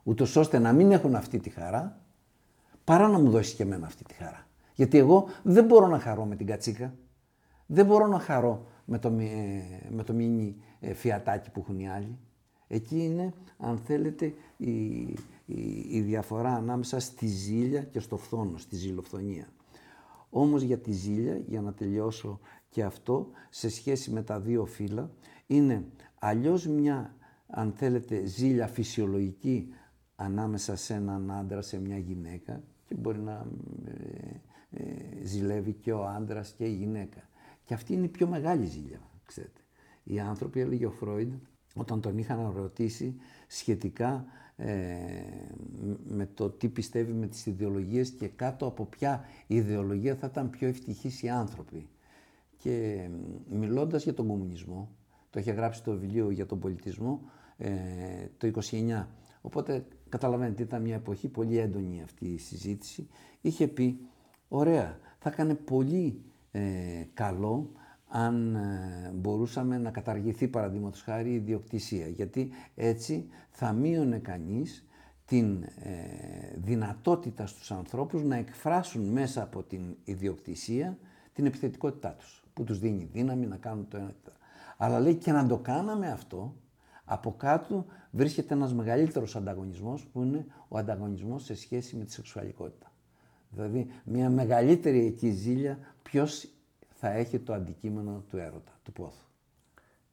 ούτως 0.03 0.35
ώστε 0.35 0.59
να 0.59 0.73
μην 0.73 0.91
έχουν 0.91 1.15
αυτή 1.15 1.39
τη 1.39 1.49
χαρά, 1.49 2.01
παρά 2.83 3.07
να 3.07 3.19
μου 3.19 3.29
δώσει 3.29 3.55
και 3.55 3.63
εμένα 3.63 3.85
αυτή 3.85 4.03
τη 4.03 4.13
χαρά. 4.13 4.47
Γιατί 4.73 4.97
εγώ 4.97 5.25
δεν 5.43 5.65
μπορώ 5.65 5.87
να 5.87 5.99
χαρώ 5.99 6.25
με 6.25 6.35
την 6.35 6.45
κατσίκα. 6.45 6.93
Δεν 7.67 7.85
μπορώ 7.85 8.07
να 8.07 8.19
χαρώ 8.19 8.65
με 8.85 8.99
το, 8.99 9.09
μι- 9.09 9.89
με 9.89 10.03
το 10.03 10.13
μίνι 10.13 10.55
ε, 10.79 10.93
φιατάκι 10.93 11.51
που 11.51 11.59
έχουν 11.59 11.79
οι 11.79 11.89
άλλοι. 11.89 12.17
Εκεί 12.67 13.03
είναι, 13.03 13.33
αν 13.57 13.77
θέλετε, 13.77 14.33
η, 14.57 15.01
η, 15.45 15.85
η 15.89 16.01
διαφορά 16.01 16.53
ανάμεσα 16.53 16.99
στη 16.99 17.27
ζήλια 17.27 17.83
και 17.83 17.99
στο 17.99 18.17
φθόνο, 18.17 18.57
στη 18.57 18.75
ζηλοφθονία. 18.75 19.47
Όμως 20.29 20.61
για 20.61 20.77
τη 20.77 20.91
ζήλια, 20.91 21.37
για 21.47 21.61
να 21.61 21.73
τελειώσω 21.73 22.39
και 22.69 22.83
αυτό, 22.83 23.27
σε 23.49 23.69
σχέση 23.69 24.11
με 24.11 24.23
τα 24.23 24.39
δύο 24.39 24.65
φύλλα, 24.65 25.11
είναι 25.47 25.85
αλλιώς 26.19 26.67
μια, 26.67 27.15
αν 27.47 27.71
θέλετε, 27.71 28.25
ζήλια 28.25 28.67
φυσιολογική 28.67 29.73
ανάμεσα 30.15 30.75
σε 30.75 30.93
έναν 30.93 31.31
άντρα, 31.31 31.61
σε 31.61 31.79
μια 31.79 31.97
γυναίκα 31.97 32.63
και 32.85 32.95
μπορεί 32.95 33.19
να 33.19 33.45
ε, 33.85 34.41
ε, 34.71 35.25
ζηλεύει 35.25 35.73
και 35.73 35.91
ο 35.91 36.05
άντρας 36.05 36.53
και 36.57 36.65
η 36.65 36.73
γυναίκα. 36.73 37.26
Και 37.67 37.73
αυτή 37.73 37.93
είναι 37.93 38.05
η 38.05 38.09
πιο 38.09 38.27
μεγάλη 38.27 38.65
ζήλια, 38.65 38.99
ξέρετε. 39.25 39.61
Οι 40.03 40.19
άνθρωποι, 40.19 40.59
έλεγε 40.59 40.85
ο 40.85 40.91
Φρόιντ, 40.91 41.33
όταν 41.75 42.01
τον 42.01 42.17
είχαν 42.17 42.53
ρωτήσει 42.55 43.15
σχετικά 43.47 44.25
ε, 44.55 44.65
με 46.07 46.29
το 46.33 46.49
τι 46.49 46.69
πιστεύει 46.69 47.13
με 47.13 47.27
τις 47.27 47.45
ιδεολογίες 47.45 48.09
και 48.09 48.27
κάτω 48.27 48.65
από 48.65 48.85
ποια 48.85 49.25
ιδεολογία 49.47 50.15
θα 50.15 50.27
ήταν 50.31 50.49
πιο 50.49 50.67
ευτυχείς 50.67 51.21
οι 51.21 51.29
άνθρωποι. 51.29 51.87
Και 52.57 53.07
μιλώντας 53.49 54.03
για 54.03 54.13
τον 54.13 54.27
κομμουνισμό, 54.27 54.89
το 55.29 55.39
είχε 55.39 55.51
γράψει 55.51 55.83
το 55.83 55.91
βιβλίο 55.97 56.29
για 56.31 56.45
τον 56.45 56.59
πολιτισμό 56.59 57.21
ε, 57.57 57.71
το 58.37 58.51
29. 58.71 59.05
Οπότε 59.41 59.85
καταλαβαίνετε 60.09 60.63
ήταν 60.63 60.81
μια 60.81 60.95
εποχή 60.95 61.27
πολύ 61.27 61.57
έντονη 61.57 62.01
αυτή 62.03 62.25
η 62.25 62.37
συζήτηση. 62.37 63.07
Είχε 63.41 63.67
πει, 63.67 63.99
ωραία, 64.47 64.99
θα 65.19 65.29
έκανε 65.29 65.53
πολύ 65.55 66.21
ε, 66.26 66.26
καλό 67.13 67.71
αν 68.07 68.55
ε, 68.55 69.11
μπορούσαμε 69.15 69.77
να 69.77 69.91
καταργηθεί 69.91 70.47
παραδείγματος 70.47 71.01
χάρη 71.01 71.29
η 71.29 71.35
ιδιοκτησία. 71.35 72.07
Γιατί 72.07 72.49
έτσι 72.75 73.27
θα 73.49 73.71
μείωνε 73.71 74.17
κανείς 74.17 74.85
την 75.25 75.63
ε, 75.63 75.69
δυνατότητα 76.55 77.45
στους 77.47 77.71
ανθρώπους 77.71 78.23
να 78.23 78.35
εκφράσουν 78.35 79.03
μέσα 79.05 79.43
από 79.43 79.63
την 79.63 79.95
ιδιοκτησία 80.03 80.97
την 81.33 81.45
επιθετικότητά 81.45 82.09
τους, 82.09 82.43
που 82.53 82.63
τους 82.63 82.79
δίνει 82.79 83.09
δύναμη 83.13 83.45
να 83.45 83.57
κάνουν 83.57 83.87
το 83.87 83.97
ένα 83.97 84.07
και 84.07 84.21
το 84.23 84.31
άλλο. 84.31 84.39
Αλλά 84.77 84.99
λέει 84.99 85.15
και 85.15 85.31
να 85.31 85.47
το 85.47 85.57
κάναμε 85.57 86.11
αυτό, 86.11 86.55
από 87.05 87.33
κάτω 87.37 87.85
βρίσκεται 88.11 88.53
ένας 88.53 88.73
μεγαλύτερος 88.73 89.35
ανταγωνισμός 89.35 90.05
που 90.05 90.23
είναι 90.23 90.45
ο 90.67 90.77
ανταγωνισμός 90.77 91.43
σε 91.43 91.55
σχέση 91.55 91.95
με 91.95 92.03
τη 92.03 92.11
σεξουαλικότητα. 92.11 92.91
Δηλαδή 93.49 93.87
μια 94.03 94.29
μεγαλύτερη 94.29 95.05
εκεί 95.05 95.29
ζήλια 95.29 95.77
ποιος 96.09 96.49
θα 96.87 97.09
έχει 97.11 97.39
το 97.39 97.53
αντικείμενο 97.53 98.23
του 98.29 98.37
έρωτα, 98.37 98.79
του 98.83 98.91
πόθου. 98.91 99.25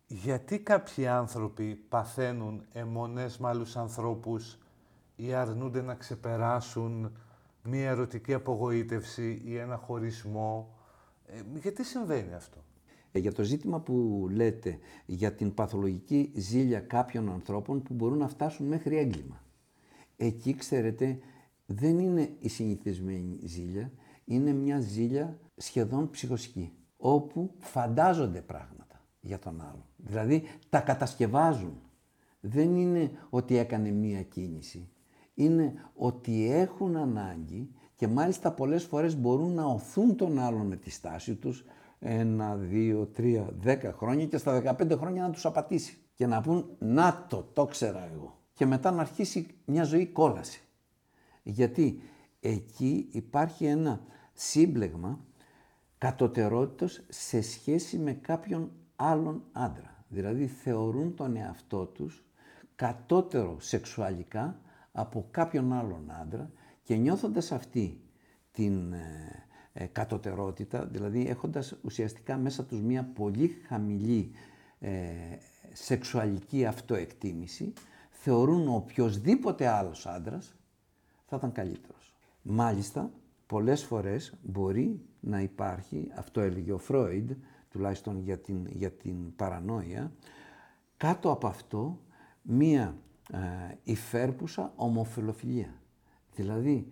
Γιατί 0.07 0.59
κάποιοι 0.59 1.07
άνθρωποι 1.07 1.75
παθαίνουν 1.75 2.65
αιμονές 2.73 3.39
με 3.39 3.49
άλλους 3.49 3.77
ανθρώπους 3.77 4.59
ή 5.17 5.33
αρνούνται 5.35 5.83
να 5.83 5.95
ξεπεράσουν 5.95 7.17
μία 7.63 7.89
ερωτική 7.89 8.35
απογοήτευση 8.35 9.43
ή 9.45 9.57
ένα 9.57 9.77
χωρισμό; 9.77 10.79
Ε, 11.27 11.43
γιατί 11.61 11.85
συμβαίνει 11.85 12.35
αυτό; 12.35 12.59
Ε, 13.13 13.19
για 13.19 13.33
το 13.33 13.43
ζήτημα 13.43 13.81
που 13.81 14.27
λέτε 14.31 14.79
για 15.07 15.33
την 15.33 15.55
παθολογική 15.55 16.33
ζήλια 16.35 16.81
κάποιων 16.81 17.31
ανθρώπων 17.31 17.83
που 17.83 17.95
μπορούν 17.95 18.19
να 18.19 18.29
φτάσουν 18.29 18.67
μέχρι 18.67 18.97
έγκλημα. 18.97 19.43
Εκεί, 20.17 20.55
ξέρετε, 20.55 21.19
δεν 21.67 21.99
είναι 21.99 22.37
η 22.41 22.49
συνηθισμένη 22.49 23.39
ζήλια, 23.45 23.93
είναι 24.25 24.53
μια 24.53 24.81
ζήλια 24.81 25.39
σχεδόν 25.57 26.11
ψυχοσική, 26.11 26.73
όπου 26.97 27.55
φαντάζονται 27.59 28.41
πράγματα 28.41 29.01
για 29.21 29.39
τον 29.39 29.61
άλλο. 29.61 29.87
Δηλαδή, 29.97 30.43
τα 30.69 30.81
κατασκευάζουν. 30.81 31.79
Δεν 32.41 32.77
είναι 32.77 33.11
ότι 33.31 33.57
έκανε 33.57 33.91
μία 33.91 34.23
κίνηση. 34.23 34.89
Είναι 35.35 35.73
ότι 35.95 36.51
έχουν 36.51 36.97
ανάγκη 36.97 37.71
και 37.95 38.09
μάλιστα 38.09 38.53
πολλές 38.53 38.85
φορές 38.85 39.17
μπορούν 39.21 39.55
να 39.55 39.65
οθούν 39.65 40.17
τον 40.17 40.39
άλλον 40.39 40.67
με 40.67 40.77
τη 40.77 40.91
στάση 40.91 41.35
τους 41.35 41.65
ένα, 41.99 42.57
δύο, 42.57 43.07
τρία, 43.07 43.49
δέκα 43.59 43.93
χρόνια 43.93 44.27
και 44.27 44.37
στα 44.37 44.53
δεκαπέντε 44.53 44.97
χρόνια 44.97 45.23
να 45.23 45.31
τους 45.31 45.47
απατήσει 45.47 45.99
και 46.15 46.27
να 46.27 46.41
πούν 46.41 46.77
«Να 46.79 47.27
το, 47.29 47.49
το 47.53 47.65
ξέρα 47.65 48.09
εγώ» 48.13 48.39
και 48.53 48.67
μετά 48.67 48.91
να 48.91 49.01
αρχίσει 49.01 49.47
μια 49.65 49.85
ζωή 49.85 50.07
κόλαση. 50.07 50.63
Γιατί 51.43 52.01
εκεί 52.49 53.09
υπάρχει 53.11 53.65
ένα 53.65 54.01
σύμπλεγμα 54.33 55.25
κατωτερότητος 55.99 57.03
σε 57.09 57.41
σχέση 57.41 57.99
με 57.99 58.13
κάποιον 58.13 58.71
άλλον 58.97 59.43
άντρα. 59.53 60.05
Δηλαδή 60.09 60.47
θεωρούν 60.47 61.15
τον 61.15 61.37
εαυτό 61.37 61.87
τους 61.87 62.25
κατώτερο 62.77 63.61
σεξουαλικά 63.61 64.61
από 64.93 65.27
κάποιον 65.31 65.73
άλλον 65.73 66.11
άντρα 66.21 66.51
και 66.83 66.97
νιώθοντας 66.97 67.53
αυτή 67.53 68.01
την 68.53 68.93
ε, 68.93 69.47
ε, 69.73 69.87
κατωτερότητα, 69.87 70.87
δηλαδή 70.87 71.27
έχοντας 71.29 71.75
ουσιαστικά 71.83 72.37
μέσα 72.37 72.65
τους 72.65 72.81
μια 72.81 73.05
πολύ 73.15 73.49
χαμηλή 73.67 74.31
ε, 74.79 74.91
σεξουαλική 75.73 76.67
αυτοεκτίμηση, 76.67 77.73
θεωρούν 78.11 78.69
οποιοδήποτε 78.69 79.67
άλλος 79.67 80.07
άντρας 80.07 80.55
θα 81.27 81.37
ήταν 81.37 81.53
καλύτερος. 81.53 82.14
Μάλιστα, 82.47 83.13
πολλές 83.47 83.85
φορές 83.85 84.35
μπορεί 84.43 85.01
να 85.21 85.41
υπάρχει, 85.41 86.11
αυτό 86.17 86.41
έλεγε 86.41 86.73
ο 86.73 86.79
Φρόιντ, 86.79 87.31
τουλάχιστον 87.71 88.19
για 88.19 88.39
την, 88.39 88.67
για 88.67 88.91
την 88.91 89.37
παρανόια, 89.37 90.13
κάτω 90.97 91.31
από 91.31 91.47
αυτό 91.47 92.01
μία 92.43 92.97
ε, 93.33 93.39
υφέρπουσα 93.83 94.73
ομοφιλοφιλία. 94.77 95.75
Δηλαδή, 96.35 96.89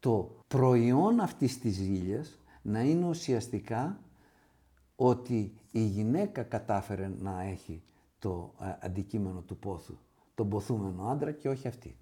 το 0.00 0.36
προϊόν 0.48 1.20
αυτής 1.20 1.58
της 1.58 1.74
ζήλιας 1.74 2.38
να 2.62 2.82
είναι 2.82 3.08
ουσιαστικά 3.08 4.00
ότι 4.96 5.52
η 5.70 5.84
γυναίκα 5.84 6.42
κατάφερε 6.42 7.08
να 7.18 7.42
έχει 7.42 7.82
το 8.18 8.54
ε, 8.60 8.76
αντικείμενο 8.80 9.40
του 9.40 9.58
πόθου, 9.58 9.98
τον 10.34 10.48
ποθούμενο 10.48 11.04
άντρα 11.08 11.32
και 11.32 11.48
όχι 11.48 11.68
αυτή. 11.68 11.96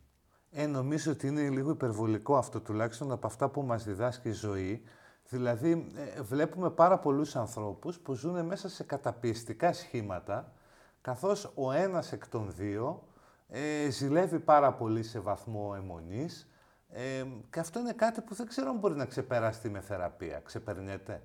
Ε, 0.52 0.66
νομίζω 0.66 1.12
ότι 1.12 1.26
είναι 1.26 1.48
λίγο 1.48 1.70
υπερβολικό 1.70 2.36
αυτό 2.36 2.60
τουλάχιστον 2.60 3.12
από 3.12 3.26
αυτά 3.26 3.48
που 3.48 3.62
μας 3.62 3.84
διδάσκει 3.84 4.28
η 4.28 4.32
ζωή. 4.32 4.82
Δηλαδή, 5.28 5.92
ε, 6.16 6.22
βλέπουμε 6.22 6.70
πάρα 6.70 6.98
πολλούς 6.98 7.36
ανθρώπους 7.36 7.98
που 7.98 8.14
ζουν 8.14 8.44
μέσα 8.44 8.68
σε 8.68 8.84
καταπιεστικά 8.84 9.72
σχήματα, 9.72 10.52
καθώς 11.00 11.52
ο 11.54 11.72
ένας 11.72 12.12
εκ 12.12 12.28
των 12.28 12.52
δύο 12.56 13.02
ε, 13.48 13.90
ζηλεύει 13.90 14.38
πάρα 14.40 14.72
πολύ 14.72 15.02
σε 15.02 15.18
βαθμό 15.18 15.74
αιμονής 15.76 16.50
ε, 16.88 17.24
και 17.50 17.60
αυτό 17.60 17.78
είναι 17.78 17.92
κάτι 17.92 18.20
που 18.20 18.34
δεν 18.34 18.46
ξέρω 18.46 18.70
αν 18.70 18.78
μπορεί 18.78 18.94
να 18.94 19.04
ξεπεράσει 19.04 19.68
με 19.68 19.80
θεραπεία. 19.80 20.40
Ξεπερνιέται; 20.44 21.22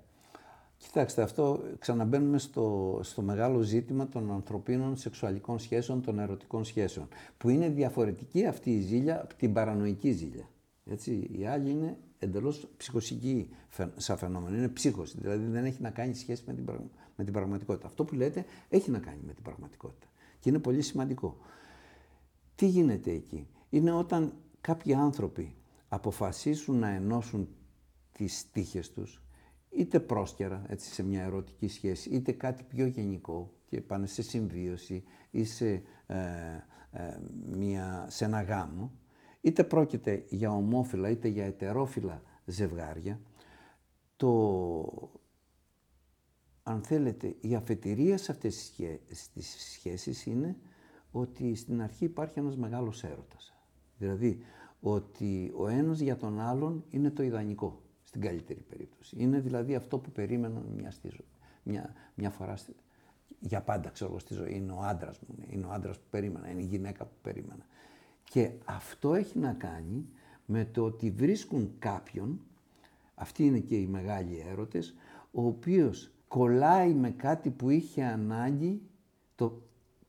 Κοιτάξτε, 0.78 1.22
αυτό 1.22 1.64
ξαναμπαίνουμε 1.80 2.38
στο, 2.38 3.00
στο 3.04 3.22
μεγάλο 3.22 3.62
ζήτημα 3.62 4.08
των 4.08 4.32
ανθρωπίνων 4.32 4.96
σεξουαλικών 4.96 5.60
σχέσεων, 5.60 6.02
των 6.02 6.20
ερωτικών 6.20 6.64
σχέσεων. 6.64 7.08
Που 7.38 7.50
είναι 7.50 7.70
διαφορετική 7.70 8.46
αυτή 8.46 8.72
η 8.72 8.80
ζήλια 8.80 9.22
από 9.22 9.36
την 9.36 9.54
παρανοϊκή 9.54 10.12
ζήλια. 10.12 10.50
Έτσι, 10.86 11.30
η 11.38 11.46
άλλη 11.46 11.70
είναι 11.70 11.98
εντελώς 12.20 12.68
ψυχοσυγγυή 12.78 13.50
σαν 13.96 14.18
φαινόμενο. 14.18 14.56
Είναι 14.56 14.68
ψύχωση. 14.68 15.18
Δηλαδή 15.20 15.46
δεν 15.46 15.66
έχει 15.66 15.82
να 15.82 15.90
κάνει 15.90 16.14
σχέση 16.14 16.44
με 16.46 16.54
την, 16.54 16.66
με 17.16 17.24
την 17.24 17.34
πραγματικότητα. 17.34 17.88
Αυτό 17.88 18.04
που 18.04 18.16
λέτε 18.16 18.46
έχει 18.70 18.92
να 18.92 19.00
κάνει 19.00 19.20
με 19.26 19.34
την 19.34 19.44
πραγματικότητα. 19.44 20.08
Και 20.40 20.50
είναι 20.50 20.60
πολύ 20.60 20.82
σημαντικό. 20.82 21.38
Τι 22.56 22.66
γίνεται 22.68 23.12
εκεί; 23.12 23.48
Είναι 23.70 23.92
όταν 23.92 24.34
κάποιοι 24.62 24.94
άνθρωποι 24.94 25.56
αποφασίσουν 25.88 26.80
να 26.80 26.90
ενώσουν 26.90 27.48
τις 28.12 28.52
τύχες 28.52 28.92
τους 28.92 29.25
είτε 29.76 30.00
πρόσκαιρα, 30.00 30.66
έτσι, 30.68 30.94
σε 30.94 31.04
μια 31.04 31.24
ερωτική 31.24 31.68
σχέση, 31.68 32.10
είτε 32.10 32.32
κάτι 32.32 32.64
πιο 32.64 32.86
γενικό 32.86 33.54
και 33.66 33.82
πάνε 33.82 34.08
σε 34.08 34.22
συμβίωση 34.22 35.04
ή 35.32 35.44
σε, 35.44 35.72
ε, 36.06 36.16
ε, 36.92 37.20
μια, 37.52 38.06
σε 38.10 38.26
ένα 38.26 38.42
γάμο, 38.42 38.92
είτε 39.42 39.64
πρόκειται 39.64 40.26
για 40.30 40.52
ομόφυλα 40.52 41.10
είτε 41.10 41.28
για 41.28 41.46
ετερόφυλα 41.46 42.22
ζευγάρια, 42.46 43.20
το, 44.16 45.12
αν 46.64 46.82
θέλετε, 46.82 47.36
η 47.42 47.56
αφετηρία 47.56 48.18
σε 48.18 48.32
αυτές 48.32 48.74
τις 49.34 49.56
σχέσεις 49.74 50.26
είναι 50.26 50.58
ότι 51.12 51.56
στην 51.56 51.82
αρχή 51.82 52.06
υπάρχει 52.06 52.40
ένας 52.40 52.58
μεγάλος 52.58 53.04
έρωτας. 53.04 53.56
Δηλαδή, 53.98 54.40
ότι 54.80 55.52
ο 55.56 55.68
ένας 55.68 56.00
για 56.00 56.18
τον 56.18 56.40
άλλον 56.40 56.86
είναι 56.90 57.12
το 57.12 57.24
ιδανικό 57.24 57.85
στην 58.16 58.28
καλύτερη 58.28 58.60
περίπτωση. 58.60 59.16
Είναι 59.20 59.40
δηλαδή 59.40 59.76
αυτό 59.76 59.98
που 59.98 60.12
περίμεναν 60.12 60.66
μια, 60.76 60.92
στη 60.92 61.08
ζωή, 61.08 61.28
μια, 61.64 61.94
μια 62.16 62.30
φορά 62.30 62.56
στη, 62.56 62.76
για 63.40 63.62
πάντα 63.62 63.90
ξέρω 63.90 64.20
στη 64.20 64.34
ζωή. 64.34 64.56
Είναι 64.56 64.72
ο 64.72 64.80
άντρας 64.82 65.20
μου, 65.20 65.36
είναι 65.50 65.66
ο 65.66 65.72
άντρας 65.72 65.98
που 65.98 66.06
περίμενα, 66.10 66.50
είναι 66.50 66.62
η 66.62 66.66
γυναίκα 66.66 67.06
που 67.06 67.16
περίμενα. 67.22 67.66
Και 68.24 68.52
αυτό 68.66 69.14
έχει 69.14 69.40
να 69.40 69.54
κάνει 69.54 70.10
με 70.46 70.66
το 70.66 70.84
ότι 70.84 71.12
βρίσκουν 71.12 71.76
κάποιον, 71.80 72.40
αυτοί 73.16 73.46
είναι 73.46 73.60
και 73.60 73.76
οι 73.76 73.88
μεγάλοι 73.88 74.44
έρωτες, 74.50 74.96
ο 75.32 75.46
οποίος 75.46 76.12
κολλάει 76.28 76.94
με 76.94 77.12
κάτι 77.12 77.50
που 77.50 77.70
είχε 77.70 78.04
ανάγκη 78.04 78.82
το, 79.36 79.62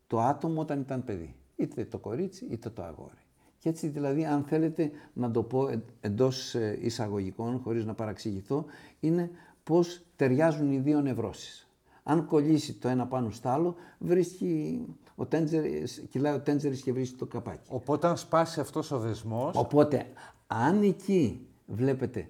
το 0.07 0.21
άτομο 0.21 0.61
όταν 0.61 0.81
ήταν 0.81 1.05
παιδί. 1.05 1.35
Είτε 1.57 1.85
το 1.85 1.99
κορίτσι 1.99 2.45
είτε 2.45 2.71
το 2.71 2.83
αγόρι. 2.83 3.26
Και 3.59 3.69
έτσι 3.69 3.89
δηλαδή, 3.89 4.25
αν 4.25 4.43
θέλετε 4.43 4.91
να 5.13 5.31
το 5.31 5.43
πω 5.43 5.69
εντός 6.01 6.55
ε, 6.55 6.79
εισαγωγικών, 6.83 7.59
χωρίς 7.59 7.85
να 7.85 7.95
παραξηγηθώ, 7.95 8.65
είναι 9.01 9.31
πώς 9.63 10.05
ταιριάζουν 10.17 10.73
οι 10.73 10.79
δύο 10.79 11.01
νευρώσεις. 11.01 11.71
Αν 12.03 12.27
κολλήσει 12.27 12.75
το 12.75 12.89
ένα 12.89 13.07
πάνω 13.07 13.31
στο 13.31 13.49
άλλο, 13.49 13.75
βρίσκει 13.99 14.81
ο 15.15 15.27
τέντζερης, 15.27 16.07
κυλάει 16.11 16.35
ο 16.35 16.41
τέντζερης 16.41 16.83
και 16.83 16.93
βρίσκει 16.93 17.17
το 17.17 17.27
καπάκι. 17.27 17.69
Οπότε 17.69 18.07
αν 18.07 18.17
σπάσει 18.17 18.61
αυτός 18.61 18.91
ο 18.91 18.99
δεσμός... 18.99 19.57
Οπότε, 19.57 20.07
αν 20.47 20.83
εκεί, 20.83 21.47
βλέπετε, 21.67 22.29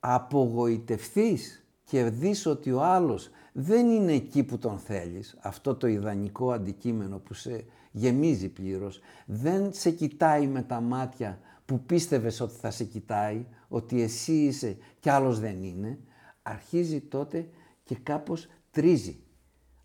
απογοητευθείς 0.00 1.64
και 1.84 2.04
δεις 2.04 2.46
ότι 2.46 2.72
ο 2.72 2.82
άλλος 2.82 3.30
δεν 3.52 3.88
είναι 3.88 4.12
εκεί 4.12 4.44
που 4.44 4.58
τον 4.58 4.78
θέλεις, 4.78 5.36
αυτό 5.40 5.74
το 5.74 5.86
ιδανικό 5.86 6.52
αντικείμενο 6.52 7.18
που 7.18 7.34
σε 7.34 7.64
γεμίζει 7.90 8.48
πλήρως, 8.48 9.00
δεν 9.26 9.72
σε 9.72 9.90
κοιτάει 9.90 10.46
με 10.46 10.62
τα 10.62 10.80
μάτια 10.80 11.40
που 11.64 11.80
πίστευες 11.80 12.40
ότι 12.40 12.54
θα 12.54 12.70
σε 12.70 12.84
κοιτάει, 12.84 13.46
ότι 13.68 14.02
εσύ 14.02 14.32
είσαι 14.32 14.76
και 15.00 15.10
άλλος 15.10 15.40
δεν 15.40 15.62
είναι, 15.62 15.98
αρχίζει 16.42 17.00
τότε 17.00 17.48
και 17.84 17.94
κάπως 17.94 18.48
τρίζει 18.70 19.18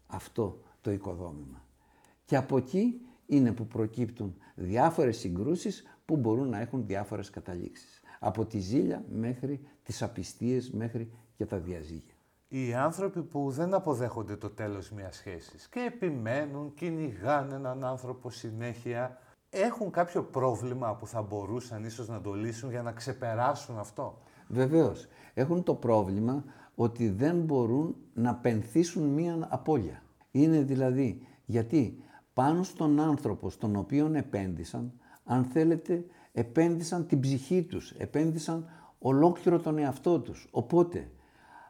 αυτό 0.08 0.64
το 0.82 0.91
οικοδόμημα. 0.91 1.66
Και 2.26 2.36
από 2.36 2.58
εκεί 2.58 3.01
είναι 3.26 3.51
που 3.51 3.68
προκύπτουν 3.68 4.36
διάφορες 4.56 5.18
συγκρούσεις 5.18 5.84
που 6.06 6.18
μπορούν 6.18 6.49
να 6.49 6.60
έχουν 6.60 6.86
διάφορες 6.86 7.30
καταλήξεις. 7.30 8.01
Από 8.20 8.45
τη 8.45 8.60
ζήλια 8.60 9.06
μέχρι 9.12 9.68
τις 9.84 10.01
απιστίες, 10.01 10.72
μέχρι 10.72 11.12
και 11.36 11.45
τα 11.45 11.58
διαζύγια 11.58 12.12
οι 12.56 12.74
άνθρωποι 12.74 13.22
που 13.22 13.49
δεν 13.49 13.74
αποδέχονται 13.74 14.36
το 14.36 14.49
τέλος 14.49 14.91
μιας 14.91 15.16
σχέσης 15.16 15.68
και 15.68 15.80
επιμένουν, 15.80 16.74
κυνηγάνε 16.74 17.56
έναν 17.56 17.84
άνθρωπο 17.84 18.30
συνέχεια, 18.30 19.18
έχουν 19.49 19.91
κάποιο 19.91 20.24
πρόβλημα 20.24 20.95
που 20.95 21.08
θα 21.08 21.22
μπορούσαν 21.22 21.84
ίσως 21.84 22.08
να 22.08 22.22
το 22.22 22.34
λύσουν 22.34 22.70
για 22.70 22.82
να 22.82 22.91
ξεπεράσουν 22.91 23.78
αυτό; 23.78 24.22
Βεβαίως. 24.47 25.08
Έχουν 25.34 25.64
το 25.64 25.74
πρόβλημα 25.74 26.43
ότι 26.76 27.10
δεν 27.10 27.36
μπορούν 27.36 27.95
να 28.14 28.36
πενθήσουν 28.36 29.04
μία 29.04 29.47
απώλεια. 29.49 30.04
Είναι 30.32 30.62
δηλαδή 30.62 31.28
γιατί 31.45 32.04
πάνω 32.34 32.64
στον 32.64 32.99
άνθρωπο 32.99 33.49
στον 33.49 33.76
οποίο 33.76 34.12
επένδυσαν, 34.14 34.91
αν 35.24 35.43
θέλετε, 35.43 36.06
επένδυσαν 36.32 37.08
την 37.08 37.20
ψυχή 37.20 37.64
τους, 37.64 37.91
επένδυσαν 37.91 38.70
ολόκληρο 38.99 39.60
τον 39.60 39.78
εαυτό 39.78 40.20
τους. 40.20 40.47
Οπότε 40.51 41.12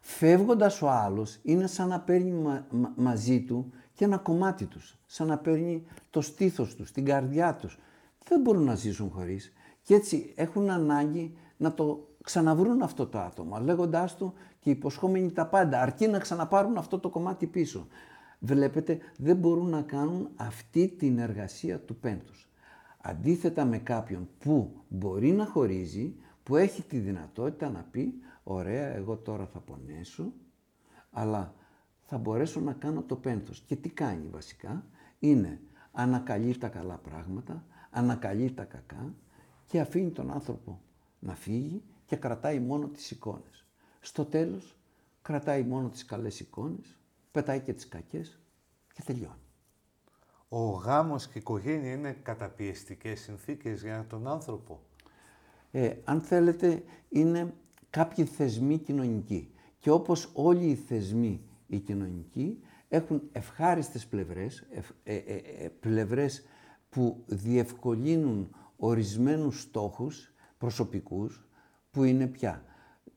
φεύγοντας 0.06 0.82
ο 0.82 0.90
άλλος 0.90 1.40
είναι 1.44 1.68
σαν 1.68 1.88
να 1.88 2.00
παίρνει 2.00 2.64
μαζί 2.96 3.42
του 3.42 3.72
και 3.94 4.06
ένα 4.06 4.18
κομμάτι 4.18 4.66
τους, 4.66 4.98
σαν 5.06 5.28
να 5.28 5.38
παίρνει 5.38 5.86
το 6.10 6.22
στήθος 6.22 6.76
τους, 6.76 6.92
την 6.92 7.06
καρδιά 7.06 7.56
τους. 7.56 7.80
Δεν 8.28 8.42
μπορούν 8.42 8.64
να 8.64 8.76
ζήσουν 8.76 9.10
χωρίς 9.10 9.54
και 9.82 9.96
έτσι 9.96 10.34
έχουν 10.36 10.70
ανάγκη 10.70 11.38
να 11.58 11.74
το 11.74 12.08
ξαναβρούν 12.24 12.82
αυτό 12.82 13.08
το 13.08 13.20
άτομο, 13.20 13.60
λέγοντάς 13.60 14.16
του 14.16 14.34
και 14.60 14.70
υποσχόμενοι 14.70 15.32
τα 15.32 15.48
πάντα, 15.48 15.82
αρκεί 15.82 16.08
να 16.08 16.20
ξαναπάρουν 16.20 16.78
αυτό 16.78 17.00
το 17.00 17.10
κομμάτι 17.10 17.48
πίσω. 17.48 17.88
Βλέπετε, 18.40 18.98
δεν 19.18 19.36
μπορούν 19.36 19.70
να 19.70 19.82
κάνουν 19.82 20.30
αυτή 20.36 20.88
την 20.88 21.20
εργασία 21.20 21.80
του 21.80 21.96
πέντους. 21.96 22.50
Αντίθετα 23.02 23.66
με 23.66 23.78
κάποιον 23.78 24.30
που 24.40 24.72
μπορεί 24.88 25.32
να 25.32 25.46
χωρίζει, 25.46 26.16
που 26.44 26.56
έχει 26.56 26.82
τη 26.82 26.98
δυνατότητα 26.98 27.70
να 27.70 27.86
πει 27.92 28.14
ωραία, 28.44 28.88
εγώ 28.88 29.18
τώρα 29.18 29.46
θα 29.46 29.60
πονέσω, 29.60 30.34
αλλά 31.12 31.54
θα 32.02 32.18
μπορέσω 32.18 32.60
να 32.60 32.74
κάνω 32.74 33.02
το 33.02 33.16
πένθος. 33.16 33.60
Και 33.60 33.76
τι 33.76 33.90
κάνει 33.90 34.28
βασικά, 34.28 34.86
είναι 35.20 35.62
ανακαλεί 35.92 36.58
τα 36.58 36.68
καλά 36.68 36.98
πράγματα, 36.98 37.66
ανακαλεί 37.90 38.52
τα 38.52 38.64
κακά 38.64 39.14
και 39.66 39.80
αφήνει 39.80 40.12
τον 40.12 40.32
άνθρωπο 40.32 40.82
να 41.20 41.36
φύγει 41.36 41.84
και 42.06 42.16
κρατάει 42.16 42.60
μόνο 42.60 42.88
τις 42.88 43.12
εικόνες. 43.12 43.66
Στο 44.00 44.26
τέλος 44.26 44.78
κρατάει 45.22 45.64
μόνο 45.64 45.90
τις 45.90 46.06
καλές 46.06 46.40
εικόνες, 46.40 47.00
πετάει 47.32 47.60
και 47.60 47.74
τις 47.74 47.88
κακές 47.88 48.40
και 48.94 49.02
τελειώνει. 49.06 49.38
Ο 50.50 50.70
γάμος 50.70 51.26
και 51.26 51.38
η 51.38 51.40
οικογένεια 51.40 51.94
είναι 51.94 52.12
καταπιεστικές 52.12 53.20
συνθήκες 53.20 53.82
για 53.82 54.06
τον 54.10 54.28
άνθρωπο. 54.28 54.82
Ε, 55.72 55.96
αν 56.04 56.22
θέλετε, 56.22 56.84
είναι 57.10 57.54
κάποιοι 57.94 58.26
θεσμοί 58.26 58.78
κοινωνικοί. 58.78 59.52
Και 59.80 59.90
όπως 59.90 60.30
όλοι 60.34 60.66
οι 60.66 60.76
θεσμοί 60.76 61.42
οι 61.68 61.80
κοινωνικοί 61.80 62.60
έχουν 62.90 63.22
ευχάριστες 63.32 64.08
πλευρές, 64.08 64.68
ε, 65.04 65.16
ε, 65.16 65.36
ε, 65.36 65.70
πλευρές 65.80 66.44
που 66.90 67.24
διευκολύνουν 67.26 68.56
ορισμένους 68.76 69.62
στόχους 69.62 70.34
προσωπικούς, 70.58 71.48
που 71.92 72.04
είναι 72.04 72.28
πια 72.28 72.64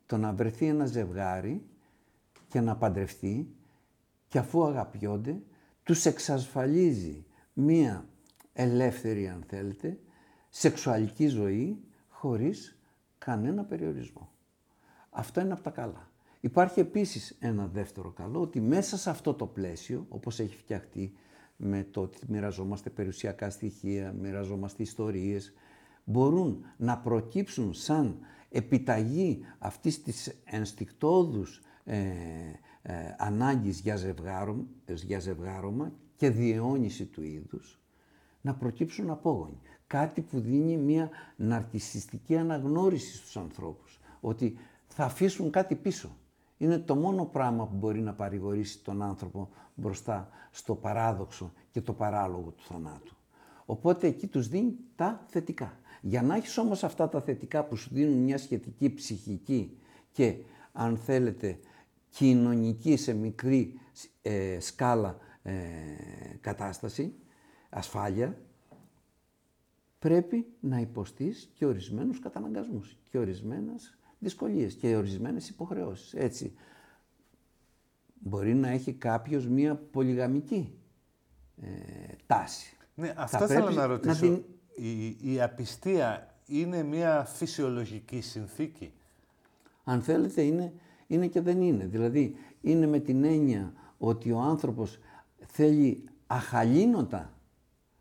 το 0.07 0.16
να 0.16 0.33
βρεθεί 0.33 0.66
ένα 0.66 0.87
ζευγάρι 0.87 1.66
και 2.49 2.61
να 2.61 2.77
παντρευτεί 2.77 3.55
και 4.29 4.39
αφού 4.39 4.64
αγαπιόνται, 4.64 5.43
τους 5.83 6.05
εξασφαλίζει 6.05 7.24
μία 7.53 8.09
ελεύθερη, 8.53 9.29
αν 9.29 9.45
θέλετε, 9.47 9.99
σεξουαλική 10.49 11.27
ζωή 11.27 11.81
χωρίς 12.09 12.79
κανένα 13.18 13.64
περιορισμό. 13.64 14.31
Αυτό 15.19 15.41
είναι 15.41 15.53
από 15.53 15.62
τα 15.62 15.71
καλά. 15.71 16.11
Υπάρχει 16.41 16.81
επίσης 16.81 17.37
ένα 17.41 17.67
δεύτερο 17.67 18.11
καλό, 18.11 18.41
ότι 18.41 18.61
μέσα 18.61 18.97
σε 18.97 19.11
αυτό 19.11 19.35
το 19.35 19.47
πλαίσιο, 19.47 20.07
όπως 20.09 20.41
έχει 20.41 20.57
φτιαχτεί 20.57 21.12
με 21.57 21.87
το 21.91 22.01
ότι 22.01 22.19
μοιραζόμαστε 22.29 22.91
περιουσιακά 22.91 23.51
στοιχεία, 23.51 24.12
μοιραζόμαστε 24.12 24.83
ιστορίες, 24.83 25.53
μπορούν 26.05 26.64
να 26.77 26.99
προκύψουν 26.99 27.75
σαν 27.75 28.19
επιταγή 28.51 29.41
αυτής 29.59 30.03
της 30.03 30.41
ενστικτόδους 30.45 31.62
ε, 31.85 31.99
ε, 32.83 32.93
ανάγκης 33.19 33.81
για, 33.81 33.97
ζευγάρωμα, 33.97 34.64
για 34.87 35.19
ζευγάρωμα 35.19 35.93
και 36.17 36.31
διαιώνιση 36.31 37.05
του 37.05 37.23
είδους, 37.23 37.81
να 38.41 38.55
προκύψουν 38.55 39.11
απόγονοι. 39.11 39.61
Κάτι 39.87 40.21
που 40.21 40.41
δίνει 40.41 40.77
μια 40.77 41.11
ναρκισιστική 41.37 42.37
αναγνώριση 42.37 43.17
στους 43.17 43.37
ανθρώπους, 43.37 44.01
ότι 44.21 44.59
θα 44.89 45.05
αφήσουν 45.05 45.51
κάτι 45.51 45.74
πίσω. 45.74 46.16
Είναι 46.59 46.78
το 46.78 46.97
μόνο 46.97 47.24
πράγμα 47.24 47.66
που 47.66 47.76
μπορεί 47.76 48.01
να 48.01 48.14
παρηγορήσει 48.14 48.82
τον 48.82 49.03
άνθρωπο 49.03 49.49
μπροστά 49.74 50.28
στο 50.51 50.74
παράδοξο 50.74 51.53
και 51.70 51.80
το 51.80 51.93
παράλογο 51.93 52.51
του 52.51 52.64
θανάτου. 52.64 53.16
Οπότε 53.66 54.07
εκεί 54.07 54.26
τους 54.26 54.49
δίνει 54.49 54.76
τα 54.97 55.24
θετικά. 55.26 55.78
Για 56.01 56.22
να 56.22 56.37
έχεις 56.37 56.59
όμως 56.59 56.84
αυτά 56.84 57.09
τα 57.09 57.20
θετικά 57.20 57.64
που 57.64 57.76
σου 57.76 57.89
δίνουν 57.93 58.18
μια 58.18 58.39
σχετική 58.39 58.95
ψυχική 58.95 59.78
και 60.12 60.34
αν 60.72 60.97
θέλετε 60.97 61.59
κοινωνική 62.11 62.97
σε 62.97 63.12
μικρή 63.12 63.80
ε, 64.22 64.61
σκάλα 64.61 65.18
ε, 65.43 65.53
κατάσταση, 66.41 67.14
ασφάλεια, 67.70 68.41
πρέπει 69.99 70.47
να 70.61 70.78
υποστείς 70.80 71.51
και 71.55 71.66
ορισμένους 71.66 72.18
καταναγκασμούς 72.18 72.97
και 73.11 73.18
ορισμένες 73.18 73.95
δυσκολίες 74.19 74.75
και 74.75 74.97
ορισμένες 74.97 75.49
υποχρεώσεις. 75.49 76.14
Έτσι, 76.14 76.55
μπορεί 78.14 78.55
να 78.55 78.69
έχει 78.69 78.93
κάποιος 78.93 79.47
μία 79.49 79.77
πολυγαμική 79.77 80.79
ε, 81.62 81.67
τάση. 82.27 82.77
Ναι, 82.95 83.14
αυτό 83.17 83.47
θέλω 83.47 83.71
να 83.71 83.87
ρωτήσω. 83.87 84.43
η, 84.75 85.17
η 85.33 85.43
απιστία 85.43 86.35
είναι 86.47 86.83
μία 86.83 87.25
φυσιολογική 87.25 88.21
συνθήκη; 88.21 88.93
Αν 89.85 90.03
θέλετε 90.03 90.43
είναι, 90.43 90.73
είναι 91.07 91.27
και 91.27 91.41
δεν 91.41 91.61
είναι. 91.61 91.87
Δηλαδή 91.87 92.37
είναι 92.61 92.87
με 92.87 92.99
την 92.99 93.25
έννοια 93.25 93.73
ότι 93.99 94.33
ο 94.33 94.39
άνθρωπος 94.39 94.99
θέλει 95.47 96.05
αχαλήνοτα 96.27 97.33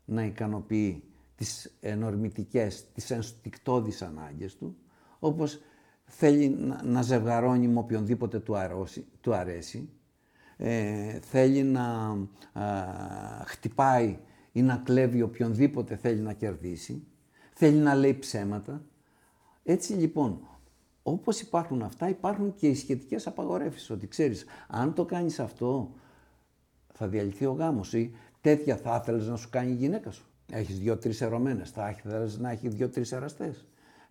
να 0.04 0.24
ικανοποιεί 0.24 1.02
τις 1.36 1.76
ενορμητικές, 1.80 2.92
τις 2.92 3.10
ενστικτώδεις 3.10 4.02
ανάγκες 4.02 4.56
του, 4.56 4.76
όπως 5.18 5.60
θέλει 6.06 6.48
να, 6.48 6.82
να 6.84 7.02
ζευγαρώνει 7.02 7.68
με 7.68 7.78
οποιονδήποτε 7.78 8.38
του, 8.38 8.56
του 9.20 9.34
αρέσει, 9.34 9.88
ε, 10.56 11.18
θέλει 11.20 11.62
να 11.62 12.16
χτυπάει 13.44 14.18
ή 14.52 14.62
να 14.62 14.76
κλέβει 14.76 15.22
οποιονδήποτε 15.22 15.96
θέλει 15.96 16.20
να 16.20 16.32
κερδίσει, 16.32 17.06
θέλει 17.52 17.78
να 17.78 17.94
λέει 17.94 18.14
ψέματα. 18.14 18.82
Έτσι 19.64 19.92
λοιπόν, 19.92 20.40
όπως 21.02 21.40
υπάρχουν 21.40 21.82
αυτά, 21.82 22.08
υπάρχουν 22.08 22.54
και 22.54 22.68
οι 22.68 22.74
σχετικές 22.74 23.26
απαγορεύσεις, 23.26 23.90
ότι 23.90 24.08
ξέρεις, 24.08 24.44
αν 24.68 24.94
το 24.94 25.04
κάνεις 25.04 25.40
αυτό, 25.40 25.94
θα 26.92 27.08
διαλυθεί 27.08 27.46
ο 27.46 27.52
γάμος 27.52 27.92
ή 27.92 28.14
τέτοια 28.40 28.76
θα 28.76 28.98
ήθελες 29.02 29.26
να 29.26 29.36
σου 29.36 29.50
κάνει 29.50 29.70
η 29.70 29.74
γυναίκα 29.74 30.10
σου. 30.10 30.26
Έχεις 30.52 30.78
δύο-τρεις 30.78 31.20
ερωμένες, 31.20 31.70
θα 31.70 31.90
ήθελες 31.90 32.38
να 32.38 32.50
έχει 32.50 32.68
δύο-τρεις 32.68 33.12
εραστές. 33.12 33.66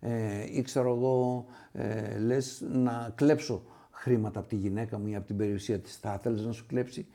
Ε, 0.08 0.46
ή 0.52 0.62
ξέρω 0.62 0.94
εγώ, 0.94 1.46
ε, 1.72 2.18
λες 2.18 2.64
να 2.68 3.12
κλέψω 3.14 3.62
χρήματα 3.90 4.38
από 4.38 4.48
τη 4.48 4.56
γυναίκα 4.56 4.98
μου 4.98 5.06
ή 5.06 5.14
από 5.14 5.26
την 5.26 5.36
περιουσία 5.36 5.78
της, 5.78 5.96
θα 5.96 6.16
ήθελες 6.18 6.44
να 6.44 6.52
σου 6.52 6.66
κλέψει. 6.66 7.06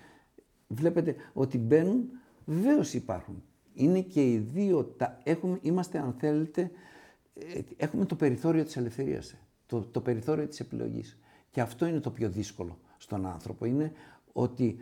Βλέπετε 0.68 1.16
ότι 1.34 1.58
μπαίνουν, 1.58 2.10
βεβαίως 2.46 2.94
υπάρχουν. 2.94 3.44
Είναι 3.74 4.02
και 4.02 4.32
οι 4.32 4.38
δύο, 4.38 4.84
τα, 4.84 5.20
έχουμε, 5.24 5.60
είμαστε 5.62 6.00
αν 6.00 6.14
θέλετε, 6.18 6.72
ε, 7.34 7.60
έχουμε 7.78 8.06
το 8.06 8.16
περιθώριο 8.16 8.64
της 8.64 8.78
ελευθερίας, 8.78 9.36
το, 9.66 9.82
το 9.82 10.02
περιθώριο 10.02 10.48
της 10.48 10.60
επιλογής. 10.60 11.20
Και 11.52 11.62
αυτό 11.62 11.86
είναι 11.86 12.00
το 12.00 12.12
πιο 12.12 12.30
δύσκολο 12.30 12.80
στον 12.98 13.26
άνθρωπο, 13.26 13.66
είναι 13.66 13.92
ότι 14.32 14.78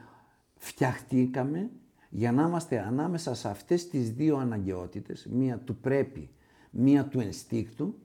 φτιαχτήκαμε 0.55 1.69
για 2.09 2.31
να 2.31 2.43
είμαστε 2.43 2.79
ανάμεσα 2.79 3.33
σε 3.33 3.49
αυτές 3.49 3.87
τις 3.87 4.11
δύο 4.11 4.37
αναγκαιότητες, 4.37 5.27
μία 5.31 5.57
του 5.57 5.77
πρέπει, 5.77 6.29
μία 6.69 7.05
του 7.05 7.19
ενστίκτου 7.19 7.95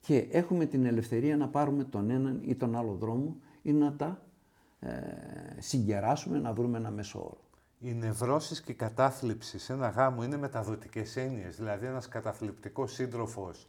και 0.00 0.28
έχουμε 0.30 0.66
την 0.66 0.86
ελευθερία 0.86 1.36
να 1.36 1.48
πάρουμε 1.48 1.84
τον 1.84 2.10
έναν 2.10 2.40
ή 2.44 2.54
τον 2.54 2.76
άλλο 2.76 2.92
δρόμο 2.92 3.36
ή 3.62 3.72
να 3.72 3.92
τα 3.92 4.22
ε, 4.80 4.90
συγκεράσουμε, 5.58 6.38
να 6.38 6.52
βρούμε 6.52 6.78
ένα 6.78 6.90
μέσο 6.90 7.18
όρο. 7.18 7.40
Οι 7.80 7.94
νευρώσεις 7.94 8.60
και 8.60 8.72
η 8.72 8.74
κατάθλιψη 8.74 9.58
σε 9.58 9.72
ένα 9.72 9.88
γάμο 9.88 10.22
είναι 10.22 10.36
μεταδοτικές 10.36 11.16
έννοιες. 11.16 11.56
Δηλαδή 11.56 11.86
ένας 11.86 12.08
καταθλιπτικός 12.08 12.92
σύντροφος 12.92 13.68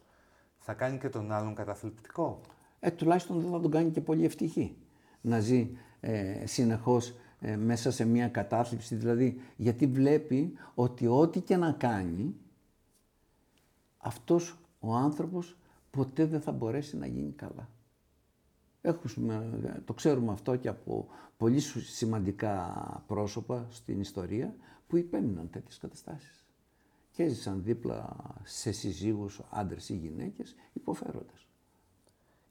θα 0.58 0.74
κάνει 0.74 0.98
και 0.98 1.10
τον 1.10 1.32
άλλον 1.32 1.56
καταθλιπτικό; 1.56 2.42
Ε, 2.80 2.92
τουλάχιστον 2.92 3.42
δεν 3.42 3.52
θα 3.52 3.60
τον 3.60 3.72
κάνει 3.72 3.90
και 3.90 4.02
πολύ 4.02 4.26
ευτυχή. 4.26 4.76
Να 5.22 5.40
ζει 5.40 5.70
ε, 6.00 6.46
συνεχώς 6.46 7.16
ε, 7.40 7.56
μέσα 7.56 7.92
σε 7.92 8.06
μια 8.06 8.28
κατάθλιψη, 8.28 8.96
δηλαδή 8.96 9.42
γιατί 9.56 9.88
βλέπει 9.88 10.54
ότι 10.76 11.08
ό,τι 11.08 11.40
και 11.40 11.58
να 11.58 11.72
κάνει, 11.72 12.36
αυτός 14.00 14.58
ο 14.80 14.94
άνθρωπος 14.94 15.58
ποτέ 15.92 16.26
δεν 16.26 16.42
θα 16.42 16.52
μπορέσει 16.52 16.98
να 16.98 17.06
γίνει 17.06 17.32
καλά. 17.32 17.70
Έχουμε, 18.82 19.82
το 19.86 19.94
ξέρουμε 19.94 20.32
αυτό 20.32 20.56
και 20.56 20.68
από 20.68 21.08
πολύ 21.38 21.60
σημαντικά 21.60 22.74
πρόσωπα 23.08 23.68
στην 23.70 24.00
ιστορία 24.00 24.56
που 24.88 24.98
υπέμειναν 24.98 25.50
τέτοιες 25.50 25.78
καταστάσεις 25.78 26.46
και 27.12 27.24
έζησαν 27.24 27.64
δίπλα 27.64 28.16
σε 28.44 28.72
συζύγους, 28.72 29.42
άντρες 29.50 29.90
ή 29.90 29.96
γυναίκες, 29.96 30.56
υποφέροντας. 30.74 31.48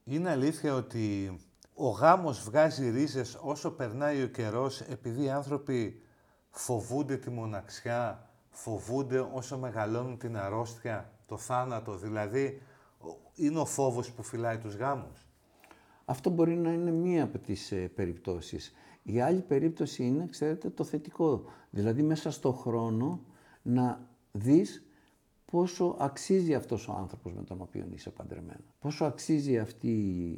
Είναι 0.04 0.30
αλήθεια 0.30 0.74
ότι 0.74 1.36
ο 1.74 1.88
γάμος 1.88 2.42
βγάζει 2.42 2.90
ρίζες 2.90 3.38
όσο 3.42 3.70
περνάει 3.70 4.22
ο 4.22 4.28
καιρός 4.28 4.80
επειδή 4.80 5.22
οι 5.22 5.30
άνθρωποι 5.30 6.02
φοβούνται 6.50 7.16
τη 7.16 7.30
μοναξιά, 7.30 8.30
φοβούνται 8.50 9.18
όσο 9.18 9.58
μεγαλώνουν 9.58 10.18
την 10.18 10.36
αρρώστια, 10.36 11.12
το 11.28 11.36
θάνατο. 11.36 11.96
Δηλαδή, 11.96 12.62
είναι 13.34 13.58
ο 13.58 13.64
φόβος 13.64 14.12
που 14.12 14.22
φυλάει 14.22 14.58
τους 14.58 14.74
γάμους. 14.74 15.26
Αυτό 16.04 16.30
μπορεί 16.30 16.56
να 16.56 16.72
είναι 16.72 16.90
μία 16.90 17.24
από 17.24 17.38
τις 17.38 17.72
ε, 17.72 17.76
περιπτώσεις. 17.76 18.72
Η 19.02 19.20
άλλη 19.20 19.40
περίπτωση 19.40 20.04
είναι, 20.04 20.26
ξέρετε, 20.30 20.70
το 20.70 20.84
θετικό. 20.84 21.44
Δηλαδή, 21.70 22.02
μέσα 22.02 22.30
στο 22.30 22.52
χρόνο 22.52 23.20
να 23.62 24.08
δεις 24.32 24.82
πόσο 25.44 25.96
αξίζει 25.98 26.54
αυτός 26.54 26.88
ο 26.88 26.92
άνθρωπος 26.92 27.32
με 27.32 27.42
τον 27.42 27.60
οποίο 27.60 27.86
είσαι 27.94 28.10
παντρεμένο. 28.10 28.64
Πόσο 28.78 29.04
αξίζει 29.04 29.58
αυτή 29.58 29.90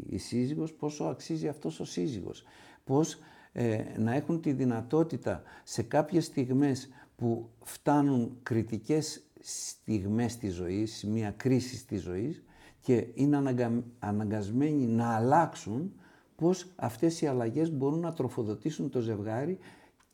η 0.09 0.19
σύζυγος, 0.19 0.73
πόσο 0.73 1.05
αξίζει 1.05 1.49
αυτός 1.49 1.81
ο 1.81 1.85
σύζυγος. 1.85 2.45
Πώς 2.85 3.19
ε, 3.53 3.85
να 3.99 4.15
έχουν 4.15 4.41
τη 4.41 4.53
δυνατότητα 4.53 5.43
σε 5.65 5.83
κάποιες 5.83 6.25
στιγμές 6.25 6.89
που 7.17 7.51
φτάνουν 7.65 8.39
κριτικές 8.43 9.30
στιγμές 9.41 10.37
της 10.37 10.55
ζωής, 10.55 11.05
μια 11.05 11.31
κρίση 11.31 11.87
της 11.87 12.03
ζωής 12.03 12.43
και 12.81 13.07
είναι 13.15 13.37
αναγκα, 13.37 13.83
αναγκασμένοι 13.99 14.87
να 14.87 15.15
αλλάξουν 15.15 15.93
πώς 16.37 16.67
αυτές 16.77 17.21
οι 17.21 17.27
αλλαγές 17.27 17.71
μπορούν 17.73 18.01
να 18.01 18.13
τροφοδοτήσουν 18.13 18.91
το 18.91 19.01
ζευγάρι 19.01 19.59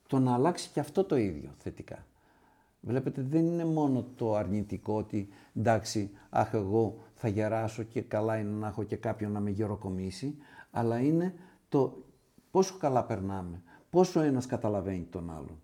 το 0.07 0.19
να 0.19 0.35
αλλάξει 0.35 0.71
και 0.73 0.81
αυτό 0.81 1.05
το 1.05 1.17
ίδιο 1.17 1.55
θετικά. 1.59 2.07
Βλέπετε 2.81 3.23
δεν 3.23 3.47
είναι 3.47 3.65
μόνο 3.65 4.07
το 4.17 4.35
αρνητικό 4.35 4.97
ότι 4.97 5.29
εντάξει, 5.55 6.11
αχ 6.31 6.53
εγώ 6.53 7.05
θα 7.15 7.29
γεράσω 7.29 7.83
και 7.83 8.01
καλά 8.03 8.37
είναι 8.37 8.51
να 8.51 8.67
έχω 8.67 8.83
και 8.83 8.97
κάποιον 8.97 9.33
να 9.33 9.41
με 9.41 9.51
γεροκομίσει, 9.51 10.37
αλλά 10.71 10.99
είναι 10.99 11.35
το 11.69 12.05
πόσο 12.51 12.77
καλά 12.79 13.05
περνάμε, 13.05 13.63
πόσο 13.91 14.21
ένας 14.21 14.47
καταλαβαίνει 14.47 15.07
τον 15.11 15.31
άλλον. 15.31 15.61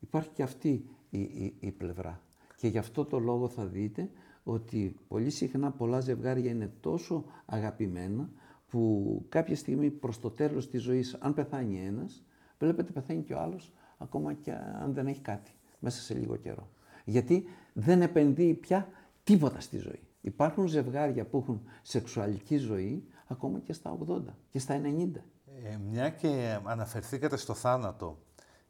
Υπάρχει 0.00 0.28
και 0.28 0.42
αυτή 0.42 0.88
η, 1.10 1.20
η, 1.20 1.56
η 1.60 1.70
πλευρά. 1.70 2.20
Και 2.56 2.68
γι' 2.68 2.78
αυτό 2.78 3.04
το 3.04 3.18
λόγο 3.18 3.48
θα 3.48 3.66
δείτε 3.66 4.10
ότι 4.42 4.96
πολύ 5.08 5.30
συχνά 5.30 5.70
πολλά 5.70 6.00
ζευγάρια 6.00 6.50
είναι 6.50 6.72
τόσο 6.80 7.24
αγαπημένα 7.46 8.30
που 8.68 9.24
κάποια 9.28 9.56
στιγμή 9.56 9.90
προς 9.90 10.20
το 10.20 10.30
τέλος 10.30 10.68
της 10.68 10.82
ζωής, 10.82 11.14
αν 11.20 11.34
πεθάνει 11.34 11.86
ένας, 11.86 12.24
βλέπετε 12.58 12.92
πεθαίνει 12.92 13.22
και 13.22 13.34
ο 13.34 13.40
άλλος 13.40 13.72
ακόμα 13.98 14.32
και 14.32 14.52
αν 14.52 14.92
δεν 14.94 15.06
έχει 15.06 15.20
κάτι 15.20 15.50
μέσα 15.78 16.00
σε 16.00 16.14
λίγο 16.14 16.36
καιρό. 16.36 16.68
Γιατί 17.04 17.44
δεν 17.72 18.02
επενδύει 18.02 18.54
πια 18.54 18.88
τίποτα 19.24 19.60
στη 19.60 19.78
ζωή. 19.78 20.00
Υπάρχουν 20.20 20.66
ζευγάρια 20.66 21.24
που 21.24 21.38
έχουν 21.38 21.62
σεξουαλική 21.82 22.56
ζωή 22.56 23.06
ακόμα 23.26 23.58
και 23.58 23.72
στα 23.72 23.98
80 24.08 24.20
και 24.50 24.58
στα 24.58 24.80
90. 24.82 25.20
Ε, 25.62 25.76
μια 25.76 26.10
και 26.10 26.58
αναφερθήκατε 26.64 27.36
στο 27.36 27.54
θάνατο 27.54 28.18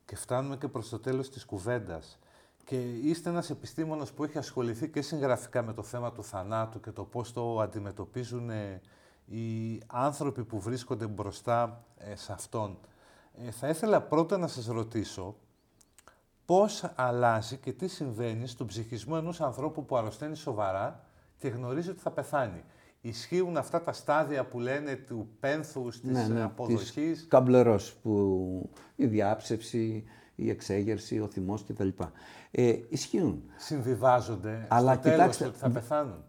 και 0.04 0.16
φτάνουμε 0.16 0.56
και 0.56 0.68
προς 0.68 0.88
το 0.88 0.98
τέλος 0.98 1.30
της 1.30 1.44
κουβέντας 1.44 2.18
και 2.66 2.76
είστε 3.02 3.30
ένας 3.30 3.50
επιστήμονας 3.50 4.12
που 4.12 4.24
έχει 4.24 4.38
ασχοληθεί 4.38 4.88
και 4.88 5.02
συγγραφικά 5.02 5.62
με 5.62 5.72
το 5.72 5.82
θέμα 5.82 6.12
του 6.12 6.24
θανάτου 6.24 6.80
και 6.80 6.90
το 6.90 7.04
πώς 7.04 7.32
το 7.32 7.60
αντιμετωπίζουν 7.60 8.50
ε, 8.50 8.80
οι 9.26 9.80
άνθρωποι 9.86 10.44
που 10.44 10.60
βρίσκονται 10.60 11.06
μπροστά 11.06 11.84
ε, 11.98 12.16
σε 12.16 12.32
αυτόν. 12.32 12.78
θα 13.50 13.68
ήθελα 13.68 14.02
πρώτα 14.02 14.38
να 14.38 14.46
σας 14.46 14.66
ρωτήσω 14.66 15.36
πώς 16.44 16.92
αλλάζει 16.94 17.56
και 17.56 17.72
τι 17.72 17.88
συμβαίνει 17.88 18.46
στον 18.46 18.66
ψυχισμό 18.66 19.14
ενός 19.18 19.40
ανθρώπου 19.40 19.84
που 19.84 19.96
αρρωσταίνει 19.96 20.36
σοβαρά 20.36 21.04
και 21.38 21.48
γνωρίζει 21.48 21.90
ότι 21.90 22.00
θα 22.00 22.10
πεθάνει. 22.10 22.64
Ισχύουν 23.00 23.56
αυτά 23.56 23.82
τα 23.82 23.92
στάδια 23.92 24.44
που 24.44 24.60
λένε 24.60 24.94
του 24.94 25.28
πένθους, 25.40 26.00
της 26.00 26.10
ναι, 26.10 26.26
ναι, 26.26 26.42
αποδοχής; 26.42 26.92
Της 26.92 27.26
καμπλερός, 27.28 27.94
που 27.94 28.70
η 28.96 29.06
διάψευση, 29.06 30.04
η 30.36 30.50
εξέγερση, 30.50 31.20
ο 31.20 31.26
θυμός 31.26 31.64
κτλ. 31.64 31.88
Ε, 32.50 32.78
ισχύουν. 32.88 33.42
Συμβιβάζονται 33.56 34.66
Αλλά 34.68 34.92
στο 34.92 35.02
τέλος 35.02 35.40
ότι 35.40 35.58
θα 35.58 35.70
πεθάνουν. 35.70 36.24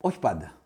Όχι 0.00 0.18
πάντα. 0.18 0.60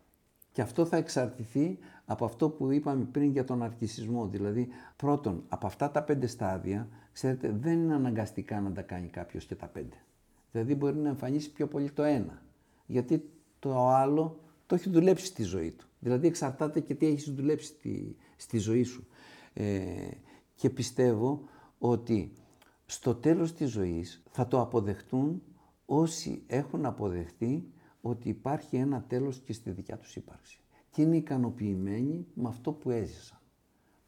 Και 0.51 0.61
αυτό 0.61 0.85
θα 0.85 0.97
εξαρτηθεί 0.97 1.79
από 2.05 2.25
αυτό 2.25 2.49
που 2.49 2.71
είπαμε 2.71 3.03
πριν 3.03 3.31
για 3.31 3.43
τον 3.43 3.63
αρκισισμό. 3.63 4.27
Δηλαδή, 4.27 4.67
πρώτον, 4.95 5.43
από 5.47 5.67
αυτά 5.67 5.91
τα 5.91 6.03
πέντε 6.03 6.27
στάδια, 6.27 6.87
ξέρετε, 7.11 7.55
δεν 7.59 7.73
είναι 7.73 7.93
αναγκαστικά 7.93 8.61
να 8.61 8.71
τα 8.71 8.81
κάνει 8.81 9.07
κάποιος 9.07 9.45
και 9.45 9.55
τα 9.55 9.67
πέντε. 9.67 9.95
Δηλαδή, 10.51 10.75
μπορεί 10.75 10.95
να 10.95 11.09
εμφανίσει 11.09 11.51
πιο 11.51 11.67
πολύ 11.67 11.91
το 11.91 12.03
ένα. 12.03 12.41
Γιατί 12.85 13.29
το 13.59 13.87
άλλο 13.87 14.39
το 14.65 14.75
έχει 14.75 14.89
δουλέψει 14.89 15.25
στη 15.25 15.43
ζωή 15.43 15.71
του. 15.71 15.87
Δηλαδή, 15.99 16.27
εξαρτάται 16.27 16.79
και 16.79 16.95
τι 16.95 17.05
έχει 17.05 17.31
δουλέψει 17.31 17.67
στη, 17.67 18.15
στη 18.35 18.57
ζωή 18.57 18.83
σου. 18.83 19.07
Ε, 19.53 20.09
και 20.55 20.69
πιστεύω 20.69 21.49
ότι 21.79 22.31
στο 22.89 23.15
τέλος 23.15 23.53
της 23.53 23.69
ζωής 23.69 24.23
θα 24.29 24.47
το 24.47 24.61
αποδεχτούν 24.61 25.41
όσοι 25.85 26.43
έχουν 26.47 26.85
αποδεχτεί 26.85 27.71
ότι 28.01 28.29
υπάρχει 28.29 28.75
ένα 28.77 29.03
τέλος 29.07 29.39
και 29.39 29.53
στη 29.53 29.71
δικιά 29.71 29.97
τους 29.97 30.15
ύπαρξη. 30.15 30.59
Και 30.91 31.01
είναι 31.01 31.15
ικανοποιημένοι 31.15 32.27
με 32.33 32.47
αυτό 32.47 32.71
που 32.71 32.89
έζησαν. 32.89 33.39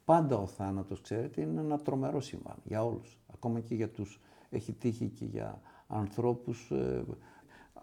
Πάντα 0.06 0.38
ο 0.38 0.48
θάνατος, 0.48 1.02
ξέρετε, 1.02 1.42
είναι 1.42 1.60
ένα 1.60 1.80
τρομερό 1.80 2.22
συμβάν 2.22 2.56
για 2.64 2.86
όλους. 2.86 3.20
Ακόμα 3.34 3.60
και 3.60 3.76
για 3.76 3.90
τους, 3.90 4.22
έχει 4.50 4.74
τύχει 4.74 5.08
και 5.08 5.26
για 5.26 5.62
ανθρώπους, 5.88 6.72
ε, 6.72 7.04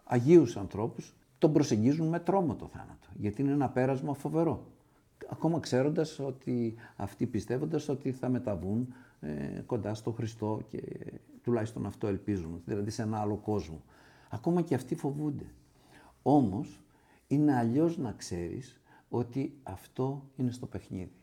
αγίους 0.03 0.57
ανθρώπους, 0.57 1.15
τον 1.37 1.53
προσεγγίζουν 1.53 2.07
με 2.07 2.19
τρόμο 2.19 2.55
το 2.55 2.67
θάνατο. 2.67 3.07
Γιατί 3.13 3.41
είναι 3.41 3.51
ένα 3.51 3.69
πέρασμα 3.69 4.13
φοβερό. 4.13 4.65
Ακόμα 5.29 5.59
ξέροντας 5.59 6.19
ότι, 6.19 6.75
αυτοί 6.95 7.25
πιστεύοντας 7.25 7.89
ότι 7.89 8.11
θα 8.11 8.29
μεταβούν 8.29 8.93
ε, 9.19 9.61
κοντά 9.65 9.93
στο 9.93 10.11
Χριστό 10.11 10.61
και 10.67 10.81
τουλάχιστον 11.41 11.85
αυτό 11.85 12.07
ελπίζουν, 12.07 12.61
δηλαδή 12.65 12.89
σε 12.89 13.01
ένα 13.01 13.19
άλλο 13.19 13.35
κόσμο. 13.35 13.83
Ακόμα 14.29 14.61
και 14.61 14.75
αυτοί 14.75 14.95
φοβούνται. 14.95 15.53
Όμως 16.21 16.81
είναι 17.27 17.55
αλλιώς 17.55 17.97
να 17.97 18.11
ξέρεις 18.11 18.81
ότι 19.09 19.59
αυτό 19.63 20.29
είναι 20.35 20.51
στο 20.51 20.65
παιχνίδι 20.65 21.15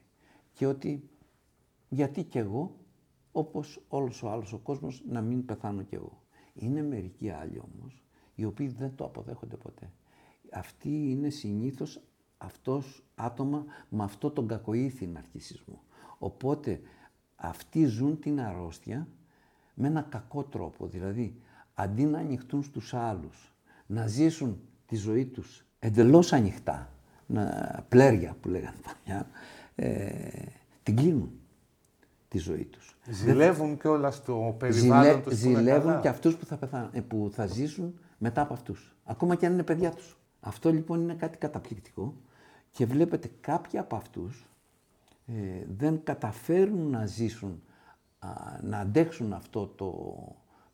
και 0.52 0.66
ότι 0.66 1.08
γιατί 1.88 2.22
κι 2.22 2.38
εγώ, 2.38 2.76
όπως 3.32 3.84
όλος 3.88 4.22
ο 4.22 4.30
άλλος 4.30 4.52
ο 4.52 4.58
κόσμος, 4.58 5.02
να 5.08 5.20
μην 5.20 5.44
πεθάνω 5.44 5.82
κι 5.82 5.94
εγώ. 5.94 6.22
Είναι 6.54 6.82
μερικοί 6.82 7.30
άλλοι 7.30 7.62
όμως, 7.74 8.04
οι 8.34 8.44
οποίοι 8.44 8.68
δεν 8.68 8.94
το 8.94 9.04
αποδέχονται 9.04 9.56
ποτέ. 9.56 9.92
Αυτοί 10.52 11.10
είναι 11.10 11.28
συνήθως 11.28 12.02
αυτός 12.38 13.04
άτομα 13.14 13.64
με 13.88 14.04
αυτό 14.04 14.30
τον 14.30 14.46
κακοήθη 14.46 15.06
ναρκισισμό. 15.06 15.82
Οπότε 16.18 16.80
αυτοί 17.36 17.84
ζουν 17.84 18.18
την 18.18 18.40
αρρώστια 18.40 19.08
με 19.74 19.86
ένα 19.86 20.02
κακό 20.02 20.42
τρόπο. 20.42 20.86
Δηλαδή, 20.86 21.40
αντί 21.74 22.04
να 22.04 22.18
ανοιχτούν 22.18 22.62
στους 22.62 22.94
άλλους, 22.94 23.54
να 23.86 24.06
ζήσουν 24.06 24.60
τη 24.86 24.96
ζωή 24.96 25.24
τους 25.24 25.64
εντελώς 25.78 26.32
ανοιχτά, 26.32 26.88
να, 27.26 27.44
πλέρια 27.88 28.36
που 28.40 28.48
λέγανε 28.48 28.76
παλιά, 28.82 29.26
ε, 29.74 30.08
την 30.82 30.96
κλείνουν 30.96 31.30
τη 32.28 32.38
ζωή 32.38 32.64
τους. 32.64 32.96
Ζηλεύουν 33.10 33.78
και 33.78 33.88
όλα 33.88 34.10
στο 34.10 34.54
περιβάλλον 34.58 35.04
Ζηλε, 35.04 35.22
τους 35.22 35.34
Ζηλεύουν 35.34 36.00
και 36.00 36.08
αυτούς 36.08 36.36
που 36.36 36.46
θα, 36.46 36.56
πεθάνουν, 36.56 36.90
ε, 36.92 37.00
που 37.00 37.30
θα 37.32 37.46
ζήσουν 37.46 37.98
μετά 38.18 38.40
από 38.40 38.52
αυτούς. 38.54 38.96
Ακόμα 39.04 39.34
και 39.34 39.46
αν 39.46 39.52
είναι 39.52 39.62
παιδιά 39.62 39.90
τους. 39.90 40.16
Αυτό 40.40 40.72
λοιπόν 40.72 41.00
είναι 41.00 41.14
κάτι 41.14 41.38
καταπληκτικό 41.38 42.14
και 42.70 42.86
βλέπετε 42.86 43.30
κάποιοι 43.40 43.78
από 43.78 43.96
αυτούς 43.96 44.46
ε, 45.26 45.64
δεν 45.76 46.02
καταφέρουν 46.04 46.90
να 46.90 47.06
ζήσουν, 47.06 47.62
να 48.62 48.78
αντέξουν 48.78 49.32
αυτό 49.32 49.66
το, 49.66 49.92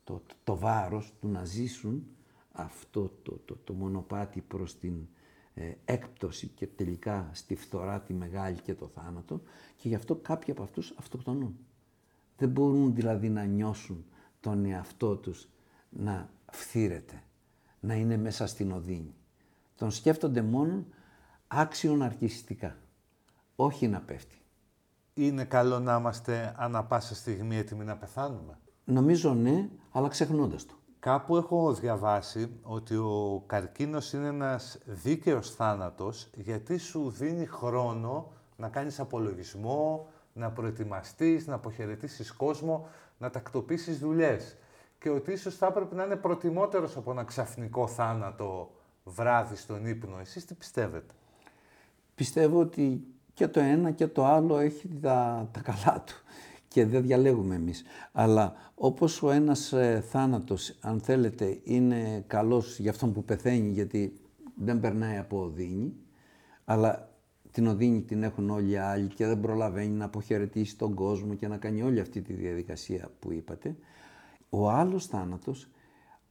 το, 0.03 0.21
το, 0.43 0.57
βάρος 0.57 1.13
του 1.19 1.27
να 1.27 1.45
ζήσουν 1.45 2.07
αυτό 2.51 3.13
το, 3.23 3.39
το, 3.45 3.55
το 3.63 3.73
μονοπάτι 3.73 4.41
προς 4.41 4.77
την 4.77 5.07
ε, 5.53 5.73
έκπτωση 5.85 6.47
και 6.47 6.67
τελικά 6.67 7.29
στη 7.33 7.55
φθορά 7.55 8.01
τη 8.01 8.13
μεγάλη 8.13 8.59
και 8.59 8.73
το 8.73 8.87
θάνατο 8.87 9.41
και 9.75 9.87
γι' 9.87 9.95
αυτό 9.95 10.15
κάποιοι 10.15 10.51
από 10.51 10.63
αυτούς 10.63 10.93
αυτοκτονούν. 10.97 11.57
Δεν 12.37 12.49
μπορούν 12.49 12.95
δηλαδή 12.95 13.29
να 13.29 13.43
νιώσουν 13.43 14.05
τον 14.39 14.65
εαυτό 14.65 15.15
τους 15.15 15.49
να 15.89 16.29
φθύρεται, 16.51 17.23
να 17.79 17.93
είναι 17.93 18.17
μέσα 18.17 18.47
στην 18.47 18.71
οδύνη. 18.71 19.15
Τον 19.75 19.91
σκέφτονται 19.91 20.41
μόνο 20.41 20.85
άξιον 21.47 22.01
αρκιστικά, 22.01 22.77
όχι 23.55 23.87
να 23.87 24.01
πέφτει. 24.01 24.40
Είναι 25.13 25.43
καλό 25.43 25.79
να 25.79 25.97
είμαστε 25.97 26.55
ανά 26.57 26.83
πάσα 26.83 27.15
στιγμή 27.15 27.57
έτοιμοι 27.57 27.83
να 27.83 27.97
πεθάνουμε; 27.97 28.59
Νομίζω 28.83 29.33
ναι, 29.33 29.69
αλλά 29.91 30.07
ξεχνώντας 30.07 30.65
το. 30.65 30.73
Κάπου 30.99 31.37
έχω 31.37 31.73
διαβάσει 31.73 32.59
ότι 32.61 32.95
ο 32.95 33.43
καρκίνος 33.45 34.13
είναι 34.13 34.27
ένας 34.27 34.77
δίκαιος 34.85 35.55
θάνατος 35.55 36.29
γιατί 36.35 36.77
σου 36.77 37.09
δίνει 37.09 37.45
χρόνο 37.45 38.31
να 38.55 38.69
κάνεις 38.69 38.99
απολογισμό, 38.99 40.07
να 40.33 40.51
προετοιμαστείς, 40.51 41.47
να 41.47 41.55
αποχαιρετήσεις 41.55 42.31
κόσμο, 42.33 42.87
να 43.17 43.29
τακτοποιήσεις 43.29 43.99
δουλειές. 43.99 44.57
Και 44.99 45.09
ότι 45.09 45.31
ίσως 45.31 45.55
θα 45.55 45.67
έπρεπε 45.67 45.95
να 45.95 46.03
είναι 46.03 46.15
προτιμότερος 46.15 46.97
από 46.97 47.11
ένα 47.11 47.23
ξαφνικό 47.23 47.87
θάνατο 47.87 48.71
βράδυ 49.03 49.55
στον 49.55 49.85
ύπνο. 49.85 50.17
Εσείς 50.19 50.45
τι 50.45 50.53
πιστεύετε; 50.53 51.13
Πιστεύω 52.15 52.59
ότι 52.59 53.05
και 53.33 53.47
το 53.47 53.59
ένα 53.59 53.91
και 53.91 54.07
το 54.07 54.25
άλλο 54.25 54.57
έχει 54.57 54.87
τα, 55.01 55.49
τα 55.51 55.61
καλά 55.61 56.03
του 56.05 56.13
και 56.67 56.85
δεν 56.85 57.01
διαλέγουμε 57.01 57.55
εμείς. 57.55 57.83
Αλλά 58.11 58.53
όπως 58.75 59.23
ο 59.23 59.31
ένας 59.31 59.73
ε, 59.73 60.03
θάνατος, 60.09 60.77
αν 60.81 60.99
θέλετε, 60.99 61.59
είναι 61.63 62.23
καλός 62.27 62.79
για 62.79 62.91
αυτόν 62.91 63.13
που 63.13 63.23
πεθαίνει 63.23 63.69
γιατί 63.69 64.13
δεν 64.55 64.79
περνάει 64.79 65.17
από 65.17 65.41
οδύνη, 65.41 65.93
αλλά 66.65 67.09
την 67.51 67.67
οδύνη 67.67 68.01
την 68.01 68.23
έχουν 68.23 68.49
όλοι 68.49 68.69
οι 68.69 68.77
άλλοι 68.77 69.07
και 69.07 69.25
δεν 69.25 69.39
προλαβαίνει 69.39 69.95
να 69.95 70.05
αποχαιρετήσει 70.05 70.77
τον 70.77 70.93
κόσμο 70.93 71.33
και 71.33 71.47
να 71.47 71.57
κάνει 71.57 71.81
όλη 71.81 71.99
αυτή 71.99 72.21
τη 72.21 72.33
διαδικασία 72.33 73.09
που 73.19 73.31
είπατε. 73.31 73.75
Ο 74.49 74.69
άλλος 74.69 75.05
θάνατος, 75.05 75.69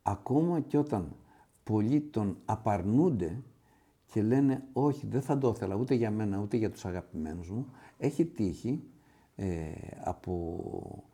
ακόμα 0.02 0.60
και 0.60 0.78
όταν 0.78 1.16
πολλοί 1.64 2.00
τον 2.00 2.36
απαρνούνται 2.44 3.42
και 4.10 4.22
λένε 4.22 4.62
όχι 4.72 5.06
δεν 5.06 5.22
θα 5.22 5.38
το 5.38 5.52
ήθελα 5.54 5.74
ούτε 5.74 5.94
για 5.94 6.10
μένα 6.10 6.38
ούτε 6.38 6.56
για 6.56 6.70
τους 6.70 6.84
αγαπημένους 6.84 7.50
μου, 7.50 7.66
έχει 7.98 8.24
τύχει 8.24 8.82
ε, 9.36 9.70
από 10.04 11.04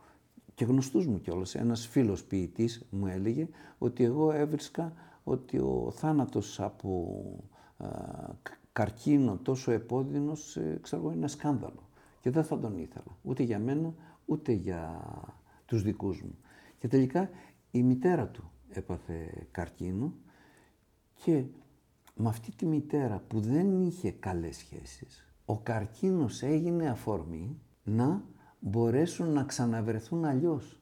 και 0.54 0.64
γνωστούς 0.64 1.06
μου 1.06 1.20
κιόλας. 1.20 1.54
Ένας 1.54 1.86
φίλος 1.86 2.24
ποιητής 2.24 2.86
μου 2.90 3.06
έλεγε 3.06 3.48
ότι 3.78 4.04
εγώ 4.04 4.32
έβρισκα 4.32 4.92
ότι 5.24 5.58
ο 5.58 5.92
θάνατος 5.94 6.60
από 6.60 7.22
καρκίνο 8.72 9.38
τόσο 9.42 9.70
επώδυνος, 9.70 10.56
ε, 10.56 10.78
ξέρω 10.82 11.12
είναι 11.12 11.28
σκάνδαλο. 11.28 11.88
Και 12.20 12.30
δεν 12.30 12.44
θα 12.44 12.58
τον 12.58 12.78
ήθελα, 12.78 13.16
ούτε 13.22 13.42
για 13.42 13.58
μένα, 13.58 13.94
ούτε 14.24 14.52
για 14.52 15.02
τους 15.66 15.82
δικούς 15.82 16.22
μου. 16.22 16.38
Και 16.78 16.88
τελικά 16.88 17.30
η 17.70 17.82
μητέρα 17.82 18.28
του 18.28 18.50
έπαθε 18.68 19.46
καρκίνο 19.50 20.14
και 21.24 21.44
με 22.18 22.28
αυτή 22.28 22.52
τη 22.56 22.66
μητέρα 22.66 23.22
που 23.28 23.40
δεν 23.40 23.80
είχε 23.80 24.10
καλές 24.10 24.56
σχέσεις, 24.56 25.28
ο 25.44 25.58
καρκίνος 25.58 26.42
έγινε 26.42 26.88
αφορμή 26.88 27.60
να 27.84 28.22
μπορέσουν 28.60 29.28
να 29.28 29.42
ξαναβρεθούν 29.42 30.24
αλλιώς. 30.24 30.80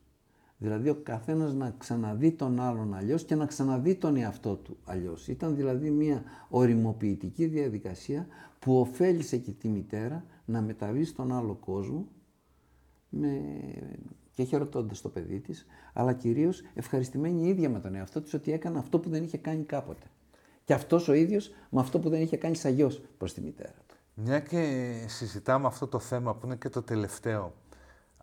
Δηλαδή 0.58 0.88
ο 0.88 0.94
καθένας 0.94 1.54
να 1.54 1.74
ξαναδεί 1.78 2.32
τον 2.32 2.60
άλλον 2.60 2.94
αλλιώς 2.94 3.24
και 3.24 3.34
να 3.34 3.46
ξαναδεί 3.46 3.94
τον 3.94 4.16
εαυτό 4.16 4.56
του 4.56 4.76
αλλιώς. 4.84 5.28
Ήταν 5.28 5.56
δηλαδή 5.56 5.90
μια 5.90 6.22
οριμοποιητική 6.48 7.46
διαδικασία 7.46 8.26
που 8.58 8.80
ωφέλησε 8.80 9.36
και 9.36 9.52
τη 9.52 9.68
μητέρα 9.68 10.24
να 10.44 10.60
μεταβεί 10.60 11.04
στον 11.04 11.32
άλλο 11.32 11.54
κόσμο 11.54 12.08
με... 13.08 13.40
και 14.32 14.42
χαιρετώντας 14.42 15.00
το 15.00 15.08
παιδί 15.08 15.40
της, 15.40 15.66
αλλά 15.92 16.12
κυρίως 16.12 16.62
ευχαριστημένη 16.74 17.42
η 17.42 17.48
ίδια 17.48 17.70
με 17.70 17.80
τον 17.80 17.94
εαυτό 17.94 18.20
της 18.20 18.34
ότι 18.34 18.52
έκανε 18.52 18.78
αυτό 18.78 18.98
που 18.98 19.08
δεν 19.08 19.22
είχε 19.22 19.38
κάνει 19.38 19.64
κάποτε. 19.64 20.06
Και 20.64 20.74
αυτός 20.74 21.08
ο 21.08 21.12
ίδιος 21.12 21.50
με 21.70 21.80
αυτό 21.80 21.98
που 21.98 22.08
δεν 22.08 22.20
είχε 22.20 22.36
κάνει 22.36 22.56
σαγιώς 22.56 23.00
προς 23.18 23.32
τη 23.34 23.40
μητέρα. 23.40 23.74
Μια 24.14 24.40
και 24.40 24.94
συζητάμε 25.08 25.66
αυτό 25.66 25.86
το 25.86 25.98
θέμα 25.98 26.34
που 26.34 26.46
είναι 26.46 26.56
και 26.56 26.68
το 26.68 26.82
τελευταίο. 26.82 27.52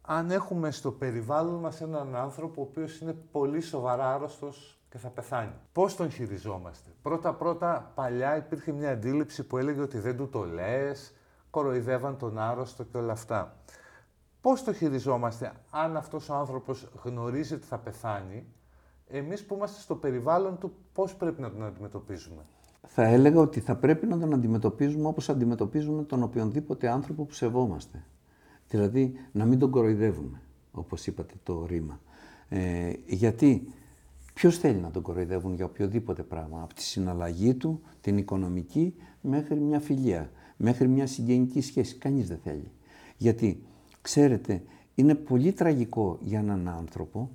Αν 0.01 0.31
έχουμε 0.31 0.71
στο 0.71 0.91
περιβάλλον 0.91 1.59
μας 1.59 1.81
έναν 1.81 2.15
άνθρωπο 2.15 2.61
ο 2.61 2.63
οποίος 2.69 2.99
είναι 2.99 3.15
πολύ 3.31 3.61
σοβαρά 3.61 4.13
άρρωστος 4.13 4.79
και 4.89 4.97
θα 4.97 5.09
πεθάνει. 5.09 5.53
Πώς 5.71 5.95
τον 5.95 6.11
χειριζόμαστε; 6.11 6.89
Πρώτα-πρώτα 7.01 7.91
παλιά 7.95 8.37
υπήρχε 8.37 8.71
μια 8.71 8.91
αντίληψη 8.91 9.43
που 9.43 9.57
έλεγε 9.57 9.81
ότι 9.81 9.99
δεν 9.99 10.17
του 10.17 10.29
το 10.29 10.43
λες, 10.43 11.13
κοροϊδεύαν 11.49 12.17
τον 12.17 12.39
άρρωστο 12.39 12.83
και 12.83 12.97
όλα 12.97 13.11
αυτά. 13.11 13.55
Πώς 14.41 14.63
το 14.63 14.73
χειριζόμαστε 14.73 15.51
αν 15.69 15.97
αυτός 15.97 16.29
ο 16.29 16.33
άνθρωπος 16.33 16.89
γνωρίζει 17.03 17.53
ότι 17.53 17.65
θα 17.65 17.77
πεθάνει, 17.77 18.45
εμείς 19.11 19.45
που 19.45 19.55
είμαστε 19.55 19.81
στο 19.81 19.95
περιβάλλον 19.95 20.57
του 20.57 20.71
πώς 20.93 21.15
πρέπει 21.15 21.41
να 21.41 21.51
τον 21.51 21.63
αντιμετωπίζουμε. 21.63 22.41
Θα 22.87 23.03
έλεγα 23.03 23.39
ότι 23.39 23.59
θα 23.59 23.75
πρέπει 23.75 24.07
να 24.07 24.19
τον 24.19 24.33
αντιμετωπίζουμε 24.33 25.07
όπως 25.07 25.29
αντιμετωπίζουμε 25.29 26.03
τον 26.03 26.23
οποιονδήποτε 26.23 26.89
άνθρωπο 26.89 27.23
που 27.23 27.33
σεβόμαστε. 27.33 28.03
Δηλαδή 28.69 29.13
να 29.31 29.45
μην 29.45 29.59
τον 29.59 29.69
κοροϊδεύουμε, 29.69 30.41
όπως 30.71 31.07
είπατε 31.07 31.33
το 31.43 31.65
ρήμα. 31.65 31.99
Ε, 32.49 32.93
γιατί 33.05 33.67
ποιος 34.33 34.57
θέλει 34.57 34.79
να 34.79 34.91
τον 34.91 35.01
κοροϊδεύουν 35.01 35.53
για 35.53 35.65
οποιοδήποτε 35.65 36.23
πράγμα, 36.23 36.61
από 36.61 36.73
τη 36.73 36.81
συναλλαγή 36.81 37.53
του, 37.53 37.81
την 38.01 38.17
οικονομική, 38.17 38.95
μέχρι 39.21 39.59
μια 39.59 39.79
φιλία, 39.79 40.31
μέχρι 40.57 40.87
μια 40.87 41.07
συγγενική 41.07 41.61
σχέση. 41.61 41.95
Κανείς 41.95 42.27
δεν 42.27 42.39
θέλει. 42.43 42.71
Γιατί, 43.17 43.63
ξέρετε, 44.01 44.63
είναι 44.95 45.15
πολύ 45.15 45.51
τραγικό 45.51 46.17
για 46.21 46.39
έναν 46.39 46.67
άνθρωπο, 46.67 47.29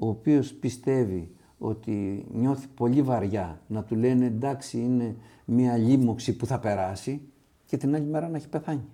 ο 0.00 0.08
οποίος 0.08 0.52
πιστεύει 0.52 1.30
ότι 1.58 2.26
νιώθει 2.32 2.66
πολύ 2.74 3.02
βαριά 3.02 3.60
να 3.66 3.84
του 3.84 3.96
λένε 3.96 4.26
εντάξει 4.26 4.78
είναι 4.78 5.16
μια 5.44 5.76
λίμωξη 5.76 6.36
που 6.36 6.46
θα 6.46 6.58
περάσει 6.58 7.20
και 7.66 7.76
την 7.76 7.94
άλλη 7.94 8.06
μέρα 8.06 8.28
να 8.28 8.36
έχει 8.36 8.48
πεθάνει. 8.48 8.84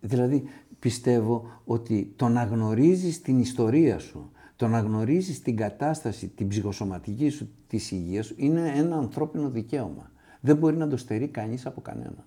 Δηλαδή 0.00 0.44
πιστεύω 0.78 1.60
ότι 1.64 2.12
το 2.16 2.28
να 2.28 2.44
γνωρίζεις 2.44 3.22
την 3.22 3.38
ιστορία 3.38 3.98
σου, 3.98 4.30
το 4.56 4.68
να 4.68 4.80
γνωρίζεις 4.80 5.42
την 5.42 5.56
κατάσταση, 5.56 6.28
την 6.28 6.48
ψυχοσωματική 6.48 7.28
σου, 7.28 7.48
της 7.66 7.90
υγείας 7.90 8.26
σου, 8.26 8.34
είναι 8.36 8.72
ένα 8.76 8.96
ανθρώπινο 8.96 9.50
δικαίωμα. 9.50 10.10
Δεν 10.40 10.56
μπορεί 10.56 10.76
να 10.76 10.88
το 10.88 10.96
στερεί 10.96 11.28
κανείς 11.28 11.66
από 11.66 11.80
κανένα. 11.80 12.26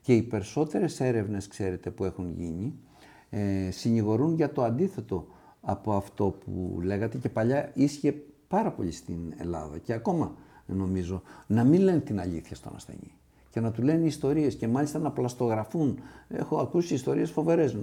Και 0.00 0.14
οι 0.14 0.22
περισσότερες 0.22 1.00
έρευνες, 1.00 1.46
ξέρετε, 1.46 1.90
που 1.90 2.04
έχουν 2.04 2.30
γίνει, 2.30 2.74
ε, 3.30 3.70
συνηγορούν 3.70 4.34
για 4.34 4.52
το 4.52 4.62
αντίθετο 4.62 5.26
από 5.62 5.92
αυτό 5.92 6.24
που 6.44 6.78
λέγατε 6.82 7.18
και 7.18 7.28
παλιά 7.28 7.70
ίσχυε 7.74 8.14
πάρα 8.48 8.72
πολύ 8.72 8.92
στην 8.92 9.34
Ελλάδα 9.36 9.78
και 9.78 9.92
ακόμα 9.92 10.34
νομίζω 10.66 11.22
να 11.46 11.64
μην 11.64 11.80
λένε 11.80 12.00
την 12.00 12.20
αλήθεια 12.20 12.56
στον 12.56 12.72
ασθενή 12.74 13.12
και 13.52 13.60
να 13.60 13.70
του 13.70 13.82
λένε 13.82 14.06
ιστορίες 14.06 14.54
και 14.54 14.68
μάλιστα 14.68 14.98
να 14.98 15.10
πλαστογραφούν. 15.10 15.98
Έχω 16.28 16.56
ακούσει 16.56 16.94
ιστορίες 16.94 17.30
φοβερές. 17.30 17.76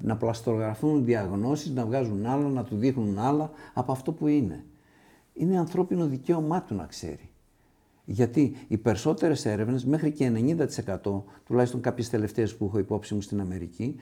Να 0.00 0.16
πλαστογραφούν 0.16 1.04
διαγνώσεις, 1.04 1.70
να 1.70 1.84
βγάζουν 1.84 2.26
άλλα, 2.26 2.48
να 2.48 2.64
του 2.64 2.76
δείχνουν 2.76 3.18
άλλα 3.18 3.50
από 3.74 3.92
αυτό 3.92 4.12
που 4.12 4.26
είναι. 4.26 4.64
Είναι 5.34 5.58
ανθρώπινο 5.58 6.06
δικαίωμά 6.06 6.62
του 6.62 6.74
να 6.74 6.86
ξέρει. 6.86 7.30
Γιατί 8.04 8.56
οι 8.68 8.76
περισσότερες 8.76 9.44
έρευνες, 9.46 9.84
μέχρι 9.84 10.12
και 10.12 10.30
90%, 10.30 11.24
τουλάχιστον 11.46 11.80
κάποιες 11.80 12.10
τελευταίες 12.10 12.56
που 12.56 12.64
έχω 12.64 12.78
υπόψη 12.78 13.14
μου 13.14 13.20
στην 13.20 13.40
Αμερική, 13.40 13.96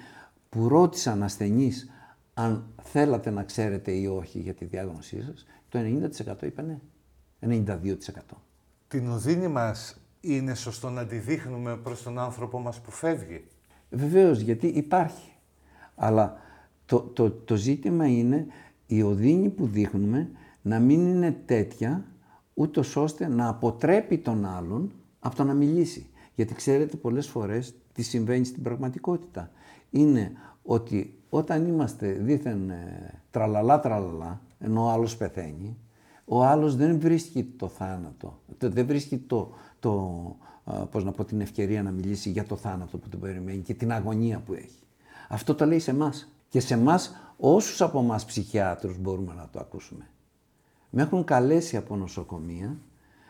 που 0.49 0.69
ρώτησαν 0.69 1.23
ασθενείς 1.23 1.91
αν 2.35 2.65
θέλατε 2.83 3.31
να 3.31 3.43
ξέρετε 3.43 3.93
ή 3.93 4.07
όχι 4.07 4.39
για 4.39 4.55
τη 4.55 4.65
διάγνωσή 4.65 5.23
σας, 5.23 5.47
το 5.69 5.79
90% 5.79 6.43
είπε 6.43 6.63
ναι. 6.63 6.79
92%. 7.67 7.97
Την 8.89 9.11
οδύνη 9.11 9.49
μας 9.49 10.01
είναι 10.21 10.55
σωστό 10.55 10.91
να 10.91 11.07
τη 11.07 11.17
δείχνουμε 11.17 11.77
προς 11.77 12.03
τον 12.03 12.19
άνθρωπο 12.19 12.59
μας 12.59 12.81
που 12.81 12.91
φεύγει; 12.91 13.45
Βεβαίως, 13.91 14.41
γιατί 14.41 14.67
υπάρχει. 14.67 15.33
Αλλά 15.95 16.37
το, 16.87 17.01
το, 17.01 17.31
το 17.31 17.57
ζήτημα 17.57 18.07
είναι 18.07 18.47
η 18.87 19.03
οδύνη 19.03 19.49
που 19.49 19.67
δείχνουμε 19.67 20.31
να 20.63 20.79
μην 20.79 21.07
είναι 21.07 21.33
τέτοια 21.47 22.05
ούτως 22.55 22.97
ώστε 22.97 23.29
να 23.29 23.49
αποτρέπει 23.49 24.19
τον 24.19 24.45
άλλον 24.45 24.93
από 25.19 25.37
το 25.37 25.45
να 25.45 25.55
μιλήσει. 25.55 26.07
Γιατί 26.35 26.55
ξέρετε 26.55 26.97
πολλές 26.97 27.29
φορές 27.29 27.75
τι 27.93 28.03
συμβαίνει 28.03 28.45
στην 28.45 28.63
πραγματικότητα. 28.63 29.51
Είναι 29.91 30.33
ότι 30.63 31.20
όταν 31.31 31.67
είμαστε 31.67 32.13
δήθεν 32.13 32.71
ε, 32.71 33.15
τραλαλά 33.31 33.81
τραλαλά, 33.81 34.41
ενώ 34.59 34.85
ο 34.85 34.89
άλλος 34.89 35.17
πεθαίνει, 35.17 35.77
ο 36.25 36.45
άλλος 36.45 36.77
δεν 36.77 37.01
βρίσκει 37.01 37.45
το 37.45 37.69
θάνατο, 37.69 38.39
δεν 38.59 38.87
βρίσκει 38.87 39.19
το, 39.19 39.53
το, 39.81 40.37
πώς 40.91 41.05
να 41.05 41.13
πω, 41.13 41.25
την 41.25 41.41
ευκαιρία 41.41 41.83
να 41.83 41.91
μιλήσει 41.91 42.31
για 42.31 42.45
το 42.45 42.57
θάνατο 42.57 42.99
που 42.99 43.09
τον 43.09 43.21
περιμένει 43.21 43.59
και 43.59 43.75
την 43.75 43.93
αγωνία 43.93 44.39
που 44.39 44.53
έχει. 44.53 44.83
Αυτό 45.29 45.55
το 45.55 45.67
λέει 45.67 45.79
σε 45.79 45.91
εμάς. 45.91 46.29
Και 46.49 46.61
σε 46.61 46.75
εμάς, 46.75 47.17
όσους 47.37 47.81
από 47.81 47.99
εμάς 47.99 48.25
ψυχιάτρους 48.25 48.99
μπορούμε 48.99 49.35
να 49.35 49.49
το 49.53 49.59
ακούσουμε. 49.61 50.07
Με 50.91 51.03
έχουν 51.03 51.25
καλέσει 51.25 51.77
από 51.77 51.97
νοσοκομεία 51.97 52.77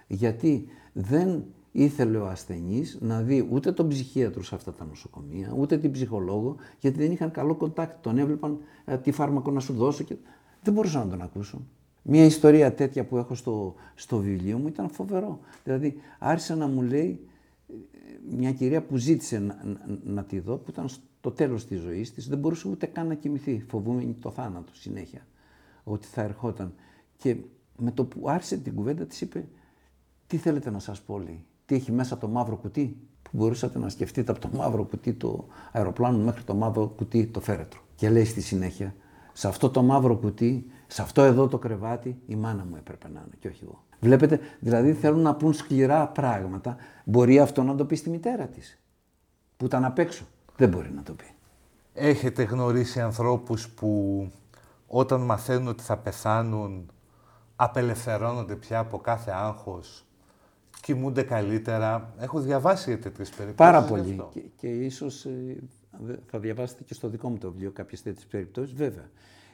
γιατί 0.06 0.66
δεν 0.92 1.44
ήθελε 1.72 2.18
ο 2.18 2.26
ασθενής 2.26 2.98
να 3.00 3.22
δει 3.22 3.48
ούτε 3.50 3.72
τον 3.72 3.88
ψυχίατρο 3.88 4.42
σε 4.42 4.54
αυτά 4.54 4.72
τα 4.72 4.84
νοσοκομεία, 4.84 5.54
ούτε 5.56 5.78
την 5.78 5.90
ψυχολόγο, 5.90 6.56
γιατί 6.78 6.98
δεν 6.98 7.12
είχαν 7.12 7.30
καλό 7.30 7.54
κοντάκτ. 7.54 8.02
Τον 8.02 8.18
έβλεπαν 8.18 8.58
ε, 8.84 8.98
τι 8.98 9.12
φάρμακο 9.12 9.50
να 9.50 9.60
σου 9.60 9.72
δώσω 9.72 10.04
και 10.04 10.16
δεν 10.62 10.74
μπορούσαν 10.74 11.04
να 11.04 11.10
τον 11.10 11.22
ακούσουν. 11.22 11.68
Μια 12.02 12.24
ιστορία 12.24 12.74
τέτοια 12.74 13.06
που 13.06 13.16
έχω 13.16 13.34
στο, 13.34 13.74
στο 13.94 14.18
βιβλίο 14.18 14.58
μου 14.58 14.68
ήταν 14.68 14.90
φοβερό. 14.90 15.40
Δηλαδή 15.64 15.96
άρχισε 16.18 16.54
να 16.54 16.66
μου 16.66 16.82
λέει 16.82 17.28
ε, 17.68 17.74
μια 18.36 18.52
κυρία 18.52 18.82
που 18.82 18.96
ζήτησε 18.96 19.38
να, 19.38 19.78
να, 20.04 20.24
τη 20.24 20.38
δω, 20.38 20.56
που 20.56 20.70
ήταν 20.70 20.88
στο 20.88 21.30
τέλος 21.30 21.66
της 21.66 21.80
ζωής 21.80 22.14
της, 22.14 22.28
δεν 22.28 22.38
μπορούσε 22.38 22.68
ούτε 22.68 22.86
καν 22.86 23.06
να 23.06 23.14
κοιμηθεί, 23.14 23.64
φοβούμενη 23.68 24.12
το 24.20 24.30
θάνατο 24.30 24.74
συνέχεια, 24.74 25.26
ότι 25.84 26.06
θα 26.06 26.22
ερχόταν. 26.22 26.74
Και 27.16 27.36
με 27.76 27.90
το 27.90 28.04
που 28.04 28.28
άρχισε 28.28 28.56
την 28.56 28.74
κουβέντα 28.74 29.06
της 29.06 29.20
είπε, 29.20 29.48
τι 30.26 30.36
θέλετε 30.36 30.70
να 30.70 30.78
σας 30.78 31.00
πω, 31.02 31.18
λέει, 31.18 31.44
τι 31.70 31.76
έχει 31.76 31.92
μέσα 31.92 32.18
το 32.18 32.28
μαύρο 32.28 32.56
κουτί, 32.56 32.96
που 33.22 33.30
μπορούσατε 33.32 33.78
να 33.78 33.88
σκεφτείτε 33.88 34.32
από 34.32 34.40
το 34.40 34.48
μαύρο 34.52 34.84
κουτί 34.84 35.12
του 35.12 35.46
αεροπλάνου 35.72 36.24
μέχρι 36.24 36.42
το 36.42 36.54
μαύρο 36.54 36.86
κουτί 36.86 37.26
το 37.26 37.40
φέρετρο. 37.40 37.80
Και 37.94 38.10
λέει 38.10 38.24
στη 38.24 38.40
συνέχεια, 38.40 38.94
σε 39.32 39.48
αυτό 39.48 39.70
το 39.70 39.82
μαύρο 39.82 40.16
κουτί, 40.16 40.70
σε 40.86 41.02
αυτό 41.02 41.22
εδώ 41.22 41.48
το 41.48 41.58
κρεβάτι, 41.58 42.20
η 42.26 42.34
μάνα 42.34 42.64
μου 42.64 42.76
έπρεπε 42.76 43.08
να 43.08 43.20
είναι 43.20 43.34
και 43.38 43.48
όχι 43.48 43.60
εγώ. 43.64 43.84
Βλέπετε, 44.00 44.40
δηλαδή 44.60 44.92
θέλουν 44.92 45.20
να 45.20 45.34
πούν 45.34 45.52
σκληρά 45.52 46.08
πράγματα. 46.08 46.76
Μπορεί 47.04 47.38
αυτό 47.38 47.62
να 47.62 47.74
το 47.74 47.84
πει 47.84 47.96
στη 47.96 48.10
μητέρα 48.10 48.46
της, 48.46 48.78
που 49.56 49.64
ήταν 49.64 49.84
απ' 49.84 49.98
έξω. 49.98 50.24
Δεν 50.56 50.68
μπορεί 50.68 50.90
να 50.94 51.02
το 51.02 51.12
πει. 51.12 51.24
Έχετε 51.94 52.42
γνωρίσει 52.42 53.00
ανθρώπους 53.00 53.68
που 53.68 54.30
όταν 54.86 55.20
μαθαίνουν 55.20 55.68
ότι 55.68 55.82
θα 55.82 55.96
πεθάνουν, 55.96 56.90
απελευθερώνονται 57.56 58.54
πια 58.54 58.78
από 58.78 58.98
κάθε 58.98 59.30
άγχος, 59.30 60.04
κοιμούνται 60.80 61.22
καλύτερα. 61.22 62.14
Έχω 62.18 62.40
διαβάσει 62.40 62.90
για 62.90 62.98
τέτοιες 62.98 63.28
περιπτώσεις. 63.28 63.72
Πάρα 63.72 63.84
πολύ. 63.84 64.24
Και, 64.32 64.40
και 64.56 64.68
ίσως 64.68 65.24
ε, 65.24 65.56
θα 66.26 66.38
διαβάσετε 66.38 66.82
και 66.82 66.94
στο 66.94 67.08
δικό 67.08 67.28
μου 67.28 67.38
το 67.38 67.50
βιβλίο 67.50 67.70
κάποιες 67.70 68.02
τέτοιες 68.02 68.26
περιπτώσεις, 68.26 68.74
βέβαια. 68.74 69.10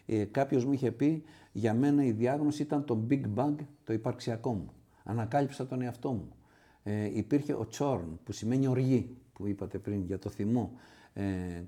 Ε, 0.06 0.24
Κάποιος 0.24 0.64
μου 0.64 0.72
είχε 0.72 0.90
πει, 0.90 1.22
για 1.52 1.74
μένα 1.74 2.04
η 2.04 2.10
διάγνωση 2.10 2.62
ήταν 2.62 2.84
το 2.84 3.06
Big 3.10 3.22
Bang, 3.34 3.54
το 3.84 3.92
υπαρξιακό 3.92 4.52
μου. 4.52 4.72
Ανακάλυψα 5.04 5.66
τον 5.66 5.82
εαυτό 5.82 6.12
μου. 6.12 6.28
Ε, 6.82 7.18
υπήρχε 7.18 7.52
ο 7.52 7.66
Τσόρν, 7.66 8.18
που 8.24 8.32
σημαίνει 8.32 8.66
οργή, 8.66 9.16
που 9.32 9.46
είπατε 9.46 9.78
πριν 9.78 10.02
για 10.02 10.18
το 10.18 10.30
θυμό. 10.30 10.72
Ε, 11.12 11.22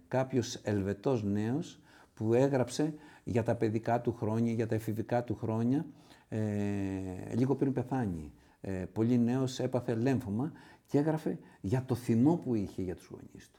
κάποιος 0.09 0.55
ελβετός 0.55 1.25
νέος 1.25 1.81
που 2.15 2.35
έγραψε 2.35 2.95
για 3.25 3.43
τα 3.43 3.55
παιδικά 3.55 4.01
του 4.01 4.13
χρόνια, 4.13 4.53
για 4.53 4.67
τα 4.67 4.75
εφηβικά 4.75 5.25
του 5.25 5.35
χρόνια, 5.35 5.87
ε, 6.29 6.39
λίγο 7.35 7.55
πριν 7.55 7.73
πεθάνει. 7.73 8.33
Ε, 8.61 8.71
πολύ 8.93 9.19
νέος 9.19 9.59
έπαθε 9.59 9.95
λέμφωμα 9.95 10.53
και 10.87 10.99
έγραφε 10.99 11.39
για 11.61 11.85
το 11.85 11.95
θυμό 11.95 12.37
που 12.37 12.55
είχε 12.55 12.83
για 12.83 12.95
τους 12.95 13.07
γονείς 13.07 13.51
του 13.51 13.59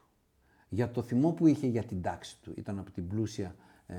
για 0.70 0.92
το 0.92 1.02
θυμό 1.02 1.32
που 1.32 1.48
είχε 1.48 1.68
για 1.68 1.84
την 1.84 2.02
τάξη 2.02 2.38
του. 2.42 2.54
Ήταν 2.56 2.80
από 2.80 2.92
την 2.92 3.08
πλούσια 3.08 3.56
ε, 3.88 3.96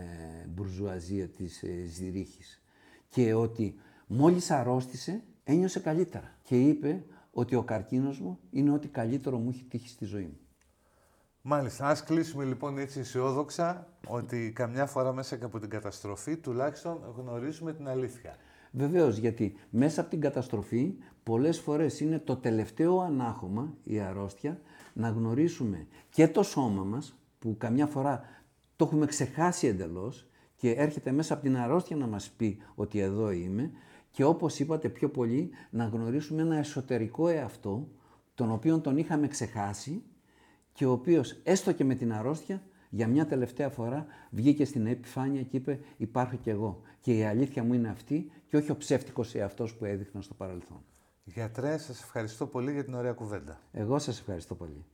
μπουρζουαζία 0.48 1.28
της 1.28 1.62
ε, 1.62 1.84
Ζηρίχης. 1.84 2.62
Και 3.08 3.34
ότι 3.34 3.74
μόλις 4.06 4.50
αρρώστησε 4.50 5.22
ένιωσε 5.44 5.80
καλύτερα. 5.80 6.34
Και 6.42 6.60
είπε 6.60 7.04
ότι 7.32 7.54
ο 7.54 7.62
καρκίνος 7.62 8.20
μου 8.20 8.38
είναι 8.50 8.70
ό,τι 8.70 8.88
καλύτερο 8.88 9.38
μου 9.38 9.48
έχει 9.48 9.64
τύχει 9.64 9.88
στη 9.88 10.04
ζωή 10.04 10.24
μου. 10.24 10.38
Μάλιστα. 11.42 11.86
Ας 11.86 12.04
κλείσουμε 12.04 12.44
λοιπόν 12.44 12.78
έτσι 12.78 13.00
αισιόδοξα 13.00 13.88
ότι 14.06 14.52
καμιά 14.54 14.86
φορά 14.86 15.12
μέσα 15.12 15.36
και 15.36 15.44
από 15.44 15.58
την 15.58 15.68
καταστροφή 15.68 16.36
τουλάχιστον 16.36 17.14
γνωρίζουμε 17.16 17.72
την 17.72 17.88
αλήθεια. 17.88 18.36
Βεβαίως, 18.72 19.16
γιατί 19.16 19.54
μέσα 19.70 20.00
από 20.00 20.10
την 20.10 20.20
καταστροφή 20.20 20.94
πολλές 21.22 21.58
φορές 21.58 22.00
είναι 22.00 22.18
το 22.18 22.36
τελευταίο 22.36 22.98
ανάχωμα, 22.98 23.74
η 23.84 23.98
αρρώστια, 24.00 24.60
να 24.92 25.08
γνωρίσουμε 25.08 25.86
και 26.10 26.28
το 26.28 26.42
σώμα 26.42 26.84
μας, 26.84 27.14
που 27.38 27.54
καμιά 27.58 27.86
φορά 27.86 28.22
το 28.76 28.84
έχουμε 28.84 29.06
ξεχάσει 29.06 29.66
εντελώς 29.66 30.28
και 30.56 30.70
έρχεται 30.70 31.12
μέσα 31.12 31.34
από 31.34 31.42
την 31.42 31.56
αρρώστια 31.56 31.96
να 31.96 32.06
μας 32.06 32.30
πει 32.30 32.58
ότι 32.74 32.98
εδώ 32.98 33.30
είμαι 33.30 33.70
και 34.10 34.24
όπως 34.24 34.58
είπατε 34.58 34.88
πιο 34.88 35.08
πολύ 35.10 35.50
να 35.70 35.84
γνωρίσουμε 35.84 36.42
ένα 36.42 36.56
εσωτερικό 36.56 37.28
εαυτό 37.28 37.88
τον 38.34 38.52
οποίο 38.52 38.78
τον 38.80 38.96
είχαμε 38.96 39.28
ξεχάσει 39.28 40.02
και 40.72 40.86
ο 40.86 40.92
οποίος 40.92 41.40
έστω 41.42 41.72
και 41.72 41.84
με 41.84 41.94
την 41.94 42.12
αρρώστια 42.12 42.62
για 42.90 43.06
μια 43.06 43.26
τελευταία 43.26 43.68
φορά 43.68 44.06
βγήκε 44.30 44.64
στην 44.64 44.86
επιφάνεια 44.86 45.42
και 45.42 45.56
είπε 45.56 45.80
υπάρχω 45.96 46.36
κι 46.36 46.50
εγώ 46.50 46.80
και 47.00 47.16
η 47.16 47.24
αλήθεια 47.24 47.64
μου 47.64 47.74
είναι 47.74 47.88
αυτή 47.88 48.30
και 48.50 48.56
όχι 48.56 48.70
ο 48.70 48.76
ψεύτικος 48.76 49.34
εαυτός 49.34 49.74
που 49.74 49.84
έδειχνα 49.84 50.22
στο 50.22 50.34
παρελθόν. 50.34 50.84
Γιατρέ, 51.24 51.78
σας 51.78 52.02
ευχαριστώ 52.02 52.46
πολύ 52.46 52.72
για 52.72 52.84
την 52.84 52.94
ωραία 52.94 53.12
κουβέντα. 53.12 53.60
Εγώ 53.72 53.98
σας 53.98 54.18
ευχαριστώ 54.18 54.54
πολύ. 54.54 54.84